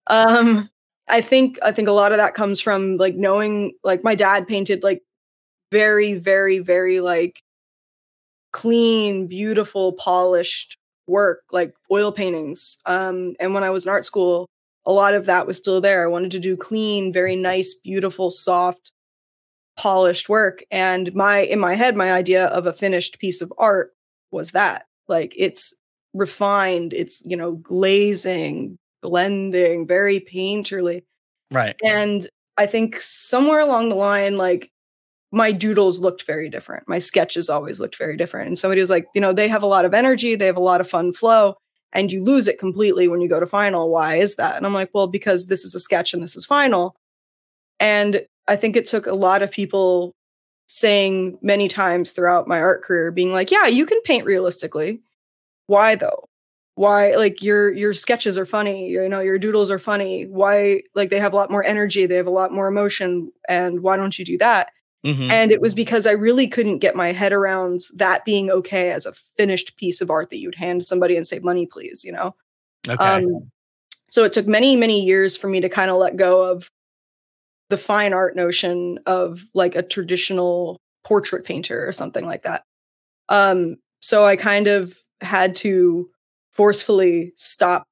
Um, 0.06 0.70
I 1.08 1.20
think 1.20 1.58
I 1.64 1.72
think 1.72 1.88
a 1.88 1.92
lot 1.92 2.12
of 2.12 2.18
that 2.18 2.36
comes 2.36 2.60
from 2.60 2.96
like 2.96 3.16
knowing 3.16 3.72
like 3.82 4.04
my 4.04 4.14
dad 4.14 4.46
painted 4.46 4.84
like 4.84 5.02
very 5.72 6.14
very 6.14 6.60
very 6.60 7.00
like 7.00 7.42
clean, 8.52 9.26
beautiful, 9.26 9.92
polished 9.92 10.76
work 11.06 11.42
like 11.50 11.74
oil 11.90 12.12
paintings. 12.12 12.78
Um, 12.86 13.34
and 13.40 13.54
when 13.54 13.64
I 13.64 13.70
was 13.70 13.86
in 13.86 13.90
art 13.90 14.04
school, 14.04 14.46
a 14.86 14.92
lot 14.92 15.14
of 15.14 15.26
that 15.26 15.46
was 15.46 15.56
still 15.56 15.80
there. 15.80 16.04
I 16.04 16.08
wanted 16.08 16.30
to 16.32 16.38
do 16.38 16.56
clean, 16.56 17.12
very 17.12 17.36
nice, 17.36 17.74
beautiful, 17.74 18.30
soft, 18.30 18.90
polished 19.76 20.28
work. 20.28 20.62
And 20.70 21.14
my 21.14 21.40
in 21.40 21.58
my 21.58 21.74
head, 21.74 21.96
my 21.96 22.12
idea 22.12 22.46
of 22.46 22.66
a 22.66 22.72
finished 22.72 23.18
piece 23.18 23.40
of 23.40 23.52
art 23.58 23.92
was 24.30 24.52
that. 24.52 24.86
Like 25.08 25.34
it's 25.36 25.74
refined, 26.14 26.92
it's 26.92 27.22
you 27.24 27.36
know, 27.36 27.52
glazing, 27.52 28.78
blending, 29.02 29.86
very 29.86 30.20
painterly. 30.20 31.04
Right. 31.50 31.76
And 31.84 32.26
I 32.56 32.66
think 32.66 33.00
somewhere 33.00 33.60
along 33.60 33.88
the 33.88 33.94
line, 33.94 34.36
like 34.36 34.70
my 35.30 35.52
doodles 35.52 36.00
looked 36.00 36.24
very 36.24 36.48
different. 36.48 36.88
My 36.88 36.98
sketches 36.98 37.50
always 37.50 37.80
looked 37.80 37.96
very 37.98 38.16
different. 38.16 38.48
And 38.48 38.58
somebody 38.58 38.80
was 38.80 38.90
like, 38.90 39.06
you 39.14 39.20
know, 39.20 39.32
they 39.32 39.48
have 39.48 39.62
a 39.62 39.66
lot 39.66 39.84
of 39.84 39.94
energy, 39.94 40.34
they 40.34 40.46
have 40.46 40.56
a 40.56 40.60
lot 40.60 40.80
of 40.80 40.88
fun 40.88 41.12
flow, 41.12 41.54
and 41.92 42.10
you 42.10 42.22
lose 42.22 42.48
it 42.48 42.58
completely 42.58 43.08
when 43.08 43.20
you 43.20 43.28
go 43.28 43.40
to 43.40 43.46
final. 43.46 43.90
Why 43.90 44.16
is 44.16 44.36
that? 44.36 44.56
And 44.56 44.66
I'm 44.66 44.74
like, 44.74 44.90
well, 44.94 45.06
because 45.06 45.46
this 45.46 45.64
is 45.64 45.74
a 45.74 45.80
sketch 45.80 46.14
and 46.14 46.22
this 46.22 46.36
is 46.36 46.46
final. 46.46 46.96
And 47.80 48.22
I 48.48 48.56
think 48.56 48.76
it 48.76 48.86
took 48.86 49.06
a 49.06 49.14
lot 49.14 49.42
of 49.42 49.50
people 49.50 50.14
saying 50.68 51.38
many 51.42 51.68
times 51.68 52.12
throughout 52.12 52.48
my 52.48 52.60
art 52.60 52.82
career, 52.82 53.10
being 53.10 53.32
like, 53.32 53.50
yeah, 53.50 53.66
you 53.66 53.86
can 53.86 54.00
paint 54.02 54.24
realistically. 54.24 55.00
Why 55.66 55.94
though? 55.94 56.24
Why 56.74 57.16
like 57.16 57.42
your 57.42 57.72
your 57.72 57.92
sketches 57.92 58.38
are 58.38 58.46
funny, 58.46 58.88
you 58.88 59.08
know, 59.08 59.20
your 59.20 59.38
doodles 59.38 59.70
are 59.70 59.78
funny. 59.80 60.26
Why 60.26 60.82
like 60.94 61.10
they 61.10 61.20
have 61.20 61.32
a 61.32 61.36
lot 61.36 61.50
more 61.50 61.64
energy, 61.64 62.06
they 62.06 62.16
have 62.16 62.26
a 62.26 62.30
lot 62.30 62.52
more 62.52 62.68
emotion, 62.68 63.32
and 63.48 63.80
why 63.82 63.96
don't 63.96 64.18
you 64.18 64.24
do 64.24 64.38
that? 64.38 64.68
Mhm. 65.06 65.30
And 65.30 65.52
it 65.52 65.60
was 65.60 65.74
because 65.74 66.06
I 66.06 66.12
really 66.12 66.48
couldn't 66.48 66.78
get 66.78 66.96
my 66.96 67.12
head 67.12 67.32
around 67.32 67.82
that 67.94 68.24
being 68.24 68.50
okay 68.50 68.90
as 68.90 69.06
a 69.06 69.12
finished 69.36 69.76
piece 69.76 70.00
of 70.00 70.10
art 70.10 70.30
that 70.30 70.38
you'd 70.38 70.56
hand 70.56 70.84
somebody 70.84 71.16
and 71.16 71.26
say, 71.26 71.38
money, 71.38 71.66
please, 71.66 72.04
you 72.04 72.12
know? 72.12 72.34
okay. 72.88 73.04
Um, 73.04 73.50
so 74.08 74.24
it 74.24 74.32
took 74.32 74.46
many, 74.46 74.76
many 74.76 75.04
years 75.04 75.36
for 75.36 75.48
me 75.48 75.60
to 75.60 75.68
kind 75.68 75.90
of 75.90 75.98
let 75.98 76.16
go 76.16 76.42
of 76.50 76.70
the 77.70 77.78
fine 77.78 78.12
art 78.12 78.34
notion 78.36 78.98
of 79.06 79.44
like 79.54 79.74
a 79.76 79.82
traditional 79.82 80.80
portrait 81.04 81.44
painter 81.44 81.86
or 81.86 81.92
something 81.92 82.24
like 82.26 82.42
that. 82.42 82.64
Um, 83.28 83.76
so 84.00 84.26
I 84.26 84.36
kind 84.36 84.66
of 84.66 84.96
had 85.20 85.54
to 85.56 86.08
forcefully 86.52 87.32
stop 87.36 87.84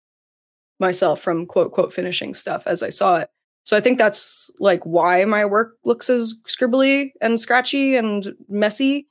myself 0.81 1.21
from 1.21 1.47
quote, 1.47 1.73
quote, 1.73 1.92
finishing 1.92 2.35
stuff 2.35 2.64
as 2.66 2.83
I 2.83 2.90
saw 2.90 3.19
it. 3.19 3.29
So 3.66 3.76
I 3.76 3.81
think 3.81 3.98
that's 3.98 4.48
like 4.61 4.85
why 4.85 5.24
my 5.24 5.44
work 5.44 5.79
looks 5.85 6.09
as 6.09 6.40
scribbly 6.46 7.11
and 7.20 7.40
scratchy 7.40 7.96
and 7.96 8.33
messy, 8.48 9.09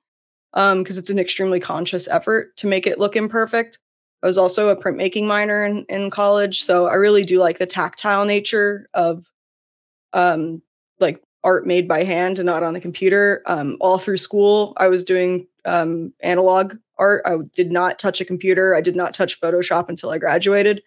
because 0.54 0.98
it's 0.98 1.10
an 1.10 1.20
extremely 1.20 1.60
conscious 1.60 2.08
effort 2.08 2.56
to 2.56 2.68
make 2.68 2.88
it 2.88 2.98
look 2.98 3.18
imperfect. 3.18 3.80
I 4.24 4.28
was 4.28 4.38
also 4.38 4.70
a 4.70 4.76
printmaking 4.78 5.28
minor 5.28 5.66
in, 5.66 5.86
in 5.90 6.10
college, 6.10 6.64
so 6.64 6.88
I 6.88 6.94
really 6.94 7.26
do 7.26 7.38
like 7.38 7.60
the 7.60 7.66
tactile 7.66 8.24
nature 8.24 8.88
of 8.94 9.26
um, 10.14 10.62
like 11.02 11.22
art 11.44 11.68
made 11.68 11.86
by 11.86 12.06
hand 12.06 12.40
and 12.40 12.46
not 12.46 12.64
on 12.64 12.74
the 12.74 12.80
computer. 12.80 13.44
Um, 13.48 13.76
all 13.82 13.98
through 13.98 14.18
school, 14.18 14.72
I 14.78 14.88
was 14.88 15.04
doing 15.04 15.48
um, 15.66 16.14
analog 16.22 16.76
art. 16.98 17.24
I 17.26 17.40
did 17.54 17.74
not 17.74 18.00
touch 18.00 18.22
a 18.22 18.26
computer. 18.26 18.74
I 18.74 18.80
did 18.80 18.96
not 18.96 19.14
touch 19.14 19.42
Photoshop 19.42 19.90
until 19.90 20.12
I 20.12 20.18
graduated. 20.18 20.82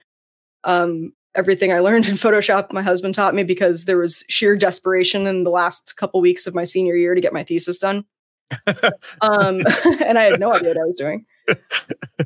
Um, 0.64 1.12
everything 1.38 1.72
I 1.72 1.78
learned 1.78 2.06
in 2.06 2.14
Photoshop, 2.16 2.72
my 2.72 2.82
husband 2.82 3.14
taught 3.14 3.34
me 3.34 3.44
because 3.44 3.84
there 3.84 3.96
was 3.96 4.24
sheer 4.28 4.56
desperation 4.56 5.26
in 5.26 5.44
the 5.44 5.50
last 5.50 5.96
couple 5.96 6.20
weeks 6.20 6.46
of 6.46 6.54
my 6.54 6.64
senior 6.64 6.96
year 6.96 7.14
to 7.14 7.20
get 7.20 7.32
my 7.32 7.44
thesis 7.44 7.78
done. 7.78 8.04
um, 9.20 9.60
and 10.04 10.18
I 10.18 10.24
had 10.24 10.40
no 10.40 10.52
idea 10.52 10.70
what 10.70 10.78
I 10.78 10.84
was 10.84 10.96
doing. 10.96 11.24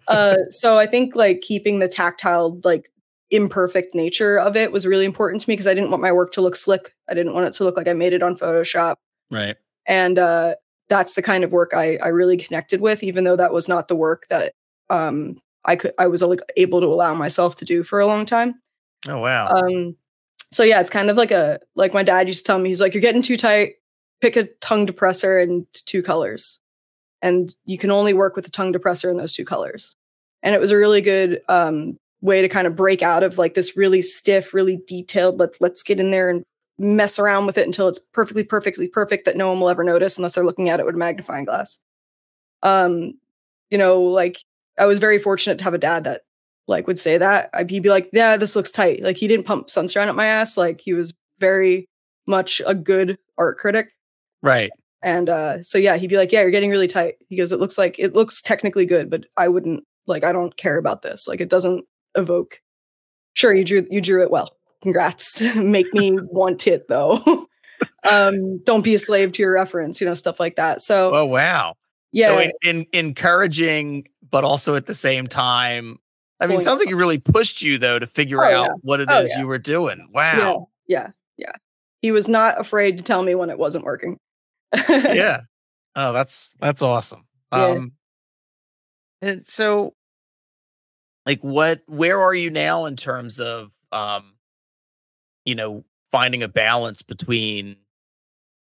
Uh, 0.08 0.36
so 0.50 0.78
I 0.78 0.86
think 0.86 1.14
like 1.14 1.42
keeping 1.42 1.78
the 1.78 1.88
tactile, 1.88 2.60
like 2.64 2.90
imperfect 3.30 3.94
nature 3.94 4.38
of 4.38 4.56
it 4.56 4.72
was 4.72 4.86
really 4.86 5.04
important 5.04 5.40
to 5.42 5.48
me 5.48 5.54
because 5.54 5.66
I 5.66 5.74
didn't 5.74 5.90
want 5.90 6.02
my 6.02 6.12
work 6.12 6.32
to 6.32 6.40
look 6.40 6.56
slick. 6.56 6.94
I 7.08 7.14
didn't 7.14 7.34
want 7.34 7.46
it 7.46 7.52
to 7.54 7.64
look 7.64 7.76
like 7.76 7.88
I 7.88 7.92
made 7.92 8.12
it 8.12 8.22
on 8.22 8.36
Photoshop. 8.36 8.96
right. 9.30 9.56
And 9.84 10.16
uh, 10.16 10.54
that's 10.88 11.14
the 11.14 11.22
kind 11.22 11.42
of 11.42 11.50
work 11.50 11.72
I, 11.74 11.96
I 11.96 12.08
really 12.08 12.36
connected 12.36 12.80
with, 12.80 13.02
even 13.02 13.24
though 13.24 13.34
that 13.34 13.52
was 13.52 13.68
not 13.68 13.88
the 13.88 13.96
work 13.96 14.26
that 14.30 14.52
um, 14.90 15.38
I 15.64 15.76
could 15.76 15.92
I 15.98 16.06
was 16.06 16.22
like, 16.22 16.40
able 16.56 16.80
to 16.80 16.86
allow 16.86 17.14
myself 17.14 17.56
to 17.56 17.64
do 17.64 17.82
for 17.82 17.98
a 18.00 18.06
long 18.06 18.26
time. 18.26 18.60
Oh 19.08 19.18
wow. 19.18 19.48
Um, 19.48 19.96
so 20.52 20.62
yeah, 20.62 20.80
it's 20.80 20.90
kind 20.90 21.10
of 21.10 21.16
like 21.16 21.30
a 21.30 21.60
like 21.74 21.94
my 21.94 22.02
dad 22.02 22.28
used 22.28 22.40
to 22.40 22.44
tell 22.44 22.58
me. 22.58 22.68
He's 22.68 22.80
like, 22.80 22.94
"You're 22.94 23.00
getting 23.00 23.22
too 23.22 23.36
tight. 23.36 23.74
Pick 24.20 24.36
a 24.36 24.44
tongue 24.60 24.86
depressor 24.86 25.42
and 25.42 25.66
two 25.74 26.02
colors, 26.02 26.60
and 27.22 27.54
you 27.64 27.78
can 27.78 27.90
only 27.90 28.14
work 28.14 28.36
with 28.36 28.44
the 28.44 28.50
tongue 28.50 28.72
depressor 28.72 29.10
in 29.10 29.16
those 29.16 29.34
two 29.34 29.44
colors." 29.44 29.96
And 30.42 30.54
it 30.54 30.60
was 30.60 30.70
a 30.70 30.76
really 30.76 31.00
good 31.00 31.40
um, 31.48 31.98
way 32.20 32.42
to 32.42 32.48
kind 32.48 32.66
of 32.66 32.76
break 32.76 33.02
out 33.02 33.22
of 33.22 33.38
like 33.38 33.54
this 33.54 33.76
really 33.76 34.02
stiff, 34.02 34.54
really 34.54 34.80
detailed. 34.86 35.38
Let's 35.38 35.60
let's 35.60 35.82
get 35.82 36.00
in 36.00 36.10
there 36.10 36.30
and 36.30 36.44
mess 36.78 37.18
around 37.18 37.46
with 37.46 37.58
it 37.58 37.66
until 37.66 37.88
it's 37.88 37.98
perfectly, 37.98 38.44
perfectly 38.44 38.88
perfect 38.88 39.24
that 39.26 39.36
no 39.36 39.48
one 39.48 39.60
will 39.60 39.68
ever 39.68 39.84
notice 39.84 40.16
unless 40.16 40.34
they're 40.34 40.44
looking 40.44 40.68
at 40.68 40.80
it 40.80 40.86
with 40.86 40.94
a 40.94 40.98
magnifying 40.98 41.44
glass. 41.44 41.78
Um, 42.62 43.14
you 43.70 43.78
know, 43.78 44.02
like 44.02 44.38
I 44.78 44.86
was 44.86 44.98
very 44.98 45.18
fortunate 45.18 45.58
to 45.58 45.64
have 45.64 45.74
a 45.74 45.78
dad 45.78 46.04
that 46.04 46.22
like 46.68 46.86
would 46.86 46.98
say 46.98 47.18
that. 47.18 47.50
I'd 47.52 47.70
he'd 47.70 47.82
be 47.82 47.88
like, 47.88 48.10
"Yeah, 48.12 48.36
this 48.36 48.56
looks 48.56 48.70
tight." 48.70 49.02
Like 49.02 49.16
he 49.16 49.28
didn't 49.28 49.46
pump 49.46 49.70
sunshine 49.70 50.08
up 50.08 50.16
my 50.16 50.26
ass. 50.26 50.56
Like 50.56 50.80
he 50.80 50.94
was 50.94 51.12
very 51.38 51.88
much 52.26 52.62
a 52.66 52.74
good 52.74 53.18
art 53.38 53.58
critic. 53.58 53.90
right. 54.42 54.70
And 55.04 55.28
uh, 55.28 55.62
so 55.64 55.78
yeah, 55.78 55.96
he'd 55.96 56.06
be 56.10 56.16
like, 56.16 56.30
"Yeah, 56.30 56.42
you're 56.42 56.52
getting 56.52 56.70
really 56.70 56.86
tight." 56.86 57.16
He 57.28 57.36
goes, 57.36 57.50
"It 57.50 57.58
looks 57.58 57.76
like 57.76 57.98
it 57.98 58.14
looks 58.14 58.40
technically 58.40 58.86
good, 58.86 59.10
but 59.10 59.24
I 59.36 59.48
wouldn't 59.48 59.82
like. 60.06 60.22
I 60.22 60.30
don't 60.32 60.56
care 60.56 60.78
about 60.78 61.02
this. 61.02 61.26
Like 61.26 61.40
it 61.40 61.48
doesn't 61.48 61.84
evoke." 62.16 62.60
Sure, 63.34 63.52
you 63.52 63.64
drew 63.64 63.84
you 63.90 64.00
drew 64.00 64.22
it 64.22 64.30
well. 64.30 64.56
Congrats. 64.82 65.40
Make 65.56 65.92
me 65.92 66.12
want 66.22 66.66
it 66.68 66.86
though. 66.88 67.48
um, 68.10 68.58
don't 68.64 68.84
be 68.84 68.94
a 68.94 68.98
slave 68.98 69.32
to 69.32 69.42
your 69.42 69.52
reference. 69.52 70.00
You 70.00 70.06
know 70.06 70.14
stuff 70.14 70.38
like 70.38 70.54
that. 70.56 70.82
So 70.82 71.12
Oh 71.12 71.24
wow. 71.26 71.74
yeah, 72.12 72.26
So 72.26 72.38
in, 72.38 72.52
in, 72.62 72.86
encouraging, 72.92 74.06
but 74.30 74.44
also 74.44 74.76
at 74.76 74.86
the 74.86 74.94
same 74.94 75.26
time, 75.26 75.98
I 76.42 76.46
mean, 76.46 76.58
it 76.58 76.62
sounds 76.64 76.80
like 76.80 76.88
it 76.90 76.94
really 76.96 77.18
pushed 77.18 77.62
you 77.62 77.78
though 77.78 77.98
to 77.98 78.06
figure 78.06 78.44
Oh, 78.44 78.48
out 78.48 78.64
yeah. 78.66 78.72
what 78.82 79.00
it 79.00 79.08
Oh, 79.10 79.20
is 79.20 79.30
yeah. 79.30 79.40
you 79.40 79.46
were 79.46 79.58
doing. 79.58 80.08
yeah, 80.12 80.38
Wow. 80.46 80.68
yeah, 80.86 81.10
yeah. 81.36 81.52
He 82.00 82.10
was 82.12 82.26
not 82.28 82.60
afraid 82.60 82.96
to 82.98 83.04
tell 83.04 83.22
me 83.22 83.34
when 83.34 83.48
it 83.50 83.58
wasn't 83.58 83.84
working. 83.84 84.18
Yeah. 84.88 85.42
Oh, 85.94 86.12
that's 86.12 86.52
that's 86.58 86.82
awesome. 86.82 87.26
Yeah. 87.52 87.66
Um 87.66 87.92
and 89.20 89.46
so 89.46 89.94
like 91.26 91.40
what 91.42 91.82
where 91.86 92.20
are 92.20 92.34
you 92.34 92.50
now 92.50 92.86
in 92.86 92.96
terms 92.96 93.38
of 93.38 93.72
um 93.92 94.34
you 95.44 95.54
know 95.54 95.84
finding 96.10 96.42
a 96.42 96.48
balance 96.48 97.02
between 97.02 97.76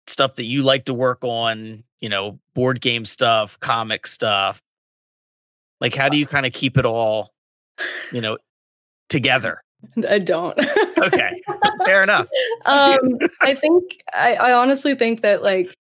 stuff 0.08 0.36
that 0.36 0.44
you 0.46 0.62
like 0.64 0.86
to 0.86 0.94
work 0.94 1.24
on, 1.24 1.84
you 2.02 2.10
know, 2.10 2.40
board 2.54 2.82
game 2.82 3.06
stuff, 3.06 3.60
comic 3.60 4.06
stuff. 4.08 4.62
Like 5.80 5.96
how 5.96 6.10
do 6.10 6.18
you 6.18 6.26
kind 6.28 6.46
of 6.46 6.54
keep 6.54 6.78
it 6.78 6.86
all, 6.86 7.34
you 8.12 8.22
know, 8.22 8.38
together? 9.10 9.62
I 10.10 10.20
don't. 10.20 10.58
Okay. 10.98 11.42
Fair 11.86 12.04
enough. 12.04 12.28
um, 12.66 13.00
I 13.42 13.54
think 13.54 14.02
I, 14.14 14.36
I 14.36 14.54
honestly 14.54 14.96
think 14.96 15.22
that 15.22 15.44
like 15.44 15.76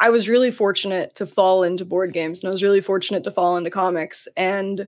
I 0.00 0.10
was 0.10 0.28
really 0.28 0.50
fortunate 0.50 1.14
to 1.16 1.26
fall 1.26 1.62
into 1.62 1.84
board 1.84 2.12
games 2.12 2.40
and 2.40 2.48
I 2.48 2.50
was 2.50 2.62
really 2.62 2.80
fortunate 2.80 3.24
to 3.24 3.30
fall 3.30 3.56
into 3.56 3.70
comics 3.70 4.26
and 4.36 4.84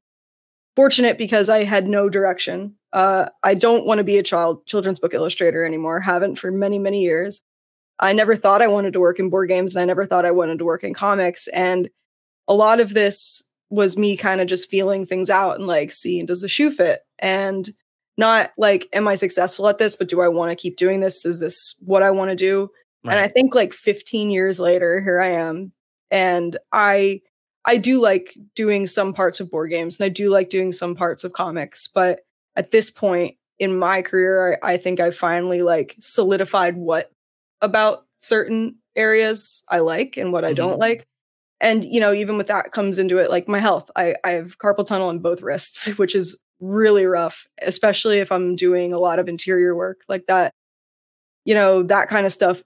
fortunate 0.75 1.17
because 1.17 1.49
I 1.49 1.65
had 1.65 1.87
no 1.87 2.09
direction. 2.09 2.75
Uh, 2.93 3.27
I 3.43 3.55
don't 3.55 3.87
want 3.87 3.99
to 3.99 4.05
be 4.05 4.19
a 4.19 4.23
child 4.23 4.67
children's 4.67 4.99
book 4.99 5.15
illustrator 5.15 5.65
anymore. 5.65 6.01
Haven't 6.01 6.37
for 6.37 6.51
many 6.51 6.79
many 6.79 7.03
years. 7.03 7.43
I 7.99 8.13
never 8.13 8.37
thought 8.37 8.61
I 8.63 8.67
wanted 8.67 8.93
to 8.93 9.01
work 9.01 9.19
in 9.19 9.31
board 9.31 9.49
games 9.49 9.75
and 9.75 9.83
I 9.83 9.87
never 9.87 10.05
thought 10.05 10.27
I 10.27 10.31
wanted 10.33 10.59
to 10.59 10.65
work 10.65 10.85
in 10.85 10.93
comics. 10.93 11.49
And 11.49 11.89
a 12.47 12.55
lot 12.55 12.79
of 12.81 12.93
this 12.93 13.43
was 13.71 13.97
me 13.97 14.17
kind 14.17 14.41
of 14.41 14.47
just 14.47 14.71
feeling 14.71 15.07
things 15.07 15.31
out 15.31 15.59
and 15.59 15.67
like 15.67 15.93
seeing 15.93 16.27
does 16.27 16.41
the 16.41 16.49
shoe 16.49 16.71
fit? 16.71 17.01
And 17.19 17.69
not 18.19 18.51
like 18.57 18.89
am 18.93 19.07
i 19.09 19.15
successful 19.15 19.69
at 19.69 19.79
this 19.79 19.95
but 19.95 20.09
do 20.09 20.21
i 20.21 20.29
want 20.29 20.51
to 20.51 20.61
keep 20.61 20.77
doing 20.77 21.01
this? 21.01 21.25
Is 21.25 21.41
this 21.41 21.75
what 21.81 22.03
i 22.03 22.11
want 22.11 22.31
to 22.31 22.37
do? 22.37 22.71
And 23.05 23.21
i 23.21 23.29
think 23.29 23.55
like 23.55 23.73
15 23.73 24.31
years 24.31 24.59
later 24.59 25.01
here 25.01 25.21
i 25.21 25.31
am. 25.31 25.73
And 26.11 26.57
i 26.73 27.21
i 27.65 27.77
do 27.77 28.01
like 28.01 28.37
doing 28.55 28.87
some 28.87 29.13
parts 29.13 29.41
of 29.41 29.51
board 29.51 29.71
games 29.71 29.99
and 29.99 30.07
i 30.07 30.09
do 30.09 30.31
like 30.31 30.51
doing 30.51 30.73
some 30.73 30.95
parts 30.95 31.25
of 31.25 31.33
comics 31.33 31.89
but 31.89 32.21
at 32.55 32.71
this 32.71 32.91
point 32.91 33.35
in 33.59 33.79
my 33.79 34.03
career 34.03 34.59
i, 34.63 34.75
I 34.75 34.77
think 34.77 35.01
i 35.01 35.11
finally 35.11 35.63
like 35.63 35.97
solidified 36.01 36.77
what 36.77 37.11
about 37.61 38.07
certain 38.19 38.77
areas 38.95 39.65
i 39.69 39.79
like 39.79 40.17
and 40.17 40.33
what 40.33 40.45
i 40.45 40.53
don't 40.53 40.73
mm-hmm. 40.73 40.81
like 40.81 41.07
and 41.61 41.85
you 41.85 42.01
know 42.01 42.13
even 42.13 42.37
with 42.37 42.47
that 42.49 42.73
comes 42.73 42.99
into 42.99 43.19
it 43.19 43.31
like 43.31 43.49
my 43.49 43.59
health 43.59 43.91
i 43.97 44.15
i 44.25 44.33
have 44.33 44.59
carpal 44.59 44.85
tunnel 44.85 45.11
in 45.11 45.19
both 45.19 45.43
wrists 45.43 45.87
which 45.99 46.15
is 46.15 46.43
really 46.61 47.07
rough 47.07 47.47
especially 47.63 48.19
if 48.19 48.33
i'm 48.33 48.57
doing 48.57 48.93
a 48.93 48.99
lot 48.99 49.19
of 49.19 49.29
interior 49.29 49.75
work 49.75 50.01
like 50.09 50.27
that 50.27 50.53
you 51.45 51.55
know 51.55 51.83
that 51.83 52.09
kind 52.09 52.27
of 52.27 52.33
stuff 52.33 52.63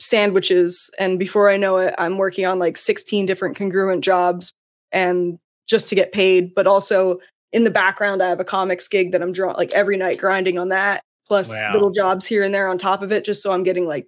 sandwiches 0.00 0.90
and 0.98 1.18
before 1.18 1.48
i 1.48 1.56
know 1.56 1.78
it 1.78 1.94
i'm 1.98 2.18
working 2.18 2.44
on 2.44 2.58
like 2.58 2.76
16 2.76 3.24
different 3.26 3.56
congruent 3.56 4.02
jobs 4.02 4.52
and 4.90 5.38
just 5.68 5.88
to 5.88 5.94
get 5.94 6.12
paid 6.12 6.54
but 6.54 6.66
also 6.66 7.18
in 7.52 7.64
the 7.64 7.70
background 7.70 8.22
i 8.22 8.28
have 8.28 8.40
a 8.40 8.44
comics 8.44 8.88
gig 8.88 9.12
that 9.12 9.22
i'm 9.22 9.32
drawing 9.32 9.56
like 9.56 9.72
every 9.72 9.96
night 9.96 10.18
grinding 10.18 10.58
on 10.58 10.70
that 10.70 11.02
plus 11.28 11.50
Wow. 11.50 11.70
little 11.72 11.90
jobs 11.90 12.26
here 12.26 12.42
and 12.42 12.52
there 12.52 12.68
on 12.68 12.78
top 12.78 13.00
of 13.02 13.12
it, 13.12 13.24
just 13.24 13.42
so 13.42 13.52
I'm 13.52 13.62
getting 13.62 13.86
like, 13.86 14.06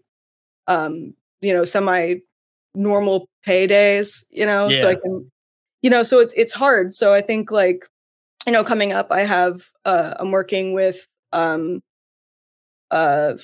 um, 0.66 1.14
you 1.40 1.54
know, 1.54 1.64
semi 1.64 2.16
normal 2.74 3.28
paydays, 3.46 4.24
you 4.30 4.46
know, 4.46 4.72
so 4.72 4.88
I 4.88 4.94
can, 4.96 5.30
you 5.82 5.90
know, 5.90 6.02
so 6.02 6.20
it's 6.20 6.32
it's 6.34 6.52
hard. 6.54 6.94
So 6.94 7.14
I 7.14 7.20
think 7.22 7.50
like, 7.50 7.86
you 8.46 8.52
know, 8.52 8.64
coming 8.64 8.92
up, 8.92 9.08
I 9.10 9.20
have 9.22 9.62
uh, 9.84 10.14
I'm 10.18 10.30
working 10.32 10.74
with 10.74 11.06
um, 11.32 11.82
uh, 12.90 13.34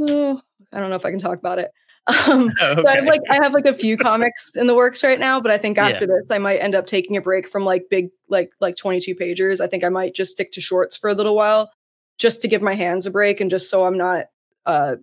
oh, 0.00 0.40
I 0.72 0.80
don't 0.80 0.90
know 0.90 0.96
if 0.96 1.04
I 1.04 1.10
can 1.10 1.18
talk 1.20 1.38
about 1.38 1.58
it. 1.58 1.70
Um, 2.28 2.50
so 2.82 2.88
I 2.88 2.94
have 2.96 3.04
Okay. 3.04 3.06
like 3.06 3.20
I 3.30 3.34
have 3.42 3.52
like 3.52 3.66
a 3.66 3.74
few 3.74 3.98
comics 3.98 4.56
in 4.56 4.66
the 4.66 4.74
works 4.74 5.04
right 5.04 5.20
now, 5.20 5.40
but 5.42 5.50
I 5.50 5.58
think 5.58 5.76
Yeah. 5.76 5.88
after 5.88 6.06
this 6.06 6.30
I 6.30 6.38
might 6.38 6.56
end 6.58 6.74
up 6.74 6.86
taking 6.86 7.18
a 7.18 7.20
break 7.20 7.46
from 7.46 7.66
like 7.66 7.84
big 7.90 8.08
like 8.30 8.48
like 8.60 8.76
22 8.76 9.14
pagers. 9.14 9.60
I 9.60 9.66
think 9.66 9.84
I 9.84 9.90
might 9.90 10.14
just 10.14 10.32
stick 10.32 10.50
to 10.52 10.60
shorts 10.62 10.96
for 10.96 11.10
a 11.10 11.14
little 11.14 11.36
while 11.36 11.70
just 12.18 12.40
to 12.42 12.48
give 12.48 12.62
my 12.62 12.74
hands 12.74 13.04
a 13.06 13.10
break 13.10 13.42
and 13.42 13.50
just 13.50 13.68
so 13.68 13.84
I'm 13.86 13.98
not 13.98 14.26
uh 14.64 14.96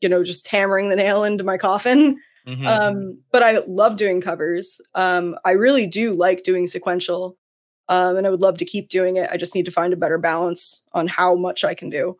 you 0.00 0.08
know 0.08 0.24
just 0.24 0.48
hammering 0.48 0.88
the 0.90 0.96
nail 0.96 1.22
into 1.22 1.44
my 1.44 1.58
coffin. 1.58 2.18
Mhm. 2.48 2.66
Um 2.66 3.22
but 3.32 3.42
I 3.42 3.58
love 3.66 3.96
doing 3.96 4.20
covers. 4.20 4.80
Um 4.94 5.36
I 5.44 5.52
really 5.52 5.86
do 5.86 6.14
like 6.14 6.44
doing 6.44 6.66
sequential. 6.66 7.36
Um 7.88 8.16
and 8.16 8.26
I 8.26 8.30
would 8.30 8.40
love 8.40 8.58
to 8.58 8.64
keep 8.64 8.88
doing 8.88 9.16
it. 9.16 9.28
I 9.32 9.36
just 9.36 9.54
need 9.54 9.66
to 9.66 9.70
find 9.72 9.92
a 9.92 9.96
better 9.96 10.18
balance 10.18 10.82
on 10.92 11.08
how 11.08 11.34
much 11.34 11.64
I 11.64 11.74
can 11.74 11.90
do. 11.90 12.16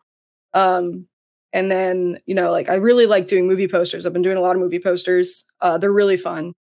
Um 0.53 1.07
and 1.53 1.71
then, 1.71 2.19
you 2.27 2.35
know, 2.35 2.51
like 2.51 2.69
I 2.69 2.75
really 2.75 3.07
like 3.07 3.27
doing 3.27 3.47
movie 3.47 3.67
posters. 3.67 4.05
I've 4.05 4.13
been 4.13 4.21
doing 4.23 4.37
a 4.37 4.41
lot 4.41 4.55
of 4.55 4.61
movie 4.61 4.79
posters. 4.79 5.45
Uh, 5.61 5.77
they're 5.79 5.91
really 5.91 6.17
fun. 6.17 6.53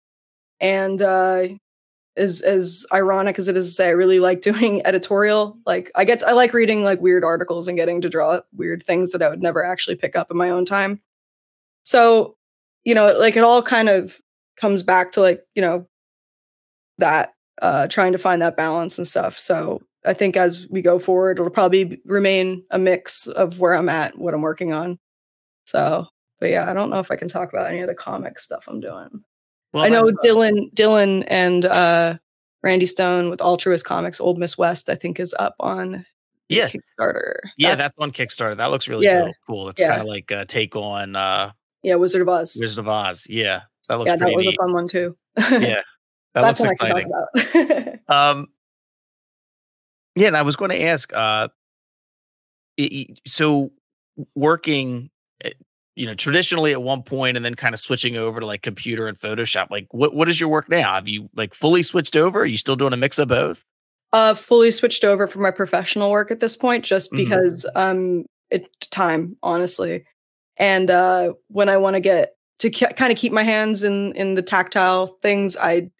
And 0.59 1.01
uh, 1.01 1.47
as 2.17 2.41
as 2.41 2.85
ironic 2.93 3.39
as 3.39 3.47
it 3.47 3.57
is 3.57 3.67
to 3.67 3.71
say, 3.73 3.87
I 3.87 3.91
really 3.91 4.19
like 4.19 4.41
doing 4.49 4.81
editorial. 4.85 5.57
Like 5.65 5.91
I 5.95 6.05
get, 6.05 6.23
I 6.23 6.33
like 6.33 6.53
reading 6.53 6.83
like 6.83 7.01
weird 7.01 7.23
articles 7.23 7.67
and 7.67 7.77
getting 7.77 8.01
to 8.01 8.09
draw 8.09 8.41
weird 8.55 8.83
things 8.85 9.11
that 9.11 9.21
I 9.23 9.29
would 9.29 9.41
never 9.43 9.63
actually 9.65 9.95
pick 9.97 10.15
up 10.15 10.31
in 10.31 10.37
my 10.37 10.49
own 10.51 10.65
time. 10.65 11.01
So, 11.83 12.36
you 12.87 12.95
know, 12.95 13.11
like 13.19 13.35
it 13.35 13.43
all 13.43 13.61
kind 13.61 13.89
of 13.89 14.17
comes 14.55 14.81
back 14.81 15.11
to 15.11 15.19
like 15.21 15.43
you 15.55 15.61
know 15.61 15.85
that 16.99 17.33
uh, 17.61 17.87
trying 17.87 18.13
to 18.13 18.17
find 18.17 18.41
that 18.41 18.55
balance 18.55 18.97
and 18.97 19.05
stuff. 19.05 19.37
So 19.37 19.81
I 20.05 20.13
think 20.13 20.37
as 20.37 20.67
we 20.69 20.81
go 20.81 20.97
forward, 20.99 21.37
it'll 21.37 21.49
probably 21.51 21.99
remain 22.05 22.63
a 22.71 22.79
mix 22.79 23.27
of 23.27 23.59
where 23.59 23.73
I'm 23.73 23.89
at, 23.89 24.17
what 24.17 24.33
I'm 24.33 24.41
working 24.41 24.71
on. 24.71 24.99
So, 25.65 26.05
but 26.39 26.49
yeah, 26.49 26.69
I 26.69 26.73
don't 26.73 26.89
know 26.89 26.99
if 26.99 27.11
I 27.11 27.17
can 27.17 27.27
talk 27.27 27.51
about 27.51 27.67
any 27.67 27.81
of 27.81 27.87
the 27.87 27.93
comic 27.95 28.39
stuff 28.39 28.63
I'm 28.69 28.79
doing. 28.79 29.09
Well, 29.73 29.83
I 29.83 29.89
know 29.89 30.05
that's- 30.05 30.25
Dylan, 30.25 30.73
Dylan, 30.73 31.25
and 31.27 31.65
uh, 31.65 32.17
Randy 32.63 32.85
Stone 32.85 33.29
with 33.29 33.41
Altruist 33.41 33.85
Comics, 33.85 34.21
Old 34.21 34.37
Miss 34.39 34.57
West, 34.57 34.89
I 34.89 34.95
think 34.95 35.19
is 35.19 35.35
up 35.37 35.55
on 35.59 36.05
Yeah. 36.47 36.69
Kickstarter. 36.69 37.33
Yeah, 37.57 37.75
that's, 37.75 37.93
on 37.99 38.11
Kickstarter. 38.11 38.55
That 38.55 38.67
looks 38.67 38.87
really 38.87 39.05
Yeah. 39.07 39.23
cool. 39.23 39.33
Cool. 39.45 39.69
It's 39.69 39.81
Yeah. 39.81 39.89
kind 39.89 40.01
of 40.01 40.07
like 40.07 40.31
a 40.31 40.45
take 40.45 40.75
on 40.77 41.15
uh 41.17 41.51
yeah, 41.83 41.95
Wizard 41.95 42.21
of 42.21 42.29
Oz. 42.29 42.57
Wizard 42.59 42.79
of 42.79 42.87
Oz. 42.87 43.25
Yeah. 43.29 43.61
That 43.89 43.99
looks 43.99 44.09
yeah, 44.09 44.15
that 44.17 44.29
was 44.33 44.45
neat. 44.45 44.55
a 44.55 44.63
fun 44.63 44.73
one 44.73 44.87
too. 44.87 45.17
Yeah. 45.37 45.81
That 46.33 46.41
that's 46.41 46.59
looks 46.59 46.71
exciting. 46.73 47.09
can 47.09 47.63
talk 47.63 47.99
about. 48.07 48.29
Um 48.35 48.47
Yeah, 50.15 50.27
and 50.27 50.37
I 50.37 50.43
was 50.43 50.55
going 50.55 50.69
to 50.71 50.81
ask 50.83 51.11
uh 51.13 51.47
so 53.25 53.71
working 54.35 55.09
eh, 55.43 55.51
you 55.95 56.05
know 56.05 56.13
traditionally 56.13 56.71
at 56.73 56.81
one 56.83 57.01
point 57.03 57.37
and 57.37 57.45
then 57.45 57.55
kind 57.55 57.73
of 57.73 57.79
switching 57.79 58.17
over 58.17 58.39
to 58.39 58.45
like 58.45 58.61
computer 58.61 59.07
and 59.07 59.17
photoshop 59.17 59.69
like 59.71 59.87
what 59.91 60.13
what 60.13 60.29
is 60.29 60.39
your 60.39 60.49
work 60.49 60.69
now 60.69 60.93
have 60.93 61.07
you 61.07 61.29
like 61.35 61.53
fully 61.55 61.81
switched 61.81 62.15
over 62.15 62.41
are 62.41 62.45
you 62.45 62.57
still 62.57 62.75
doing 62.75 62.93
a 62.93 62.97
mix 62.97 63.17
of 63.17 63.27
both 63.29 63.63
uh 64.13 64.33
fully 64.35 64.69
switched 64.71 65.03
over 65.03 65.27
for 65.27 65.39
my 65.39 65.51
professional 65.51 66.11
work 66.11 66.29
at 66.29 66.39
this 66.39 66.55
point 66.55 66.85
just 66.85 67.11
Mhm. 67.11 67.17
because 67.17 67.65
um 67.75 68.25
it 68.51 68.67
time 68.91 69.35
honestly 69.41 70.05
and 70.57 70.89
uh 70.89 71.33
when 71.47 71.69
i 71.69 71.77
want 71.77 71.95
to 71.95 71.99
get 71.99 72.37
to 72.59 72.69
k- 72.69 72.93
kind 72.93 73.11
of 73.11 73.17
keep 73.17 73.31
my 73.31 73.43
hands 73.43 73.83
in 73.83 74.13
in 74.13 74.35
the 74.35 74.41
tactile 74.41 75.07
things 75.21 75.55
I 75.57 75.91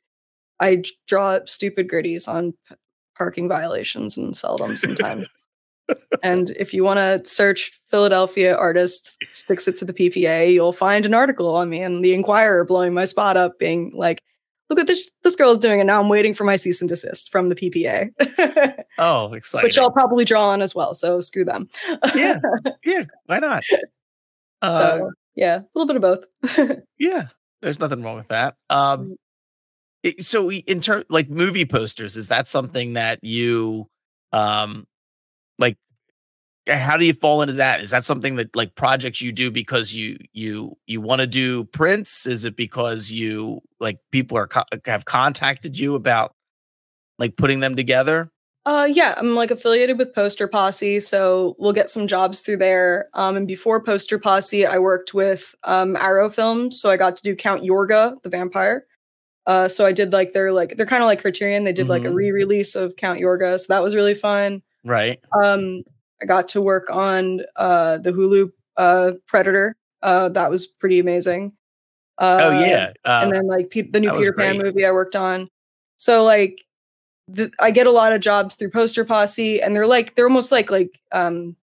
I 0.60 0.84
draw 1.08 1.40
stupid 1.46 1.88
gritties 1.88 2.28
on 2.28 2.54
p- 2.68 2.76
parking 3.16 3.48
violations 3.48 4.18
and 4.18 4.36
sell 4.36 4.58
them 4.58 4.78
sometimes 4.78 5.28
and 6.22 6.50
if 6.52 6.74
you 6.74 6.84
want 6.84 6.98
to 6.98 7.30
search 7.30 7.72
philadelphia 7.90 8.56
artist 8.56 9.16
sticks 9.32 9.68
it 9.68 9.76
to 9.78 9.86
the 9.86 9.94
ppa 9.94 10.52
you'll 10.52 10.74
find 10.74 11.06
an 11.06 11.14
article 11.14 11.56
on 11.56 11.70
me 11.70 11.82
and 11.82 12.04
the 12.04 12.14
inquirer 12.14 12.66
blowing 12.66 12.94
my 12.94 13.06
spot 13.06 13.38
up 13.38 13.58
being 13.58 13.92
like 13.96 14.22
look 14.70 14.78
what 14.78 14.86
this 14.86 15.10
this 15.24 15.36
girl's 15.36 15.58
doing 15.58 15.80
and 15.80 15.88
now 15.88 16.00
i'm 16.00 16.10
waiting 16.10 16.34
for 16.34 16.44
my 16.44 16.58
cease 16.58 16.82
and 16.82 16.90
desist 16.90 17.32
from 17.32 17.50
the 17.50 17.56
ppa 17.56 18.10
oh 19.00 19.34
exciting 19.34 19.64
which 19.68 19.78
I'll 19.78 19.92
probably 19.92 20.26
draw 20.26 20.50
on 20.50 20.62
as 20.62 20.76
well. 20.76 20.94
So 20.94 21.22
screw 21.22 21.46
them. 21.46 21.70
Yeah. 22.14 22.40
yeah 22.86 23.06
why 23.26 23.40
not 23.40 23.64
uh, 24.62 24.70
so 24.80 25.12
yeah, 25.36 25.60
a 25.60 25.66
little 25.76 25.88
bit 25.88 25.96
of 25.98 26.02
both. 26.42 26.78
yeah 27.00 27.28
there's 27.62 27.80
nothing 27.80 28.04
wrong 28.04 28.18
with 28.18 28.28
that 28.30 28.56
Mm. 28.72 28.76
um 28.76 29.16
it- 30.04 30.26
so 30.26 30.52
in 30.52 30.80
terms 30.82 31.06
like 31.10 31.30
movie 31.30 31.66
posters 31.66 32.18
is 32.18 32.28
that 32.30 32.48
something 32.48 32.94
that 32.94 33.20
you 33.24 33.88
um 34.34 34.86
like 35.60 35.78
how 36.68 36.98
do 36.98 37.06
you 37.06 37.14
fall 37.14 37.42
into 37.42 37.54
that 37.56 37.82
is 37.82 37.92
that 37.92 38.04
something 38.06 38.36
that 38.36 38.56
like 38.56 38.76
projects 38.76 39.22
you 39.22 39.32
do 39.32 39.50
because 39.52 39.94
you 39.96 40.18
you 40.34 40.78
you 40.86 41.00
want 41.02 41.22
to 41.22 41.28
do 41.28 41.64
prints 41.66 42.26
is 42.28 42.46
it 42.46 42.56
because 42.58 43.10
you 43.12 43.62
like 43.80 44.00
people 44.12 44.38
are 44.38 44.48
co- 44.48 44.64
have 44.86 45.06
contacted 45.06 45.80
you 45.80 45.96
about 45.96 46.34
like 47.20 47.38
putting 47.38 47.60
them 47.62 47.76
together 47.76 48.30
uh, 48.68 48.86
yeah, 48.92 49.14
I'm 49.18 49.34
like 49.34 49.50
affiliated 49.50 49.98
with 49.98 50.14
Poster 50.14 50.48
Posse, 50.48 51.00
so 51.00 51.56
we'll 51.58 51.72
get 51.74 51.90
some 51.90 52.06
jobs 52.08 52.42
through 52.42 52.58
there. 52.58 53.08
Um, 53.14 53.38
and 53.38 53.48
before 53.48 53.82
Poster 53.82 54.20
Posse, 54.20 54.66
I 54.66 54.78
worked 54.78 55.14
with 55.14 55.56
um, 55.64 55.96
Arrow 55.96 56.30
Films, 56.30 56.80
so 56.80 56.92
I 56.92 56.98
got 56.98 57.16
to 57.18 57.24
do 57.24 57.36
Count 57.36 57.64
Yorga, 57.64 58.22
the 58.24 58.30
vampire. 58.30 58.86
Uh, 59.46 59.70
so 59.70 59.86
I 59.86 59.94
did 59.94 60.12
like 60.12 60.34
their 60.34 60.52
like 60.52 60.76
they're 60.76 60.86
kind 60.86 61.02
of 61.02 61.08
like 61.08 61.22
Criterion. 61.22 61.64
They 61.64 61.72
did 61.72 61.88
like 61.88 62.04
a 62.04 62.10
Mhm. 62.10 62.16
re-release 62.16 62.76
of 62.76 62.98
Count 62.98 63.20
Yorga, 63.22 63.58
so 63.60 63.66
that 63.70 63.82
was 63.82 63.96
really 63.96 64.16
fun. 64.16 64.62
right 64.84 65.20
um 65.44 65.84
i 66.22 66.26
got 66.26 66.48
to 66.50 66.62
work 66.62 66.90
on 66.90 67.42
uh 67.58 67.98
the 68.00 68.12
hulu 68.12 68.52
uh 68.78 69.12
predator 69.28 69.76
uh 70.02 70.30
that 70.30 70.50
was 70.50 70.66
pretty 70.68 71.00
amazing 71.00 71.52
uh 72.20 72.40
oh 72.44 72.52
yeah 72.52 72.92
uh, 73.06 73.22
and 73.24 73.32
then 73.34 73.48
like 73.48 73.70
the 73.72 74.00
new 74.00 74.10
peter 74.20 74.34
pan 74.34 74.58
movie 74.58 74.86
i 74.86 74.92
worked 74.92 75.16
on 75.16 75.48
so 75.98 76.24
like 76.24 76.58
the, 77.28 77.52
i 77.60 77.72
get 77.72 77.88
a 77.88 77.92
lot 77.92 78.14
of 78.14 78.22
jobs 78.22 78.56
through 78.56 78.70
poster 78.72 79.04
posse 79.04 79.62
and 79.62 79.76
they're 79.76 79.86
like 79.88 80.16
they're 80.16 80.28
almost 80.28 80.52
like 80.52 80.72
like 80.72 81.00
um 81.12 81.56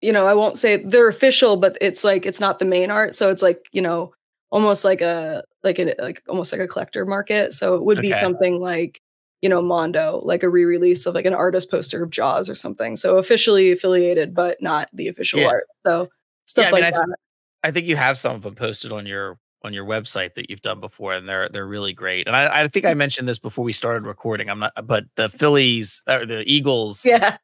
you 0.00 0.12
know 0.12 0.26
i 0.26 0.34
won't 0.34 0.58
say 0.58 0.76
they're 0.76 1.08
official 1.08 1.56
but 1.56 1.76
it's 1.80 2.04
like 2.04 2.26
it's 2.26 2.40
not 2.40 2.58
the 2.58 2.64
main 2.64 2.90
art. 2.90 3.14
So 3.14 3.30
it's 3.30 3.42
like 3.42 3.66
you 3.72 3.82
know 3.82 4.12
almost 4.50 4.84
like 4.84 5.00
a 5.00 5.42
like 5.64 5.78
a 5.78 5.94
like 5.98 6.22
almost 6.28 6.52
like 6.52 6.60
a 6.60 6.68
collector 6.68 7.04
market. 7.06 7.52
So 7.52 7.74
it 7.74 7.82
would 7.84 8.00
be 8.00 8.10
Okay. 8.12 8.20
something 8.20 8.60
like 8.60 9.00
you 9.42 9.48
know 9.48 9.62
mondo 9.62 10.20
like 10.24 10.42
a 10.42 10.48
re-release 10.48 11.06
of 11.06 11.14
like 11.14 11.24
an 11.26 11.34
artist 11.34 11.70
poster 11.70 12.02
of 12.02 12.10
jaws 12.10 12.48
or 12.48 12.54
something. 12.54 12.96
So 12.96 13.18
officially 13.18 13.72
affiliated 13.72 14.34
but 14.34 14.60
not 14.60 14.88
the 14.92 15.08
official 15.08 15.40
Yeah. 15.40 15.48
art. 15.48 15.66
So 15.86 16.08
stuff 16.44 16.66
I 16.66 16.72
mean, 16.72 16.80
like 16.84 16.94
I- 16.94 16.98
that. 16.98 17.16
I 17.64 17.70
think 17.72 17.86
you 17.86 17.96
have 17.96 18.16
some 18.18 18.36
of 18.36 18.42
them 18.42 18.54
posted 18.54 18.92
on 18.92 19.06
your 19.06 19.38
on 19.66 19.74
your 19.74 19.84
website 19.84 20.34
that 20.34 20.48
you've 20.48 20.62
done 20.62 20.80
before, 20.80 21.12
and 21.12 21.28
they're 21.28 21.48
they're 21.48 21.66
really 21.66 21.92
great. 21.92 22.26
And 22.26 22.36
I, 22.36 22.62
I 22.62 22.68
think 22.68 22.84
I 22.84 22.94
mm. 22.94 22.98
mentioned 22.98 23.28
this 23.28 23.38
before 23.38 23.64
we 23.64 23.72
started 23.72 24.06
recording. 24.06 24.48
I'm 24.48 24.60
not, 24.60 24.72
but 24.86 25.04
the 25.16 25.28
Phillies 25.28 26.02
or 26.08 26.24
the 26.24 26.42
Eagles, 26.46 27.04
yeah 27.04 27.36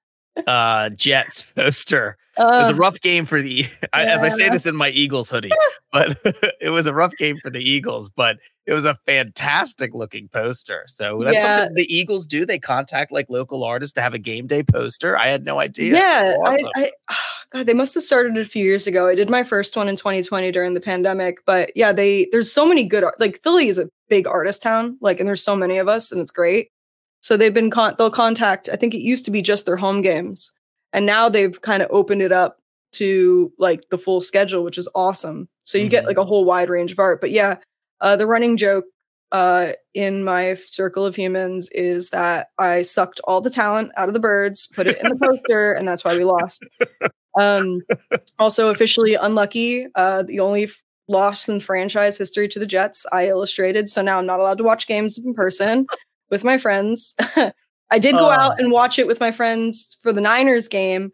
uh, 0.46 0.90
Jets 0.90 1.42
poster. 1.54 2.16
It 2.38 2.42
was 2.42 2.70
a 2.70 2.72
uh, 2.72 2.76
rough 2.76 3.00
game 3.00 3.26
for 3.26 3.42
the. 3.42 3.66
I, 3.92 4.04
as 4.04 4.22
I 4.22 4.30
say 4.30 4.48
this 4.48 4.64
in 4.64 4.74
my 4.74 4.88
Eagles 4.88 5.28
hoodie, 5.30 5.50
but 5.92 6.18
it 6.60 6.70
was 6.70 6.86
a 6.86 6.94
rough 6.94 7.12
game 7.18 7.36
for 7.38 7.50
the 7.50 7.60
Eagles. 7.60 8.08
But 8.08 8.38
it 8.64 8.72
was 8.72 8.84
a 8.86 8.98
fantastic 9.06 9.92
looking 9.92 10.28
poster. 10.28 10.84
So 10.88 11.20
that's 11.22 11.34
Yeah. 11.34 11.58
something 11.58 11.74
the 11.74 11.94
Eagles 11.94 12.26
do. 12.26 12.46
They 12.46 12.58
contact 12.58 13.12
like 13.12 13.26
local 13.28 13.64
artists 13.64 13.92
to 13.94 14.00
have 14.00 14.14
a 14.14 14.18
game 14.18 14.46
day 14.46 14.62
poster. 14.62 15.18
I 15.18 15.28
had 15.28 15.44
no 15.44 15.58
idea. 15.60 15.94
Yeah, 15.94 16.36
Awesome. 16.40 16.70
I, 16.74 16.92
I 17.08 17.16
God, 17.52 17.66
they 17.66 17.74
must 17.74 17.92
have 17.94 18.02
started 18.02 18.38
a 18.38 18.46
few 18.46 18.64
years 18.64 18.86
ago. 18.86 19.08
I 19.08 19.14
did 19.14 19.28
my 19.28 19.42
first 19.42 19.76
one 19.76 19.86
in 19.88 19.96
2020 19.96 20.50
during 20.52 20.72
the 20.72 20.80
pandemic, 20.80 21.44
but 21.44 21.70
yeah, 21.76 21.92
they 21.92 22.28
there's 22.32 22.50
so 22.50 22.66
many 22.66 22.84
good 22.84 23.04
art. 23.04 23.20
Like 23.20 23.42
Philly 23.42 23.68
is 23.68 23.76
a 23.76 23.90
big 24.08 24.26
artist 24.26 24.62
town, 24.62 24.96
like, 25.02 25.20
and 25.20 25.28
there's 25.28 25.44
so 25.44 25.54
many 25.54 25.76
of 25.76 25.86
us, 25.86 26.12
and 26.12 26.20
it's 26.20 26.30
great. 26.30 26.68
So 27.22 27.36
they've 27.36 27.54
been 27.54 27.70
con- 27.70 27.94
they'll 27.98 28.10
contact. 28.10 28.68
I 28.70 28.76
think 28.76 28.94
it 28.94 29.00
used 29.00 29.24
to 29.24 29.30
be 29.30 29.40
just 29.42 29.64
their 29.64 29.76
home 29.78 30.02
games, 30.02 30.52
and 30.92 31.06
now 31.06 31.28
they've 31.30 31.58
kind 31.62 31.82
of 31.82 31.88
opened 31.90 32.20
it 32.22 32.32
up 32.32 32.58
to 32.94 33.50
like 33.58 33.88
the 33.90 33.96
full 33.96 34.20
schedule, 34.20 34.62
which 34.64 34.76
is 34.76 34.88
awesome. 34.94 35.48
So 35.64 35.78
you 35.78 35.88
get 35.88 36.04
Mhm. 36.04 36.08
like 36.08 36.18
a 36.18 36.24
whole 36.26 36.44
wide 36.44 36.68
range 36.68 36.92
of 36.92 36.98
art. 36.98 37.20
But 37.22 37.30
yeah, 37.30 37.56
uh, 38.02 38.16
the 38.16 38.26
running 38.26 38.56
joke 38.58 38.84
uh, 39.30 39.72
in 39.94 40.24
my 40.24 40.54
circle 40.66 41.06
of 41.06 41.16
humans 41.16 41.70
is 41.72 42.10
that 42.10 42.48
I 42.58 42.82
sucked 42.82 43.18
all 43.24 43.40
the 43.40 43.48
talent 43.48 43.90
out 43.96 44.08
of 44.08 44.12
the 44.12 44.20
birds, 44.20 44.66
put 44.66 44.86
it 44.86 44.98
in 45.02 45.08
the 45.08 45.16
poster, 45.16 45.72
and 45.72 45.88
that's 45.88 46.04
why 46.04 46.18
we 46.18 46.24
lost. 46.24 46.62
Um, 47.40 47.80
also, 48.38 48.68
officially 48.68 49.14
unlucky. 49.14 49.86
Uh, 49.94 50.22
the 50.22 50.40
only 50.40 50.64
f- 50.64 50.82
loss 51.08 51.48
in 51.48 51.60
franchise 51.60 52.18
history 52.18 52.46
to 52.48 52.58
the 52.58 52.66
Jets 52.66 53.06
I 53.10 53.28
illustrated. 53.28 53.88
So 53.88 54.02
now 54.02 54.18
I'm 54.18 54.26
not 54.26 54.38
allowed 54.38 54.58
to 54.58 54.64
watch 54.64 54.86
games 54.86 55.16
in 55.16 55.32
person 55.32 55.86
with 56.32 56.42
my 56.44 56.58
friends. 56.58 57.14
I 57.94 57.98
did 58.00 58.14
go 58.16 58.26
Oh. 58.26 58.30
out 58.30 58.58
and 58.58 58.72
watch 58.72 58.98
it 58.98 59.06
with 59.06 59.20
my 59.20 59.30
friends 59.30 59.96
for 60.02 60.12
the 60.12 60.20
Niners 60.22 60.66
game. 60.68 61.12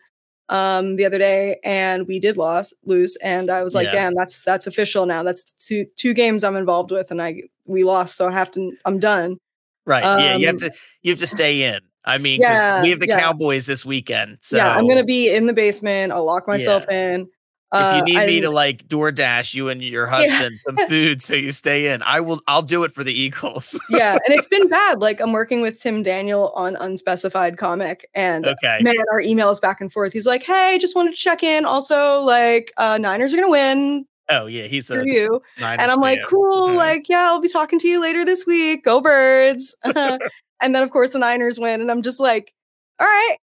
um 0.50 0.96
the 0.96 1.04
other 1.04 1.18
day 1.18 1.58
and 1.62 2.06
we 2.08 2.18
did 2.18 2.38
lose 2.38 2.72
lose 2.86 3.16
and 3.22 3.50
I 3.50 3.62
was 3.62 3.74
like, 3.74 3.86
Yeah. 3.92 3.98
damn, 4.04 4.14
that's 4.14 4.42
that's 4.44 4.66
official 4.66 5.04
now. 5.04 5.22
That's 5.22 5.42
two 5.66 5.84
two 5.96 6.14
games 6.14 6.42
I'm 6.44 6.56
involved 6.56 6.90
with 6.90 7.10
and 7.10 7.20
I 7.20 7.42
we 7.66 7.84
lost, 7.84 8.16
so 8.16 8.26
I 8.28 8.32
have 8.32 8.50
to 8.52 8.72
I'm 8.86 8.98
done. 8.98 9.36
Right. 9.84 10.02
yeah, 10.04 10.36
you 10.36 10.46
have 10.46 10.54
Um, 10.62 10.70
to 10.70 10.72
you 11.02 11.12
have 11.12 11.20
to 11.20 11.26
stay 11.26 11.64
in. 11.64 11.80
I 12.04 12.16
mean, 12.16 12.40
Yeah, 12.40 12.80
we 12.82 12.88
have 12.90 13.00
the 13.00 13.08
yeah. 13.08 13.20
Cowboys 13.20 13.66
this 13.66 13.84
weekend. 13.84 14.38
So 14.40 14.56
yeah, 14.56 14.70
I'm 14.74 14.86
gonna 14.88 15.04
be 15.04 15.28
in 15.28 15.44
the 15.46 15.52
basement. 15.52 16.12
I'll 16.14 16.24
lock 16.24 16.46
myself 16.48 16.88
in. 16.88 17.28
If 17.72 17.78
Uh, 17.78 18.02
you 18.06 18.14
need 18.14 18.26
me 18.26 18.40
to 18.40 18.50
like 18.50 18.88
DoorDash 18.88 19.52
you 19.54 19.68
and 19.68 19.82
your 19.82 20.06
husband 20.06 20.58
some 20.64 20.76
food 20.88 21.20
so 21.20 21.34
you 21.34 21.52
stay 21.52 21.92
in, 21.92 22.02
I 22.02 22.20
will 22.20 22.40
I'll 22.46 22.62
do 22.62 22.84
it 22.84 22.94
for 22.94 23.04
the 23.04 23.12
Eagles. 23.12 23.78
yeah, 23.90 24.12
and 24.12 24.34
it's 24.36 24.48
been 24.48 24.68
bad. 24.68 25.00
Like 25.00 25.20
I'm 25.20 25.32
working 25.32 25.60
with 25.60 25.80
Tim 25.80 26.02
Daniel 26.02 26.52
on 26.54 26.76
unspecified 26.76 27.58
comic, 27.58 28.08
and 28.14 28.46
okay. 28.46 28.78
man, 28.80 28.94
our 29.12 29.20
emails 29.20 29.60
back 29.60 29.80
and 29.80 29.92
forth. 29.92 30.12
He's 30.12 30.26
like, 30.26 30.42
"Hey, 30.42 30.78
just 30.80 30.96
wanted 30.96 31.10
to 31.10 31.16
check 31.16 31.42
in. 31.42 31.64
Also, 31.64 32.20
like, 32.20 32.72
uh, 32.76 32.98
Niners 32.98 33.34
are 33.34 33.36
gonna 33.36 33.50
win 33.50 34.06
Oh 34.30 34.46
yeah, 34.46 34.64
he's 34.64 34.90
a 34.90 35.02
you." 35.06 35.40
And 35.58 35.90
I'm 35.90 36.00
like. 36.00 36.20
"Cool. 36.26 36.72
Yeah. 36.72 36.76
Like, 36.76 37.08
yeah, 37.08 37.26
I'll 37.28 37.40
be 37.40 37.48
talking 37.48 37.78
to 37.78 37.88
you 37.88 38.00
later 38.00 38.24
this 38.24 38.46
week. 38.46 38.84
Go 38.84 39.00
Birds!" 39.00 39.76
and 39.84 40.20
then, 40.60 40.82
of 40.82 40.90
course, 40.90 41.12
the 41.12 41.18
Niners 41.18 41.58
win, 41.58 41.80
and 41.80 41.90
I'm 41.90 42.02
just 42.02 42.20
like, 42.20 42.52
"All 42.98 43.06
right, 43.06 43.36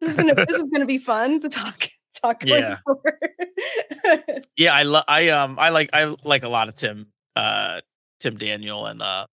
this 0.00 0.10
is 0.10 0.16
gonna 0.16 0.34
this 0.34 0.56
is 0.56 0.64
gonna 0.72 0.86
be 0.86 0.98
fun 0.98 1.40
to 1.40 1.48
talk 1.48 1.88
talk 2.24 2.40
going 2.40 2.62
Yeah. 2.62 2.78
forward." 2.84 4.44
Yeah, 4.56 4.72
I 4.74 4.82
love 4.84 5.04
I 5.08 5.28
um 5.30 5.56
I 5.58 5.70
like 5.70 5.90
I 5.92 6.14
like 6.24 6.42
a 6.44 6.48
lot 6.48 6.68
of 6.68 6.74
Tim 6.76 7.08
uh 7.36 7.80
Tim 8.20 8.36
Daniel 8.36 8.86
and 8.86 9.02
uh 9.02 9.26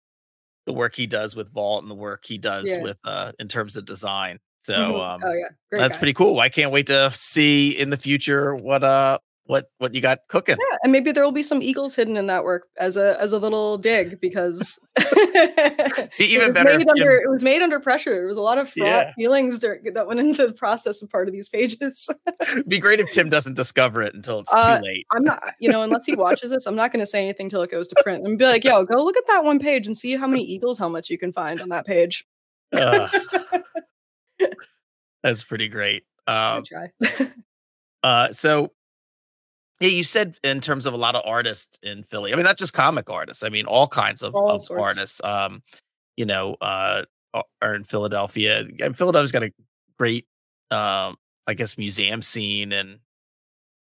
the 0.65 0.73
work 0.73 0.95
he 0.95 1.07
does 1.07 1.35
with 1.35 1.51
Vault 1.51 1.83
and 1.83 1.89
the 1.91 1.95
work 1.95 2.25
he 2.25 2.37
does 2.37 2.67
Yeah. 2.69 2.81
with 2.81 2.97
uh 3.03 3.31
in 3.39 3.47
terms 3.47 3.75
of 3.77 3.85
design. 3.85 4.39
So 4.59 4.73
Mhm. 4.73 5.01
um 5.15 5.21
oh 5.25 5.31
yeah, 5.33 5.47
great 5.71 5.79
that's 5.81 5.95
guy. 5.95 5.99
pretty 5.99 6.13
cool. 6.13 6.39
I 6.39 6.49
can't 6.49 6.71
wait 6.71 6.87
to 6.87 7.11
see 7.11 7.71
in 7.77 7.89
the 7.89 7.97
future 7.97 8.55
what 8.55 8.83
uh 8.83 9.19
what 9.49 9.65
what 9.79 9.95
you 9.95 9.99
got 10.01 10.19
cooking. 10.27 10.57
Yeah, 10.59 10.77
and 10.83 10.91
maybe 10.91 11.11
there 11.11 11.23
will 11.23 11.31
be 11.31 11.41
some 11.41 11.63
eagles 11.63 11.95
hidden 11.95 12.17
in 12.17 12.27
that 12.27 12.43
work 12.43 12.67
as 12.77 12.97
a 12.97 13.19
as 13.19 13.31
a 13.31 13.39
little 13.39 13.79
dig 13.79 14.21
because 14.21 14.77
Be 14.99 15.05
even 16.25 16.43
it 16.43 16.45
was 16.45 16.53
better 16.53 16.77
Made 16.77 16.87
under, 16.87 17.11
it 17.13 17.29
was 17.31 17.41
made 17.41 17.63
under 17.63 17.79
pressure. 17.79 18.13
There 18.13 18.27
was 18.27 18.37
a 18.37 18.43
lot 18.43 18.59
of 18.59 18.69
fraught 18.69 18.85
Yeah. 18.87 19.13
feelings 19.15 19.57
dur- 19.57 19.81
that 19.95 20.05
went 20.05 20.19
into 20.19 20.45
the 20.45 20.53
process 20.53 21.01
of 21.01 21.09
part 21.09 21.27
of 21.27 21.33
these 21.33 21.49
pages. 21.49 22.07
Be 22.67 22.77
great 22.77 22.99
if 22.99 23.09
Tim 23.09 23.27
doesn't 23.29 23.55
discover 23.55 24.03
it 24.03 24.13
until 24.13 24.41
it's 24.41 24.53
Uh, 24.53 24.77
too 24.77 24.83
late. 24.85 25.07
I'm 25.11 25.23
not, 25.23 25.41
you 25.59 25.67
know, 25.71 25.81
unless 25.81 26.05
he 26.05 26.15
watches 26.15 26.51
this, 26.51 26.67
I'm 26.67 26.75
not 26.75 26.91
going 26.91 26.99
to 26.99 27.07
say 27.07 27.19
anything 27.23 27.49
till 27.49 27.63
it 27.63 27.71
goes 27.71 27.87
to 27.87 28.03
print 28.03 28.27
and 28.27 28.37
be 28.37 28.45
like, 28.45 28.63
"Yo, 28.63 28.83
go 28.85 28.97
look 29.03 29.17
at 29.17 29.25
that 29.29 29.43
one 29.43 29.57
page 29.57 29.87
and 29.87 29.97
see 29.97 30.15
how 30.15 30.27
many 30.27 30.43
eagles 30.43 30.77
helmets 30.77 31.09
you 31.09 31.17
can 31.17 31.33
find 31.33 31.59
on 31.59 31.69
that 31.69 31.87
page." 31.87 32.23
Ugh. 32.71 33.09
that's 35.23 35.43
pretty 35.43 35.67
great. 35.69 36.03
Um 36.27 36.63
try. 36.63 36.91
Uh, 38.03 38.31
so 38.31 38.71
yeah, 39.79 39.89
you 39.89 40.03
said 40.03 40.35
in 40.43 40.61
terms 40.61 40.85
of 40.85 40.93
a 40.93 40.97
lot 40.97 41.15
of 41.15 41.23
artists 41.25 41.79
in 41.83 42.03
Philly. 42.03 42.33
I 42.33 42.35
mean, 42.35 42.45
not 42.45 42.57
just 42.57 42.73
comic 42.73 43.09
artists. 43.09 43.43
I 43.43 43.49
mean, 43.49 43.65
all 43.65 43.87
kinds 43.87 44.23
of, 44.23 44.35
All 44.35 44.51
of 44.51 44.61
artists. 44.71 45.21
Um, 45.23 45.63
you 46.17 46.25
know, 46.25 46.55
uh, 46.61 47.03
are- 47.61 47.75
in 47.75 47.83
Philadelphia. 47.83 48.65
And 48.81 48.97
Philadelphia's 48.97 49.31
got 49.31 49.43
a 49.43 49.51
great, 49.97 50.25
um, 50.71 51.15
I 51.47 51.53
guess, 51.55 51.77
museum 51.77 52.21
scene, 52.21 52.71
and 52.73 52.99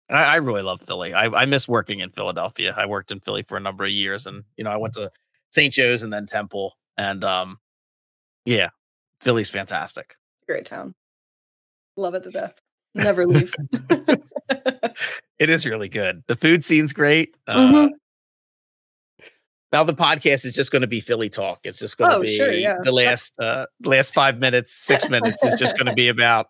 I, 0.10 0.24
I 0.24 0.36
really 0.38 0.62
love 0.62 0.82
Philly. 0.82 1.14
I, 1.14 1.26
I 1.26 1.46
miss 1.46 1.68
working 1.68 2.00
in 2.00 2.12
Philadelphia. 2.12 2.74
I 2.78 2.86
worked 2.86 3.12
in 3.12 3.20
Philly 3.20 3.44
for 3.44 3.58
a 3.58 3.60
number 3.60 3.86
of 3.86 3.92
years, 3.92 4.26
and 4.28 4.44
you 4.56 4.64
know, 4.64 4.70
I 4.70 4.78
went 4.78 4.94
to 4.96 5.12
St. 5.52 5.74
Joe's 5.74 6.04
and 6.04 6.14
then 6.14 6.26
Temple, 6.28 6.78
and 6.98 7.24
um, 7.24 7.58
yeah, 8.46 8.70
Philly's 9.22 9.50
fantastic. 9.50 10.16
Great 10.46 10.66
town. 10.66 10.94
Love 11.98 12.14
it 12.14 12.24
to 12.24 12.32
death. 12.32 12.54
Never 12.96 13.26
leave. 13.26 13.54
It 15.40 15.50
is 15.50 15.66
really 15.66 15.90
good. 15.90 16.24
The 16.28 16.36
food 16.36 16.64
scene's 16.64 16.94
great. 16.94 17.36
Uh, 17.48 17.58
Mhm. 17.58 17.90
Now 19.74 19.84
the 19.84 19.94
podcast 19.94 20.46
is 20.46 20.54
just 20.56 20.72
going 20.72 20.82
to 20.82 20.88
be 20.88 21.02
Philly 21.02 21.30
talk. 21.30 21.60
It's 21.64 21.78
just 21.80 21.98
going 21.98 22.10
to 22.12 22.18
Oh, 22.18 22.22
be 22.22 22.36
sure, 22.38 22.52
yeah. 22.52 22.78
the 22.82 22.92
last 22.92 23.34
uh, 23.40 23.66
last 23.84 24.14
five 24.14 24.40
minutes, 24.40 24.74
six 24.74 25.10
minutes 25.10 25.44
is 25.44 25.56
just 25.60 25.76
going 25.78 25.86
to 25.92 25.94
be 25.94 26.08
about 26.08 26.48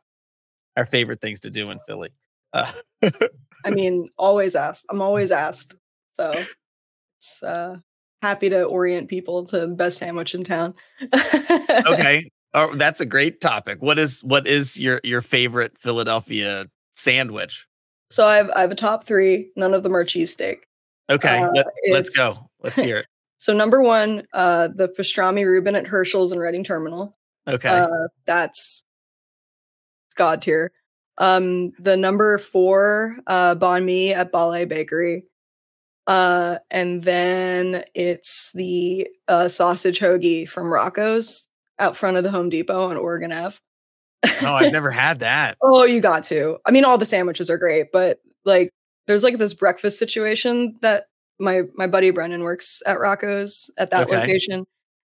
our 0.75 0.85
favorite 0.85 1.19
things 1.19 1.39
to 1.41 1.49
do 1.49 1.69
in 1.71 1.79
Philly. 1.87 2.09
Uh, 2.53 2.71
I 3.65 3.71
mean, 3.71 4.09
always 4.17 4.55
asked. 4.55 4.85
I'm 4.91 5.01
always 5.01 5.31
asked. 5.31 5.75
So 6.15 6.31
it's 7.17 7.41
uh 7.43 7.77
happy 8.21 8.49
to 8.49 8.63
orient 8.63 9.09
people 9.09 9.45
to 9.45 9.59
the 9.61 9.67
best 9.67 9.97
sandwich 9.97 10.35
in 10.35 10.43
town. 10.43 10.75
okay, 11.87 12.29
oh, 12.53 12.75
that's 12.75 13.01
a 13.01 13.05
great 13.05 13.41
topic. 13.41 13.81
What 13.81 13.97
is 13.97 14.23
what 14.23 14.45
is 14.45 14.79
your 14.79 15.01
your 15.03 15.23
favorite 15.23 15.77
Philadelphia 15.79 16.67
sandwich? 16.95 17.65
So 18.09 18.25
I 18.27 18.37
have 18.37 18.49
I 18.51 18.61
have 18.61 18.71
a 18.71 18.75
top 18.75 19.05
three. 19.05 19.51
None 19.55 19.73
of 19.73 19.83
them 19.83 19.95
are 19.95 20.05
cheesesteak. 20.05 20.59
Okay, 21.09 21.41
Uh, 21.41 21.51
let, 21.53 21.65
let's 21.91 22.09
go. 22.09 22.33
Let's 22.63 22.77
hear 22.79 22.97
it. 22.97 23.05
So 23.39 23.53
number 23.53 23.83
one, 23.83 24.23
uh, 24.33 24.69
the 24.69 24.89
pastrami 24.89 25.45
Reuben 25.45 25.75
at 25.75 25.85
Hershel's 25.85 26.31
in 26.31 26.39
Reading 26.39 26.63
Terminal. 26.63 27.15
Okay, 27.47 27.69
Uh, 27.69 28.07
that's 28.25 28.83
god 30.15 30.41
tier. 30.41 30.71
Um, 31.19 31.71
the 31.77 31.95
number 31.95 32.39
four, 32.39 33.15
uh, 33.27 33.53
banh 33.53 33.85
mi 33.85 34.11
at 34.11 34.31
Ba 34.31 34.39
Le 34.47 34.65
Bakery. 34.65 35.25
Uh, 36.07 36.57
and 36.71 37.03
then 37.03 37.83
it's 37.93 38.51
the 38.53 39.07
uh, 39.27 39.47
sausage 39.47 39.99
hoagie 39.99 40.49
from 40.49 40.67
Rocco's 40.73 41.47
out 41.77 41.95
front 41.95 42.17
of 42.17 42.23
the 42.23 42.31
Home 42.31 42.49
Depot 42.49 42.89
on 42.89 42.97
Oregon 42.97 43.31
Ave. 43.31 43.57
no, 44.41 44.53
I've 44.55 44.71
never 44.71 44.91
had 44.91 45.19
that. 45.19 45.57
Oh, 45.61 45.83
you 45.85 46.01
got 46.01 46.23
to. 46.25 46.57
I 46.65 46.71
mean, 46.71 46.85
all 46.85 46.97
the 46.97 47.05
sandwiches 47.05 47.49
are 47.49 47.57
great, 47.57 47.87
but 47.91 48.19
like, 48.45 48.69
there's 49.07 49.23
like 49.23 49.37
this 49.37 49.53
breakfast 49.53 49.97
situation 49.99 50.77
that 50.81 51.05
my 51.39 51.63
my 51.75 51.87
buddy 51.87 52.11
Brennan 52.11 52.43
works 52.43 52.81
at 52.85 52.99
Rocco's 52.99 53.69
at 53.77 53.89
that 53.91 54.09
Okay. 54.09 54.15
location, 54.15 54.65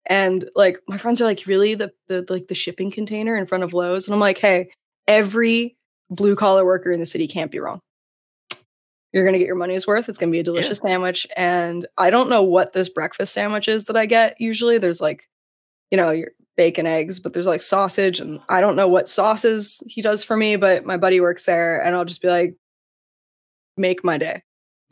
and 0.07 0.49
like 0.55 0.79
my 0.87 0.97
friends 0.97 1.21
are 1.21 1.25
like, 1.25 1.45
really 1.47 1.75
the 1.75 1.91
the 2.07 2.25
like 2.29 2.47
the 2.47 2.55
shipping 2.55 2.91
container 2.91 3.35
in 3.37 3.45
front 3.47 3.63
of 3.63 3.73
Lowe's, 3.73 4.07
and 4.07 4.13
I'm 4.13 4.19
like, 4.21 4.37
hey, 4.39 4.69
every 5.07 5.75
blue 6.09 6.35
collar 6.35 6.65
worker 6.65 6.91
in 6.91 6.99
the 6.99 7.05
city 7.05 7.27
can't 7.27 7.51
be 7.51 7.59
wrong. 7.59 7.79
You're 9.13 9.25
gonna 9.25 9.37
get 9.39 9.47
your 9.47 9.55
money's 9.55 9.87
worth. 9.87 10.09
It's 10.09 10.17
gonna 10.17 10.31
be 10.31 10.39
a 10.39 10.43
delicious 10.43 10.79
sandwich, 10.79 11.25
and 11.35 11.87
I 11.97 12.09
don't 12.09 12.29
know 12.29 12.43
what 12.43 12.73
this 12.73 12.89
breakfast 12.89 13.33
sandwich 13.33 13.67
is 13.67 13.85
that 13.85 13.95
I 13.97 14.05
get. 14.05 14.39
Usually, 14.39 14.77
there's 14.77 15.01
like, 15.01 15.23
you 15.91 15.97
know, 15.97 16.11
your 16.11 16.31
bacon, 16.57 16.85
eggs, 16.87 17.19
but 17.19 17.33
there's 17.33 17.45
like 17.47 17.61
sausage, 17.61 18.19
and 18.19 18.39
I 18.49 18.59
don't 18.61 18.75
know 18.75 18.87
what 18.87 19.07
sauces 19.07 19.81
he 19.87 20.01
does 20.01 20.23
for 20.23 20.35
me, 20.35 20.55
but 20.57 20.85
my 20.85 20.97
buddy 20.97 21.21
works 21.21 21.45
there, 21.45 21.81
and 21.81 21.95
I'll 21.95 22.03
just 22.05 22.21
be 22.21 22.27
like, 22.27 22.55
make 23.77 24.03
my 24.03 24.17
day, 24.17 24.41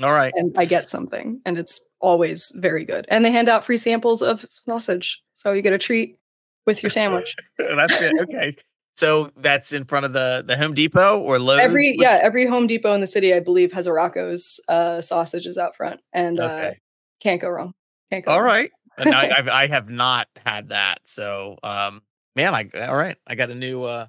All 0.01 0.11
right. 0.13 0.33
and 0.35 0.55
I 0.57 0.65
get 0.65 0.87
something, 0.87 1.41
and 1.45 1.57
it's 1.57 1.81
always 1.99 2.51
very 2.55 2.85
good. 2.85 3.05
And 3.09 3.25
they 3.25 3.31
hand 3.31 3.49
out 3.49 3.65
free 3.65 3.77
samples 3.77 4.21
of 4.21 4.45
sausage, 4.65 5.21
so 5.33 5.51
you 5.51 5.61
get 5.61 5.73
a 5.73 5.77
treat 5.77 6.17
with 6.65 6.83
your 6.83 6.89
sandwich. 6.91 7.35
That's 7.57 7.99
it. 8.01 8.13
Okay. 8.21 8.55
So 8.97 9.29
that's 9.35 9.73
in 9.73 9.83
front 9.83 10.05
of 10.05 10.13
the 10.13 10.41
the 10.47 10.55
Home 10.55 10.73
Depot 10.73 11.19
or 11.19 11.37
Lowe's. 11.37 11.59
every 11.59 11.91
Which- 11.91 12.01
yeah, 12.01 12.17
every 12.21 12.45
Home 12.45 12.65
Depot 12.65 12.93
in 12.93 13.01
the 13.01 13.07
city, 13.07 13.33
I 13.33 13.41
believe, 13.41 13.73
has 13.73 13.87
a 13.87 13.91
Rocco's 13.91 14.57
uh, 14.69 15.01
sausages 15.01 15.57
out 15.57 15.75
front, 15.75 15.99
and 16.13 16.39
uh, 16.39 16.71
can't 17.21 17.41
go 17.41 17.49
wrong. 17.49 17.73
Can't 18.09 18.23
go 18.23 18.31
All 18.31 18.37
wrong. 18.41 18.45
right. 18.53 18.71
And 18.97 19.09
I, 19.13 19.29
I've, 19.37 19.47
I 19.47 19.67
have 19.67 19.89
not 19.89 20.27
had 20.45 20.69
that. 20.69 20.99
So, 21.05 21.57
um, 21.63 22.01
man, 22.35 22.53
I 22.55 22.69
all 22.87 22.95
right. 22.95 23.17
I 23.27 23.35
got 23.35 23.49
a 23.51 23.55
new 23.55 23.83
uh, 23.83 24.07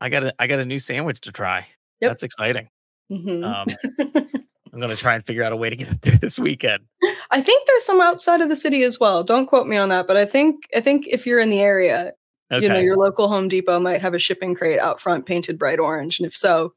I 0.00 0.08
got 0.08 0.24
a 0.24 0.34
I 0.38 0.46
got 0.46 0.58
a 0.58 0.64
new 0.64 0.80
sandwich 0.80 1.20
to 1.22 1.32
try. 1.32 1.66
Yep. 2.00 2.10
That's 2.10 2.22
exciting. 2.22 2.68
Mhm. 3.10 3.44
Um, 3.44 4.24
I'm 4.72 4.80
gonna 4.80 4.96
try 4.96 5.14
and 5.14 5.24
figure 5.24 5.42
out 5.42 5.52
a 5.52 5.56
way 5.56 5.70
to 5.70 5.76
get 5.76 5.88
it 5.88 6.02
there 6.02 6.16
this 6.16 6.38
weekend. 6.38 6.84
I 7.30 7.40
think 7.40 7.66
there's 7.66 7.84
some 7.84 8.00
outside 8.00 8.40
of 8.40 8.48
the 8.48 8.56
city 8.56 8.82
as 8.82 9.00
well. 9.00 9.24
Don't 9.24 9.46
quote 9.46 9.66
me 9.66 9.76
on 9.76 9.88
that, 9.88 10.06
but 10.06 10.16
I 10.16 10.26
think 10.26 10.64
I 10.74 10.80
think 10.80 11.06
if 11.08 11.26
you're 11.26 11.40
in 11.40 11.50
the 11.50 11.60
area, 11.60 12.12
Okay. 12.52 12.62
you 12.62 12.68
know, 12.68 12.78
your 12.78 12.96
local 12.96 13.28
Home 13.28 13.48
Depot 13.48 13.80
might 13.80 14.00
have 14.02 14.14
a 14.14 14.18
shipping 14.18 14.54
crate 14.54 14.78
out 14.78 15.00
front 15.00 15.24
painted 15.26 15.58
bright 15.58 15.80
orange, 15.80 16.18
and 16.20 16.26
if 16.26 16.36
so, 16.36 16.74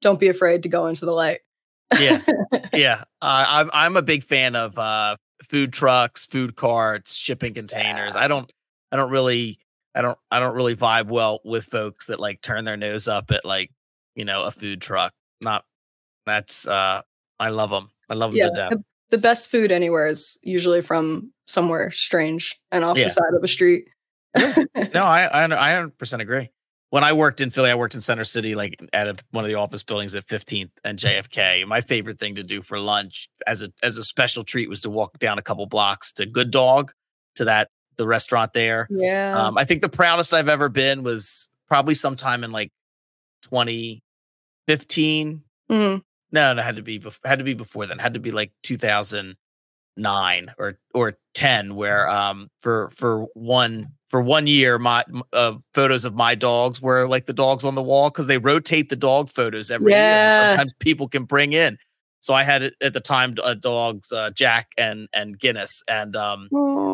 don't 0.00 0.20
be 0.20 0.28
afraid 0.28 0.62
to 0.62 0.68
go 0.68 0.86
into 0.86 1.04
the 1.04 1.12
light. 1.12 1.40
yeah. 1.98 2.22
Yeah. 2.72 3.04
Uh, 3.20 3.44
I'm 3.48 3.70
I'm 3.72 3.96
a 3.96 4.02
big 4.02 4.22
fan 4.22 4.54
of 4.54 4.78
uh, 4.78 5.16
food 5.44 5.72
trucks, 5.72 6.26
food 6.26 6.56
carts, 6.56 7.14
shipping 7.14 7.54
containers. 7.54 8.14
I 8.16 8.28
don't 8.28 8.50
I 8.92 8.96
don't 8.96 9.10
really 9.10 9.58
I 9.94 10.02
don't 10.02 10.18
I 10.30 10.40
don't 10.40 10.54
really 10.54 10.76
vibe 10.76 11.06
well 11.08 11.40
with 11.44 11.64
folks 11.66 12.06
that 12.06 12.20
like 12.20 12.40
turn 12.40 12.64
their 12.64 12.76
nose 12.76 13.08
up 13.08 13.30
at 13.30 13.44
like 13.44 13.70
you 14.14 14.24
know 14.24 14.42
a 14.44 14.50
food 14.50 14.80
truck. 14.80 15.12
Not 15.42 15.64
that's 16.26 16.66
uh 16.66 17.02
I 17.40 17.48
love 17.50 17.70
them. 17.70 17.90
I 18.10 18.14
love 18.14 18.32
them 18.32 18.38
yeah, 18.38 18.48
to 18.48 18.54
death. 18.54 18.70
the, 18.70 18.84
the 19.10 19.18
best 19.18 19.50
food 19.50 19.70
anywhere 19.70 20.06
is 20.06 20.38
usually 20.42 20.82
from 20.82 21.32
somewhere 21.46 21.90
strange 21.90 22.58
and 22.70 22.84
off 22.84 22.96
Yeah. 22.98 23.04
the 23.04 23.10
side 23.10 23.34
of 23.36 23.42
a 23.44 23.48
street. 23.48 23.84
No, 24.36 24.52
I 25.02 25.24
I 25.24 25.44
I 25.44 25.74
100% 25.82 26.20
agree. 26.20 26.50
When 26.90 27.04
I 27.04 27.12
worked 27.12 27.40
in 27.42 27.50
Philly, 27.50 27.70
I 27.70 27.74
worked 27.74 27.94
in 27.94 28.00
Center 28.00 28.24
City, 28.24 28.54
like 28.54 28.80
at 28.94 29.08
a, 29.08 29.14
one 29.30 29.44
of 29.44 29.48
the 29.48 29.56
office 29.56 29.82
buildings 29.82 30.14
at 30.14 30.26
15th 30.26 30.70
and 30.84 30.98
JFK. 30.98 31.66
My 31.66 31.82
favorite 31.82 32.18
thing 32.18 32.36
to 32.36 32.42
do 32.42 32.62
for 32.62 32.78
lunch, 32.80 33.28
as 33.46 33.62
a 33.62 33.70
as 33.82 33.98
a 33.98 34.04
special 34.04 34.42
treat, 34.42 34.68
was 34.70 34.80
to 34.82 34.90
walk 34.90 35.18
down 35.18 35.38
a 35.38 35.42
couple 35.42 35.66
blocks 35.66 36.12
to 36.14 36.24
Good 36.24 36.50
Dog, 36.50 36.92
to 37.36 37.44
that 37.44 37.68
the 37.98 38.06
restaurant 38.06 38.52
there. 38.52 38.86
yeah. 38.90 39.34
Um, 39.36 39.58
I 39.58 39.64
think 39.64 39.82
the 39.82 39.88
proudest 39.88 40.32
I've 40.32 40.48
ever 40.48 40.68
been 40.68 41.02
was 41.02 41.48
probably 41.66 41.94
sometime 41.94 42.44
in 42.44 42.52
like 42.52 42.70
20, 43.42 44.02
15. 44.68 45.42
Mhm. 45.70 46.02
No, 46.30 46.54
no, 46.54 46.62
had 46.62 46.76
to 46.76 46.82
be 46.82 46.98
bef- 47.00 47.18
had 47.24 47.38
to 47.40 47.44
be 47.44 47.54
before 47.54 47.86
then. 47.86 47.98
Had 47.98 48.14
to 48.14 48.20
be 48.20 48.30
like 48.30 48.52
2009 48.62 50.54
or 50.58 50.78
or 50.94 51.18
10 51.34 51.74
where 51.74 52.08
um 52.08 52.48
for 52.60 52.90
for 52.90 53.26
one 53.34 53.92
for 54.08 54.20
one 54.20 54.46
year 54.46 54.78
my 54.78 55.04
uh, 55.32 55.54
photos 55.74 56.04
of 56.04 56.14
my 56.14 56.34
dogs 56.34 56.80
were 56.80 57.06
like 57.08 57.26
the 57.26 57.32
dogs 57.32 57.64
on 57.64 57.74
the 57.74 57.82
wall 57.82 58.10
cuz 58.10 58.26
they 58.26 58.38
rotate 58.38 58.88
the 58.88 58.96
dog 58.96 59.28
photos 59.30 59.70
every 59.70 59.92
year. 59.92 60.00
Yeah. 60.00 60.50
and 60.50 60.58
Sometimes 60.58 60.74
people 60.80 61.08
can 61.08 61.24
bring 61.24 61.52
in. 61.52 61.78
So 62.20 62.34
I 62.34 62.42
had 62.42 62.72
at 62.82 62.92
the 62.92 63.00
time 63.00 63.34
uh, 63.42 63.54
dogs 63.54 64.10
uh, 64.12 64.30
Jack 64.30 64.68
and 64.76 65.08
and 65.12 65.38
Guinness 65.38 65.82
and 65.88 66.16
um 66.16 66.48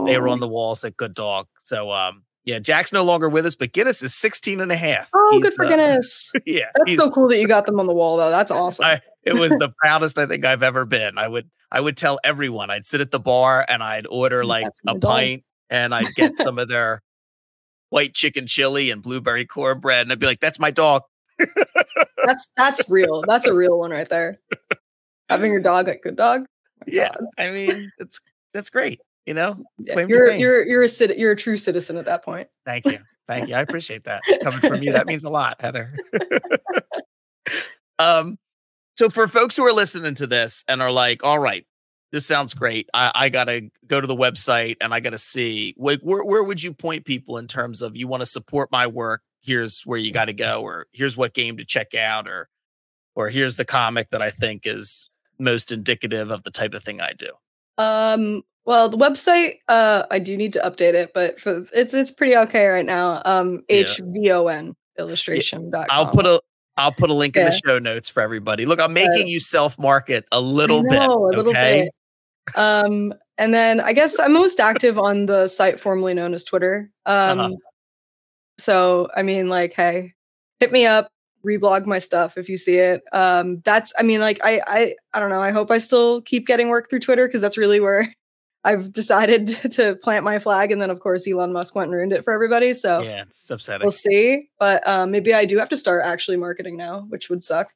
they 0.07 0.19
were 0.19 0.29
on 0.29 0.41
the 0.41 0.49
walls 0.49 0.85
at 0.85 0.97
Good 0.97 1.15
Dog. 1.15 1.47
So 1.61 1.91
um 1.93 2.25
yeah, 2.47 2.59
Jack's 2.59 2.93
no 2.93 3.03
longer 3.05 3.27
with 3.31 3.47
us, 3.47 3.55
but 3.55 3.73
Guinness 3.73 4.03
is 4.03 4.15
16 4.15 4.61
and 4.61 4.71
a 4.71 4.77
half. 4.77 5.09
Oh, 5.15 5.31
He's 5.33 5.43
good 5.45 5.55
for 5.55 5.65
the- 5.65 5.71
Guinness. 5.77 6.31
Yeah. 6.45 6.65
That's 6.77 6.97
so 7.01 7.11
cool 7.11 7.29
that 7.29 7.39
you 7.39 7.49
got 7.49 7.65
them 7.65 7.81
on 7.81 7.87
the 7.87 7.95
wall, 7.95 8.19
though. 8.19 8.31
That's 8.31 8.51
awesome. 8.51 8.85
I, 8.85 9.01
it 9.23 9.33
was 9.33 9.53
the 9.53 9.71
proudest 9.81 10.19
I 10.19 10.27
think 10.27 10.45
I've 10.45 10.63
ever 10.63 10.85
been. 10.85 11.17
I 11.17 11.27
would 11.27 11.49
I 11.73 11.81
would 11.81 11.97
tell 11.97 12.19
everyone 12.23 12.69
I'd 12.71 12.85
sit 12.85 13.01
at 13.01 13.11
the 13.13 13.19
bar 13.19 13.65
and 13.67 13.83
I'd 13.83 14.07
order 14.07 14.45
like 14.45 14.67
a 14.87 14.95
pint 14.99 15.45
and 15.71 15.95
I'd 15.95 16.15
get 16.15 16.37
some 16.37 16.59
of 16.59 16.69
their 16.69 17.01
white 17.91 18.15
chicken 18.15 18.47
chili 18.47 18.91
and 18.91 19.03
blueberry 19.03 19.47
cornbread 19.47 20.03
and 20.03 20.13
I'd 20.13 20.19
be 20.19 20.27
like, 20.27 20.41
"That's 20.41 20.59
my 20.59 20.71
dog." 20.71 21.03
that's 22.25 22.49
that's 22.57 22.89
real. 22.89 23.23
That's 23.27 23.47
a 23.47 23.55
real 23.55 23.79
one 23.79 23.91
right 23.91 24.09
there. 24.09 24.39
Having 25.29 25.53
your 25.53 25.61
dog 25.63 25.89
at 25.89 26.03
Good 26.03 26.17
Dog. 26.17 26.45
Yeah, 26.87 27.09
God. 27.09 27.29
I 27.39 27.51
mean, 27.51 27.91
it's 27.99 28.21
that's 28.53 28.71
great. 28.71 29.01
You 29.27 29.35
know, 29.35 29.65
Yeah, 29.79 30.01
you're 30.07 30.31
you're 30.33 30.67
you're 30.67 30.83
a 30.83 30.87
citi- 30.87 31.19
you're 31.19 31.33
a 31.33 31.37
true 31.37 31.57
citizen 31.57 31.97
at 31.97 32.05
that 32.05 32.25
point. 32.25 32.49
thank 32.67 32.85
you, 32.85 32.99
thank 33.27 33.49
you. 33.49 33.55
I 33.55 33.61
appreciate 33.61 34.05
that 34.05 34.23
coming 34.43 34.61
from 34.61 34.83
you. 34.83 34.93
That 34.93 35.07
means 35.07 35.25
a 35.25 35.31
lot, 35.31 35.61
Heather. 35.61 35.97
um, 37.99 38.39
so 38.97 39.09
for 39.11 39.27
folks 39.29 39.57
who 39.57 39.65
are 39.65 39.73
listening 39.73 40.15
to 40.17 40.27
this 40.27 40.63
and 40.69 40.83
are 40.83 40.93
like, 40.93 41.25
"All 41.25 41.39
right, 41.39 41.67
this 42.15 42.25
sounds 42.25 42.55
great. 42.55 42.89
I, 42.95 43.11
I 43.13 43.29
gotta 43.29 43.71
go 43.89 44.01
to 44.01 44.07
the 44.07 44.15
website 44.15 44.77
and 44.81 44.95
I 44.95 45.01
gotta 45.01 45.19
see. 45.19 45.75
Like, 45.77 45.99
where 46.01 46.25
where 46.25 46.45
would 46.45 46.63
you 46.63 46.73
point 46.73 47.05
people 47.05 47.39
in 47.39 47.49
terms 47.49 47.83
of 47.83 47.97
you 47.97 48.07
want 48.07 48.21
to 48.21 48.27
support 48.27 48.71
my 48.71 48.87
work? 48.87 49.23
Here's 49.43 49.83
where 49.83 49.99
you 49.99 50.13
got 50.13 50.27
to 50.27 50.33
go, 50.33 50.63
or 50.63 50.87
here's 50.93 51.17
what 51.17 51.35
game 51.35 51.57
to 51.57 51.65
check 51.65 51.93
out, 51.93 52.29
or 52.29 52.49
or 53.17 53.31
here's 53.31 53.57
the 53.57 53.65
comic 53.65 54.11
that 54.11 54.23
I 54.23 54.31
think 54.31 54.63
is 54.65 55.11
most 55.41 55.73
indicative 55.73 56.31
of 56.31 56.45
the 56.45 56.53
type 56.53 56.73
of 56.73 56.85
thing 56.85 57.01
I 57.01 57.15
do. 57.15 57.31
Um. 57.79 58.43
Well, 58.65 58.89
the 58.89 58.97
website. 58.97 59.57
Uh, 59.69 60.05
I 60.09 60.21
do 60.21 60.37
need 60.37 60.53
to 60.53 60.61
update 60.61 60.95
it, 60.95 61.11
but 61.15 61.41
for, 61.41 61.63
it's 61.73 61.93
it's 61.93 62.13
pretty 62.13 62.37
okay 62.37 62.69
right 62.69 62.87
now. 62.87 63.23
Um, 63.25 63.63
Yeah. 63.69 63.83
hvon 63.83 64.75
illustration.com. 64.97 65.87
I'll 65.91 66.07
put 66.07 66.27
a 66.27 66.41
I'll 66.77 66.93
put 66.93 67.11
a 67.11 67.15
link 67.15 67.37
in 67.37 67.45
the 67.45 67.61
show 67.67 67.81
notes 67.81 68.09
for 68.09 68.21
everybody. 68.23 68.67
Look, 68.67 68.81
I'm 68.81 68.93
making 68.93 69.27
you 69.27 69.41
self 69.41 69.79
market 69.79 70.27
a 70.31 70.41
little 70.41 70.79
I 70.79 70.91
bit. 70.91 71.03
a 71.03 71.15
little 71.15 71.49
okay. 71.51 71.83
bit. 71.83 71.95
Um, 72.57 73.15
and 73.39 73.53
then 73.53 73.81
I 73.81 73.93
guess 73.93 74.19
I'm 74.19 74.33
most 74.33 74.61
active 74.61 74.99
on 74.99 75.27
the 75.27 75.49
site 75.49 75.81
formerly 75.81 76.15
known 76.15 76.35
as 76.35 76.45
Twitter. 76.45 76.91
Um, 77.07 77.39
Uh-huh. 77.41 77.51
so 78.59 79.09
I 79.17 79.23
mean, 79.23 79.49
like, 79.49 79.73
hey, 79.75 80.15
hit 80.61 80.71
me 80.73 80.87
up, 80.87 81.09
reblog 81.45 81.87
my 81.87 81.99
stuff 81.99 82.39
if 82.39 82.49
you 82.49 82.57
see 82.57 82.77
it. 82.79 83.03
Um, 83.13 83.61
that's, 83.65 83.93
I 83.99 84.03
mean, 84.03 84.21
like, 84.21 84.41
I, 84.43 84.61
I, 84.67 84.95
I 85.13 85.21
don't 85.21 85.31
know. 85.31 85.43
I 85.43 85.51
hope 85.51 85.71
I 85.71 85.79
still 85.79 86.23
keep 86.23 86.47
getting 86.47 86.69
work 86.69 86.89
through 86.89 87.01
Twitter 87.01 87.27
because 87.27 87.41
that's 87.41 87.59
really 87.59 87.81
where 87.81 88.15
I've 88.65 88.93
decided 88.93 89.49
to 89.73 89.97
plant 89.97 90.25
my 90.25 90.39
flag. 90.39 90.71
And 90.73 90.81
then, 90.81 90.91
of 90.91 91.01
course, 91.01 91.27
Elon 91.29 91.53
Musk 91.53 91.75
went 91.75 91.89
and 91.89 91.95
ruined 91.97 92.13
it 92.13 92.25
for 92.25 92.33
everybody. 92.33 92.73
So 92.73 93.03
Yeah, 93.03 93.23
it's 93.23 93.51
upsetting. 93.51 93.85
we'll 93.85 93.91
see. 93.91 94.49
But 94.59 94.87
um, 94.89 95.11
maybe 95.11 95.35
I 95.35 95.45
do 95.45 95.59
have 95.59 95.69
to 95.71 95.77
start 95.77 96.05
actually 96.05 96.37
marketing 96.39 96.77
now, 96.77 97.01
which 97.09 97.29
would 97.29 97.43
suck. 97.43 97.69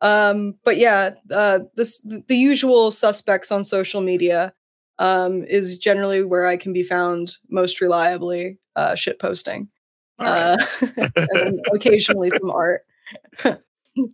Um, 0.00 0.54
but 0.64 0.76
yeah, 0.78 1.14
uh, 1.30 1.60
this 1.74 2.00
the 2.00 2.36
usual 2.36 2.90
suspects 2.90 3.52
on 3.52 3.64
social 3.64 4.00
media 4.00 4.52
um, 4.98 5.44
is 5.44 5.78
generally 5.78 6.22
where 6.22 6.46
I 6.46 6.56
can 6.56 6.72
be 6.72 6.82
found 6.82 7.36
most 7.48 7.80
reliably. 7.80 8.58
Uh, 8.76 8.94
shit 8.94 9.18
posting, 9.18 9.68
right. 10.18 10.56
uh, 10.82 11.50
occasionally 11.74 12.30
some 12.30 12.50
art. 12.50 12.82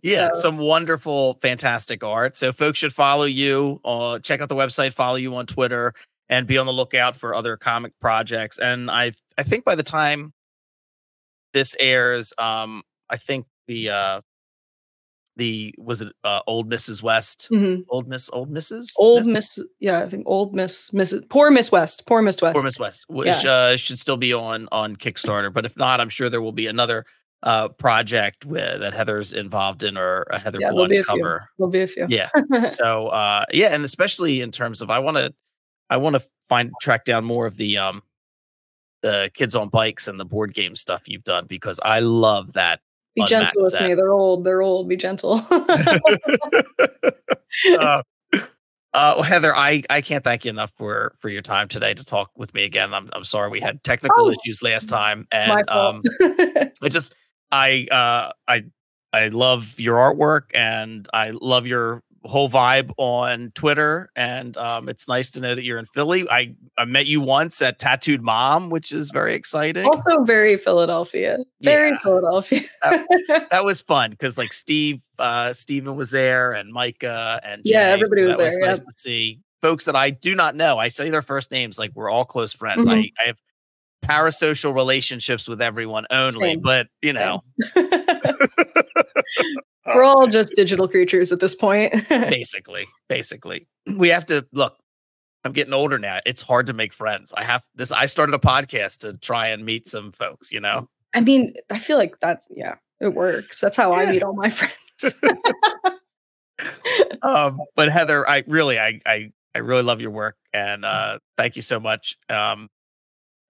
yeah, 0.03 0.29
so- 0.33 0.39
some 0.39 0.57
wonderful, 0.57 1.39
fantastic 1.41 2.03
art. 2.03 2.35
So 2.35 2.51
folks 2.51 2.79
should 2.79 2.93
follow 2.93 3.25
you. 3.25 3.79
Uh, 3.85 4.19
check 4.19 4.41
out 4.41 4.49
the 4.49 4.55
website, 4.55 4.93
follow 4.93 5.15
you 5.15 5.35
on 5.35 5.45
Twitter, 5.45 5.93
and 6.27 6.47
be 6.47 6.57
on 6.57 6.65
the 6.65 6.73
lookout 6.73 7.15
for 7.15 7.33
other 7.33 7.55
comic 7.55 7.93
projects. 8.01 8.57
And 8.57 8.91
I 8.91 9.13
I 9.37 9.43
think 9.43 9.63
by 9.63 9.75
the 9.75 9.83
time 9.83 10.33
this 11.53 11.75
airs, 11.79 12.33
um, 12.37 12.83
I 13.09 13.17
think 13.17 13.45
the 13.67 13.89
uh 13.89 14.21
the 15.37 15.73
was 15.77 16.01
it 16.01 16.11
uh, 16.23 16.41
old 16.47 16.69
Mrs. 16.69 17.01
West, 17.01 17.47
Mhm. 17.51 17.83
old 17.89 18.07
Miss, 18.07 18.29
old 18.33 18.51
Mrs. 18.51 18.91
Old 18.97 19.25
Miss? 19.27 19.57
Miss, 19.57 19.67
yeah, 19.79 19.99
I 20.01 20.09
think 20.09 20.23
old 20.27 20.53
Miss, 20.55 20.89
Mrs. 20.91 21.29
Poor 21.29 21.49
Miss 21.51 21.71
West, 21.71 22.05
poor 22.07 22.21
Miss 22.21 22.41
West. 22.41 22.55
poor 22.55 22.63
Miss 22.63 22.79
West, 22.79 23.05
which 23.07 23.45
uh, 23.45 23.77
should 23.77 23.99
still 23.99 24.17
be 24.17 24.33
on 24.33 24.67
on 24.71 24.95
Kickstarter. 24.95 25.53
But 25.53 25.65
if 25.65 25.77
not, 25.77 26.01
I'm 26.01 26.09
sure 26.09 26.29
there 26.29 26.41
will 26.41 26.51
be 26.51 26.67
another 26.67 27.05
uh, 27.43 27.67
project 27.69 28.45
with, 28.45 28.81
that 28.81 28.93
Heather's 28.95 29.31
involved 29.31 29.83
in 29.83 29.95
or 29.95 30.25
uh, 30.33 30.39
Heather 30.39 30.57
Yeah, 30.59 30.71
will 30.71 30.87
there'll 30.87 30.89
be 30.89 30.95
to 30.95 31.01
a 31.01 31.03
few. 31.03 31.21
cover. 31.23 31.49
There'll 31.59 31.71
be 31.71 31.81
a 31.81 31.87
few. 31.87 32.07
Yeah. 32.09 32.29
So 32.71 33.07
uh, 33.09 33.45
yeah, 33.51 33.67
and 33.67 33.83
especially 33.85 34.41
in 34.41 34.51
terms 34.51 34.81
of 34.81 34.89
I 34.89 34.99
want 34.99 35.17
to 35.17 35.33
I 35.89 35.97
want 35.97 36.15
to 36.15 36.21
find 36.49 36.71
track 36.81 37.05
down 37.05 37.23
more 37.25 37.45
of 37.45 37.55
the 37.57 37.77
um 37.77 38.01
the 39.03 39.29
kids 39.35 39.53
on 39.53 39.69
bikes 39.69 40.07
and 40.07 40.19
the 40.19 40.25
board 40.25 40.53
game 40.55 40.75
stuff 40.75 41.03
you've 41.07 41.23
done 41.23 41.45
because 41.47 41.79
I 41.83 41.99
love 41.99 42.53
that. 42.53 42.79
Be 43.17 43.25
gentle 43.27 43.63
with 43.63 43.73
Matt's 43.73 43.83
me. 43.83 43.93
They're 43.95 44.11
old. 44.11 44.43
They're 44.43 44.61
old. 44.61 44.87
Be 44.87 44.95
gentle. 44.95 45.45
uh, 45.51 45.61
uh, 47.77 48.01
well, 48.93 49.23
Heather, 49.23 49.55
I, 49.55 49.83
I 49.89 50.01
can't 50.01 50.23
thank 50.23 50.45
you 50.45 50.49
enough 50.49 50.71
for 50.77 51.15
for 51.19 51.29
your 51.29 51.41
time 51.41 51.67
today 51.67 51.93
to 51.93 52.03
talk 52.05 52.31
with 52.35 52.53
me 52.53 52.63
again. 52.63 52.93
I'm 52.93 53.09
I'm 53.13 53.23
sorry 53.23 53.49
we 53.49 53.59
had 53.59 53.83
technical 53.83 54.27
Oh, 54.27 54.31
issues 54.31 54.61
last 54.61 54.89
time, 54.89 55.27
and 55.31 55.69
um, 55.69 56.01
I 56.21 56.89
just 56.89 57.15
I 57.51 57.87
uh 57.91 58.31
I 58.47 58.63
I 59.13 59.27
love 59.29 59.73
your 59.77 59.97
artwork 59.97 60.43
and 60.53 61.07
I 61.13 61.31
love 61.31 61.65
your 61.65 62.03
whole 62.23 62.49
vibe 62.49 62.91
on 62.97 63.51
Twitter 63.55 64.09
and 64.15 64.55
um 64.57 64.89
it's 64.89 65.07
nice 65.07 65.31
to 65.31 65.39
know 65.39 65.55
that 65.55 65.63
you're 65.63 65.77
in 65.79 65.85
Philly. 65.85 66.27
I 66.29 66.55
I 66.77 66.85
met 66.85 67.05
you 67.07 67.21
once 67.21 67.61
at 67.61 67.79
Tattooed 67.79 68.21
Mom, 68.21 68.69
which 68.69 68.91
is 68.91 69.11
very 69.11 69.33
exciting. 69.33 69.85
also 69.85 70.23
very 70.23 70.57
Philadelphia. 70.57 71.37
Very 71.61 71.89
Yeah. 71.91 71.97
Philadelphia. 71.99 72.61
That 72.83 73.59
was 73.63 73.81
fun 73.81 74.11
because 74.11 74.37
like 74.37 74.53
Steve 74.53 74.99
uh 75.19 75.53
Steven 75.53 75.95
was 75.95 76.11
there 76.11 76.51
and 76.53 76.71
Micah 76.73 77.39
and 77.43 77.61
Yeah, 77.65 77.81
everybody 77.89 78.23
so 78.23 78.27
was 78.29 78.37
that 78.37 78.43
was 78.43 78.53
there, 78.57 78.67
nice 78.67 78.79
yeah. 78.79 78.85
to 78.85 78.93
see 78.97 79.39
folks 79.61 79.85
that 79.85 79.95
I 79.95 80.09
do 80.11 80.35
not 80.35 80.55
know. 80.55 80.77
I 80.77 80.89
say 80.89 81.09
their 81.09 81.21
first 81.21 81.51
names 81.51 81.79
like 81.79 81.91
we're 81.95 82.09
all 82.09 82.25
close 82.25 82.53
friends. 82.53 82.87
Mhm. 82.87 82.93
I, 82.93 83.11
I 83.23 83.27
have 83.27 83.37
parasocial 84.05 84.73
relationships 84.75 85.47
with 85.47 85.61
everyone 85.61 86.05
only, 86.11 86.31
Same. 86.39 86.61
but 86.61 86.87
you 87.01 87.13
know, 87.13 87.41
We're 89.87 90.03
all 90.03 90.27
just 90.27 90.53
digital 90.55 90.87
creatures 90.87 91.31
at 91.31 91.39
this 91.39 91.55
point. 91.55 91.93
basically 92.09 92.87
basically 93.07 93.67
we 93.95 94.09
have 94.09 94.25
to 94.25 94.45
look 94.51 94.77
i'm 95.43 95.53
getting 95.53 95.73
older 95.73 95.97
now 95.97 96.19
it's 96.25 96.41
hard 96.41 96.67
to 96.67 96.73
make 96.73 96.93
friends 96.93 97.33
i 97.37 97.43
have 97.43 97.63
this 97.75 97.91
i 97.91 98.05
started 98.05 98.35
a 98.35 98.39
podcast 98.39 98.97
to 98.99 99.13
try 99.17 99.47
and 99.47 99.65
meet 99.65 99.87
some 99.87 100.11
folks 100.11 100.51
you 100.51 100.59
know 100.59 100.89
I 101.13 101.21
mean, 101.21 101.53
I 101.71 101.79
feel 101.79 101.97
like 101.97 102.19
that's 102.19 102.47
yeah, 102.55 102.75
it 102.99 103.13
works. 103.13 103.59
That's 103.59 103.77
how 103.77 103.93
I 103.93 104.05
meet 104.05 104.23
all 104.23 104.35
my 104.35 104.49
friends. 104.51 104.75
um 107.21 107.61
but 107.75 107.91
heather 107.91 108.27
i 108.27 108.43
really 108.47 108.79
i 108.79 108.99
i 109.05 109.31
i 109.53 109.59
really 109.59 109.83
love 109.83 110.01
your 110.01 110.09
work 110.09 110.35
and 110.53 110.83
uh 110.83 111.19
thank 111.37 111.55
you 111.55 111.61
so 111.61 111.79
much 111.79 112.17
um 112.31 112.67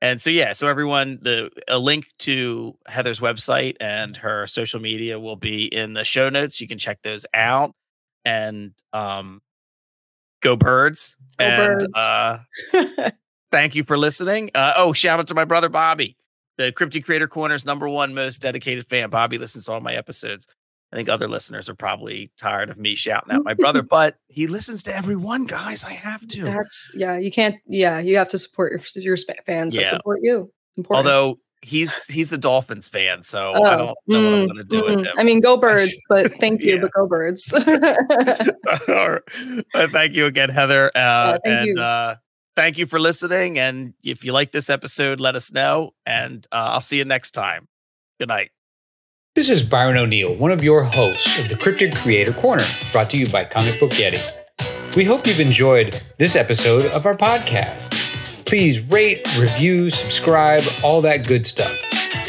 and 0.01 0.21
so 0.21 0.29
yeah 0.29 0.53
so 0.53 0.67
everyone 0.67 1.19
the 1.21 1.49
a 1.67 1.79
link 1.79 2.05
to 2.19 2.77
heather's 2.87 3.19
website 3.19 3.75
and 3.79 4.17
her 4.17 4.45
social 4.47 4.79
media 4.79 5.19
will 5.19 5.35
be 5.35 5.65
in 5.65 5.93
the 5.93 6.03
show 6.03 6.29
notes 6.29 6.61
you 6.61 6.67
can 6.67 6.77
check 6.77 7.01
those 7.01 7.25
out 7.33 7.73
and 8.25 8.73
um 8.93 9.41
go 10.41 10.55
birds 10.55 11.15
Go 11.39 11.45
and 11.45 11.79
Birds. 11.79 11.85
uh 11.93 12.39
thank 13.51 13.75
you 13.75 13.83
for 13.83 13.97
listening. 13.97 14.51
Uh, 14.55 14.73
oh, 14.77 14.93
shout 14.93 15.19
out 15.19 15.27
to 15.27 15.35
my 15.35 15.45
brother 15.45 15.69
Bobby, 15.69 16.17
the 16.57 16.71
Cryptid 16.71 17.05
Creator 17.05 17.27
Corner's 17.27 17.65
number 17.65 17.87
one 17.87 18.13
most 18.13 18.41
dedicated 18.41 18.87
fan. 18.87 19.09
Bobby 19.09 19.37
listens 19.37 19.65
to 19.65 19.73
all 19.73 19.79
my 19.81 19.93
episodes. 19.93 20.47
I 20.91 20.95
think 20.95 21.09
other 21.09 21.27
listeners 21.27 21.67
are 21.69 21.75
probably 21.75 22.31
tired 22.37 22.69
of 22.69 22.77
me 22.77 22.95
shouting 22.95 23.33
out 23.33 23.43
my 23.43 23.53
brother, 23.53 23.81
but 23.89 24.15
he 24.27 24.47
listens 24.47 24.83
to 24.83 24.95
everyone, 24.95 25.45
guys. 25.45 25.83
I 25.83 25.91
have 25.91 26.25
to. 26.27 26.45
that's 26.45 26.91
yeah. 26.95 27.17
You 27.17 27.31
can't. 27.31 27.57
Yeah, 27.67 27.99
you 27.99 28.17
have 28.17 28.29
to 28.29 28.39
support 28.39 28.71
your 28.95 29.03
your 29.03 29.17
fans 29.45 29.75
that 29.75 29.87
support 29.87 30.19
you. 30.21 30.51
Important. 30.77 31.07
Although 31.07 31.39
he's 31.61 32.05
he's 32.05 32.31
a 32.31 32.37
Dolphins 32.37 32.87
fan, 32.87 33.23
so 33.23 33.51
I 33.53 33.57
Oh, 33.57 33.63
don't 33.63 33.79
know 33.79 33.85
what 33.85 33.97
I'm 34.09 34.23
mm, 34.23 34.45
going 34.47 34.57
to 34.57 34.63
do 34.63 34.83
with 34.83 34.93
mm-mm. 34.95 35.05
him. 35.07 35.13
I 35.17 35.23
mean, 35.23 35.39
go 35.41 35.57
birds, 35.57 35.93
but 36.09 36.31
thank 36.33 36.61
you, 36.61 36.75
Yeah. 36.75 36.81
but 36.81 36.91
go 36.93 37.07
birds. 37.07 37.53
Right. 38.87 39.21
Uh, 39.73 39.87
thank 39.91 40.13
you 40.13 40.25
again, 40.25 40.49
Heather. 40.49 40.91
Uh, 40.95 41.37
thank 41.43 41.45
and 41.45 41.67
you. 41.67 41.79
Uh, 41.79 42.15
thank 42.55 42.77
you 42.77 42.85
for 42.85 42.99
listening. 42.99 43.59
And 43.59 43.93
if 44.03 44.23
you 44.23 44.31
like 44.33 44.51
this 44.51 44.69
episode, 44.69 45.19
let 45.19 45.35
us 45.35 45.51
know. 45.51 45.91
And 46.05 46.45
uh, 46.51 46.55
I'll 46.71 46.81
see 46.81 46.97
you 46.97 47.05
next 47.05 47.31
time. 47.31 47.67
Good 48.19 48.27
night. 48.29 48.56
This 49.37 49.51
is 49.51 49.61
Byron 49.61 49.97
O'Neill, 49.97 50.33
one 50.33 50.49
of 50.49 50.63
your 50.63 50.83
hosts 50.83 51.39
of 51.39 51.47
the 51.47 51.53
Cryptid 51.53 51.95
Creator 51.95 52.33
Corner, 52.33 52.63
brought 52.91 53.07
to 53.11 53.17
you 53.17 53.27
by 53.27 53.45
Comic 53.45 53.79
Book 53.79 53.91
Yeti. 53.91 54.27
We 54.95 55.03
hope 55.03 55.27
you've 55.27 55.39
enjoyed 55.39 55.93
this 56.17 56.35
episode 56.35 56.87
of 56.87 57.05
our 57.05 57.15
podcast. 57.15 58.45
Please 58.47 58.81
rate, 58.87 59.27
review, 59.37 59.91
subscribe, 59.91 60.63
all 60.83 61.01
that 61.01 61.27
good 61.27 61.45
stuff. 61.45 61.77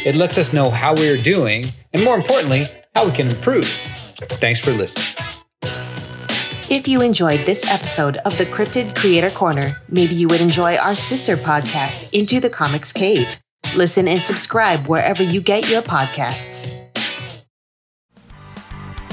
It 0.04 0.16
lets 0.16 0.36
us 0.36 0.52
know 0.52 0.68
how 0.68 0.92
we 0.92 1.09
are 1.09 1.16
doing, 1.16 1.64
and 1.94 2.04
more 2.04 2.14
importantly, 2.14 2.64
how 2.94 3.06
we 3.06 3.12
can 3.12 3.28
improve. 3.28 3.64
Thanks 3.64 4.61
for 4.61 4.72
listening. 4.72 5.06
If 6.70 6.86
you 6.86 7.00
enjoyed 7.00 7.40
this 7.46 7.66
episode 7.72 8.18
of 8.18 8.36
the 8.36 8.44
Cryptid 8.44 8.94
Creator 8.94 9.30
Corner, 9.30 9.80
maybe 9.88 10.14
you 10.14 10.28
would 10.28 10.42
enjoy 10.42 10.76
our 10.76 10.94
sister 10.94 11.38
podcast, 11.38 12.06
Into 12.12 12.38
the 12.38 12.50
Comics 12.50 12.92
Cave. 12.92 13.40
Listen 13.74 14.06
and 14.06 14.22
subscribe 14.22 14.88
wherever 14.88 15.22
you 15.22 15.40
get 15.40 15.70
your 15.70 15.80
podcasts. 15.80 16.77